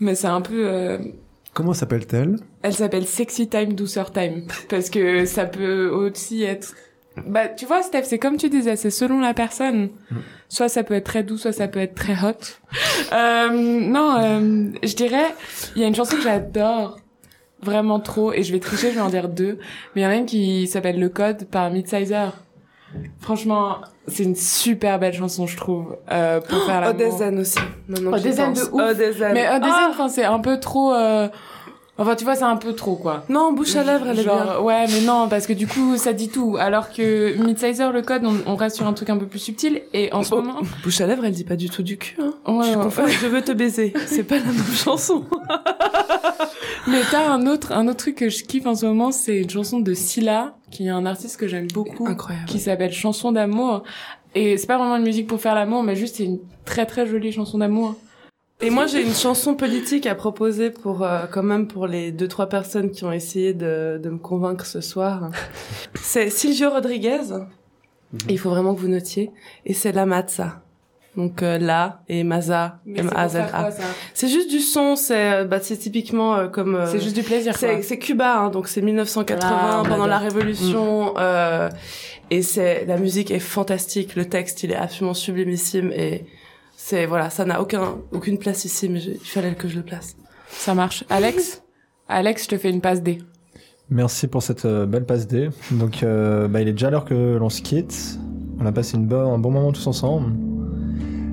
mais 0.00 0.14
c'est 0.14 0.26
un 0.26 0.40
peu. 0.40 0.66
euh, 0.66 0.98
Comment 1.54 1.74
s'appelle-t-elle? 1.74 2.36
elle 2.62 2.72
s'appelle 2.74 3.06
Sexy 3.06 3.48
Time, 3.48 3.74
Douceur 3.74 4.12
Time, 4.12 4.46
parce 4.68 4.90
que 4.90 5.24
ça 5.26 5.44
peut 5.46 5.88
aussi 5.88 6.42
être. 6.42 6.74
Bah, 7.26 7.48
tu 7.48 7.66
vois, 7.66 7.82
Steph, 7.82 8.04
c'est 8.04 8.18
comme 8.18 8.36
tu 8.36 8.48
disais, 8.48 8.76
c'est 8.76 8.90
selon 8.90 9.20
la 9.20 9.34
personne. 9.34 9.90
Soit 10.50 10.68
ça 10.68 10.82
peut 10.82 10.94
être 10.94 11.04
très 11.04 11.22
doux, 11.22 11.38
soit 11.38 11.52
ça 11.52 11.68
peut 11.68 11.78
être 11.80 11.94
très 11.94 12.14
hot. 12.14 12.34
Euh, 13.12 13.48
non, 13.50 14.16
euh, 14.20 14.70
je 14.84 14.94
dirais, 14.94 15.34
il 15.74 15.82
y 15.82 15.84
a 15.84 15.88
une 15.88 15.94
chanson 15.96 16.14
que 16.14 16.22
j'adore 16.22 16.98
vraiment 17.60 17.98
trop, 17.98 18.32
et 18.32 18.44
je 18.44 18.52
vais 18.52 18.60
tricher, 18.60 18.90
je 18.90 18.94
vais 18.96 19.00
en 19.00 19.08
dire 19.08 19.28
deux, 19.28 19.58
mais 19.94 20.02
il 20.02 20.04
y 20.04 20.06
en 20.06 20.10
a 20.10 20.14
une 20.14 20.26
qui 20.26 20.68
s'appelle 20.68 21.00
Le 21.00 21.08
Code 21.08 21.46
par 21.46 21.70
Midsizer. 21.70 22.32
Franchement, 23.18 23.78
c'est 24.06 24.22
une 24.22 24.36
super 24.36 25.00
belle 25.00 25.14
chanson, 25.14 25.48
je 25.48 25.56
trouve, 25.56 25.96
euh, 26.12 26.40
pour 26.40 26.62
faire 26.66 26.80
la 26.80 26.90
Odezen 26.90 27.40
aussi. 27.40 27.58
Odezen 27.88 28.52
de 28.52 28.60
ouf. 28.60 28.90
Odezen. 28.90 29.32
Mais 29.32 29.48
Odezen, 29.48 29.72
Ah 29.72 29.88
enfin, 29.90 30.08
c'est 30.08 30.24
un 30.24 30.38
peu 30.38 30.60
trop, 30.60 30.94
euh... 30.94 31.28
enfin, 32.00 32.16
tu 32.16 32.24
vois, 32.24 32.34
c'est 32.34 32.42
un 32.44 32.56
peu 32.56 32.72
trop, 32.74 32.96
quoi. 32.96 33.24
non, 33.28 33.52
bouche 33.52 33.76
à 33.76 33.84
lèvres, 33.84 34.06
elle 34.08 34.18
est 34.18 34.22
Genre, 34.24 34.42
bien. 34.44 34.58
Ouais, 34.60 34.86
mais 34.88 35.00
non, 35.02 35.28
parce 35.28 35.46
que 35.46 35.52
du 35.52 35.66
coup, 35.66 35.96
ça 35.96 36.12
dit 36.12 36.28
tout. 36.28 36.56
Alors 36.58 36.90
que 36.90 37.36
Midsizer, 37.44 37.92
le 37.92 38.02
code, 38.02 38.22
on, 38.24 38.34
on 38.46 38.56
reste 38.56 38.76
sur 38.76 38.86
un 38.86 38.92
truc 38.92 39.10
un 39.10 39.16
peu 39.18 39.26
plus 39.26 39.38
subtil. 39.38 39.82
Et 39.92 40.12
en 40.12 40.22
ce 40.22 40.34
Oh, 40.34 40.42
moment, 40.42 40.60
Bouche 40.82 41.00
à 41.00 41.06
lèvres, 41.06 41.24
elle 41.24 41.32
dit 41.32 41.44
pas 41.44 41.56
du 41.56 41.70
tout 41.70 41.82
du 41.82 41.96
cul. 41.98 42.16
Hein. 42.20 42.32
ouais, 42.52 42.64
je 42.72 42.76
ouais. 42.78 42.84
confonds 42.84 43.06
Je 43.06 43.26
veux 43.26 43.42
te 43.42 43.52
baiser. 43.52 43.92
C'est 44.06 44.24
pas 44.24 44.36
la 44.38 44.44
même 44.44 44.74
chanson. 44.74 45.24
mais 46.86 47.00
t'as 47.10 47.28
un 47.30 47.46
autre, 47.46 47.72
un 47.72 47.86
autre 47.88 47.98
truc 47.98 48.16
que 48.16 48.28
je 48.28 48.44
kiffe 48.44 48.66
en 48.66 48.74
ce 48.74 48.86
moment, 48.86 49.12
c'est 49.12 49.38
une 49.42 49.50
chanson 49.50 49.80
de 49.80 49.94
Scylla, 49.94 50.54
qui 50.70 50.86
est 50.86 50.90
un 50.90 51.06
artiste 51.06 51.36
que 51.38 51.48
j'aime 51.48 51.66
beaucoup, 51.72 52.06
Incroyable. 52.06 52.46
qui 52.46 52.58
s'appelle 52.58 52.92
Chanson 52.92 53.32
d'amour. 53.32 53.82
Et 54.34 54.56
c'est 54.56 54.66
pas 54.66 54.78
vraiment 54.78 54.96
une 54.96 55.02
musique 55.02 55.26
pour 55.26 55.40
faire 55.40 55.54
l'amour, 55.54 55.82
mais 55.82 55.96
juste 55.96 56.16
c'est 56.16 56.24
une 56.24 56.38
très 56.64 56.86
très 56.86 57.06
jolie 57.06 57.32
chanson 57.32 57.58
d'amour. 57.58 57.96
Et 58.62 58.68
moi, 58.70 58.86
j'ai 58.86 59.02
une 59.02 59.14
chanson 59.14 59.54
politique 59.54 60.06
à 60.06 60.14
proposer 60.14 60.70
pour, 60.70 61.02
euh, 61.02 61.24
quand 61.30 61.42
même, 61.42 61.66
pour 61.66 61.86
les 61.86 62.12
deux, 62.12 62.28
trois 62.28 62.46
personnes 62.48 62.90
qui 62.90 63.04
ont 63.04 63.12
essayé 63.12 63.54
de, 63.54 63.98
de 64.02 64.10
me 64.10 64.18
convaincre 64.18 64.66
ce 64.66 64.80
soir. 64.82 65.30
C'est 65.94 66.28
Silvio 66.28 66.70
Rodriguez. 66.70 67.22
Il 68.28 68.38
faut 68.38 68.50
vraiment 68.50 68.74
que 68.74 68.80
vous 68.80 68.88
notiez. 68.88 69.30
Et 69.64 69.72
c'est 69.72 69.92
La 69.92 70.04
Mazza. 70.04 70.62
Donc, 71.16 71.42
euh, 71.42 71.58
La 71.58 72.02
et 72.08 72.22
Maza. 72.22 72.80
Faire 72.84 73.04
M-A-Z-A. 73.06 73.42
quoi, 73.44 73.70
ça 73.70 73.82
C'est 74.14 74.28
juste 74.28 74.50
du 74.50 74.60
son, 74.60 74.94
c'est, 74.94 75.32
euh, 75.32 75.44
bah, 75.44 75.58
c'est 75.60 75.76
typiquement 75.76 76.36
euh, 76.36 76.48
comme, 76.48 76.76
euh, 76.76 76.86
C'est 76.86 77.00
juste 77.00 77.16
du 77.16 77.22
plaisir, 77.22 77.56
c'est, 77.56 77.82
c'est 77.82 77.98
Cuba, 77.98 78.36
hein, 78.38 78.50
donc 78.50 78.68
c'est 78.68 78.80
1980 78.80 79.48
Ah, 79.50 79.82
pendant 79.88 80.06
la 80.06 80.18
Révolution, 80.18 81.14
euh, 81.18 81.68
et 82.30 82.42
c'est 82.42 82.84
la 82.86 82.96
musique 82.96 83.32
est 83.32 83.40
fantastique, 83.40 84.14
le 84.14 84.26
texte 84.26 84.62
il 84.62 84.70
est 84.70 84.76
absolument 84.76 85.14
sublimissime 85.14 85.90
et 85.92 86.26
c'est 86.90 87.06
voilà, 87.06 87.30
ça 87.30 87.44
n'a 87.44 87.60
aucun 87.62 87.98
aucune 88.10 88.36
place 88.36 88.64
ici, 88.64 88.88
mais 88.88 89.00
il 89.00 89.18
fallait 89.20 89.54
que 89.54 89.68
je 89.68 89.76
le 89.76 89.84
place. 89.84 90.16
Ça 90.48 90.74
marche. 90.74 91.04
Alex 91.08 91.62
Alex, 92.08 92.44
je 92.44 92.48
te 92.48 92.58
fais 92.58 92.70
une 92.70 92.80
passe 92.80 93.00
D. 93.00 93.18
Merci 93.90 94.26
pour 94.26 94.42
cette 94.42 94.64
euh, 94.64 94.86
belle 94.86 95.04
passe 95.06 95.28
D. 95.28 95.50
Donc, 95.70 96.02
euh, 96.02 96.48
bah, 96.48 96.60
il 96.60 96.66
est 96.66 96.72
déjà 96.72 96.90
l'heure 96.90 97.04
que 97.04 97.36
l'on 97.36 97.48
se 97.48 97.62
quitte. 97.62 98.18
On 98.60 98.66
a 98.66 98.72
passé 98.72 98.96
une 98.96 99.06
bonne, 99.06 99.28
un 99.28 99.38
bon 99.38 99.52
moment 99.52 99.70
tous 99.70 99.86
ensemble. 99.86 100.32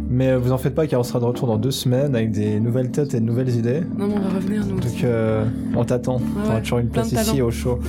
Mais 0.10 0.30
euh, 0.30 0.38
vous 0.38 0.51
en 0.51 0.60
faites 0.60 0.76
pas 0.76 0.86
car 0.86 0.99
on 0.99 1.03
sera 1.03 1.20
de 1.20 1.26
retour 1.26 1.47
dans 1.47 1.58
deux 1.58 1.72
semaines 1.72 2.16
avec 2.16 2.30
des 2.32 2.60
nouvelles 2.60 2.91
têtes 2.91 3.16
et 3.16 3.20
de 3.20 3.26
nouvelles 3.26 3.49
idées. 3.49 3.82
Non, 3.97 4.08
mais 4.08 4.14
on 4.16 4.20
va 4.20 4.36
revenir 4.36 4.64
nous. 4.64 4.80
Donc 4.80 5.03
euh, 5.03 5.43
on 5.76 5.84
t'attend. 5.86 6.20
T'auras 6.20 6.55
ouais, 6.55 6.62
toujours 6.62 6.78
une 6.80 6.89
place 6.89 7.12
ici 7.12 7.41
au 7.41 7.49
show. 7.49 7.80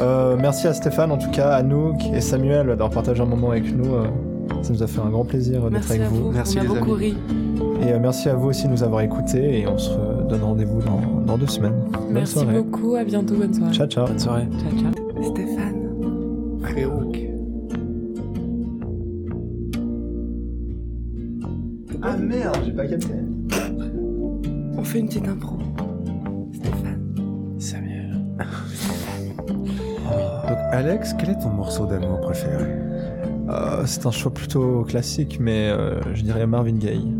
euh, 0.00 0.36
merci 0.40 0.66
à 0.66 0.74
Stéphane 0.74 1.12
en 1.12 1.18
tout 1.18 1.30
cas, 1.30 1.50
à 1.50 1.62
Nook 1.62 1.96
et 2.12 2.20
Samuel 2.20 2.66
d'avoir 2.66 2.90
partagé 2.90 3.22
un 3.22 3.26
moment 3.26 3.50
avec 3.50 3.72
nous. 3.72 3.94
Ça 4.62 4.72
nous 4.72 4.82
a 4.82 4.86
fait 4.86 5.00
un 5.00 5.08
grand 5.10 5.24
plaisir 5.24 5.70
d'être 5.70 5.90
avec 5.90 6.02
à 6.02 6.08
vous. 6.08 6.24
vous. 6.24 6.30
Merci, 6.32 6.58
on 6.58 6.60
a 6.60 6.62
les 6.62 6.68
beaucoup 6.68 6.94
amis. 6.94 7.04
ri. 7.06 7.16
Et 7.82 7.92
euh, 7.92 7.98
merci 8.00 8.28
à 8.28 8.34
vous 8.34 8.48
aussi 8.48 8.66
de 8.66 8.72
nous 8.72 8.82
avoir 8.82 9.00
écoutés 9.02 9.60
et 9.60 9.66
on 9.66 9.78
se 9.78 9.90
donne 10.28 10.42
rendez-vous 10.42 10.80
dans, 10.82 11.00
dans 11.26 11.38
deux 11.38 11.46
semaines. 11.46 11.74
Bonne 11.92 12.12
Merci 12.12 12.34
soirée. 12.34 12.54
beaucoup, 12.62 12.94
à 12.94 13.04
bientôt, 13.04 13.34
bonne 13.36 13.54
soirée. 13.54 13.72
Ciao 13.72 13.86
ciao. 13.86 14.06
Bonne 14.06 14.18
soirée. 14.18 14.46
Ciao, 14.58 14.80
ciao. 14.80 14.92
Stéphane. 15.34 15.76
Ok. 16.86 17.18
Ah 22.02 22.16
merde, 22.16 22.56
j'ai 22.64 22.72
pas 22.72 22.86
capté. 22.86 23.08
On 24.76 24.82
fait 24.84 25.00
une 25.00 25.06
petite 25.08 25.28
impro. 25.28 25.56
Stéphane. 26.52 27.00
Samuel. 27.58 28.18
Donc, 30.48 30.58
Alex, 30.72 31.14
quel 31.18 31.30
est 31.30 31.38
ton 31.38 31.50
morceau 31.50 31.86
d'amour 31.86 32.20
préféré? 32.20 32.64
Euh, 33.50 33.82
c'est 33.86 34.06
un 34.06 34.10
choix 34.10 34.32
plutôt 34.32 34.84
classique, 34.84 35.38
mais 35.40 35.68
euh, 35.70 36.00
je 36.14 36.22
dirais 36.22 36.46
Marvin 36.46 36.74
Gaye. 36.74 37.12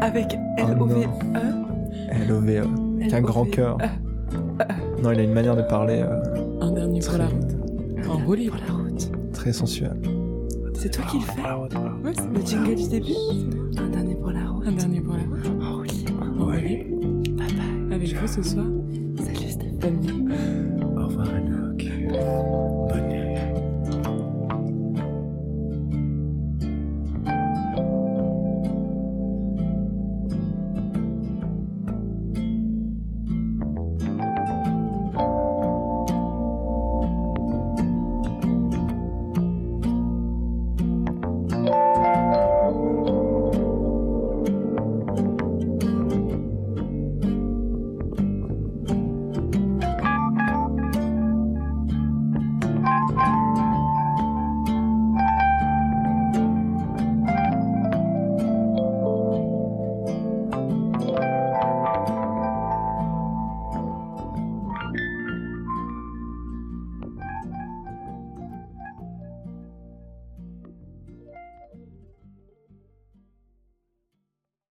Avec 0.00 0.36
Oh 0.58 0.62
L-O-V-E. 0.68 1.08
L.O.V.E. 2.10 2.64
Avec 3.00 3.14
un 3.14 3.20
grand 3.22 3.44
cœur. 3.46 3.78
Non, 5.02 5.12
il 5.12 5.20
a 5.20 5.22
une 5.22 5.32
manière 5.32 5.56
de 5.56 5.62
parler 5.62 6.02
euh, 6.06 6.60
Un 6.60 6.72
dernier 6.72 7.00
pour 7.00 7.16
la 7.16 7.26
route. 7.26 8.08
En 8.08 8.18
roue 8.18 8.34
libre. 8.34 8.56
la 8.66 8.74
route. 8.74 9.10
très 9.32 9.52
sensuelle. 9.52 10.00
C'est 10.74 10.90
toi 10.90 11.04
qui 11.10 11.18
le 11.18 11.24
fais. 11.24 11.42
Ouais, 11.42 12.12
c'est 12.14 12.26
Le 12.26 12.46
jingle 12.46 12.74
du 12.74 12.88
début. 12.88 13.14
Un 13.78 13.88
dernier 13.88 14.14
pour 14.16 14.30
la 14.30 14.46
route. 14.48 14.66
Un 14.66 14.72
dernier 14.72 15.00
pour 15.00 15.14
la 15.14 15.22
route. 15.22 15.62
En 15.62 15.76
roue 15.76 15.82
libre. 15.82 16.12
En 16.38 16.44
roue 16.44 16.52
libre. 16.52 17.36
Bye 17.36 17.52
bye. 17.54 17.94
Avec 17.94 18.14
vous 18.14 18.26
ce 18.26 18.42
soir. 18.42 18.66
Salut 19.16 19.50
Stéphane. 19.50 20.00
Nuit. 20.00 20.53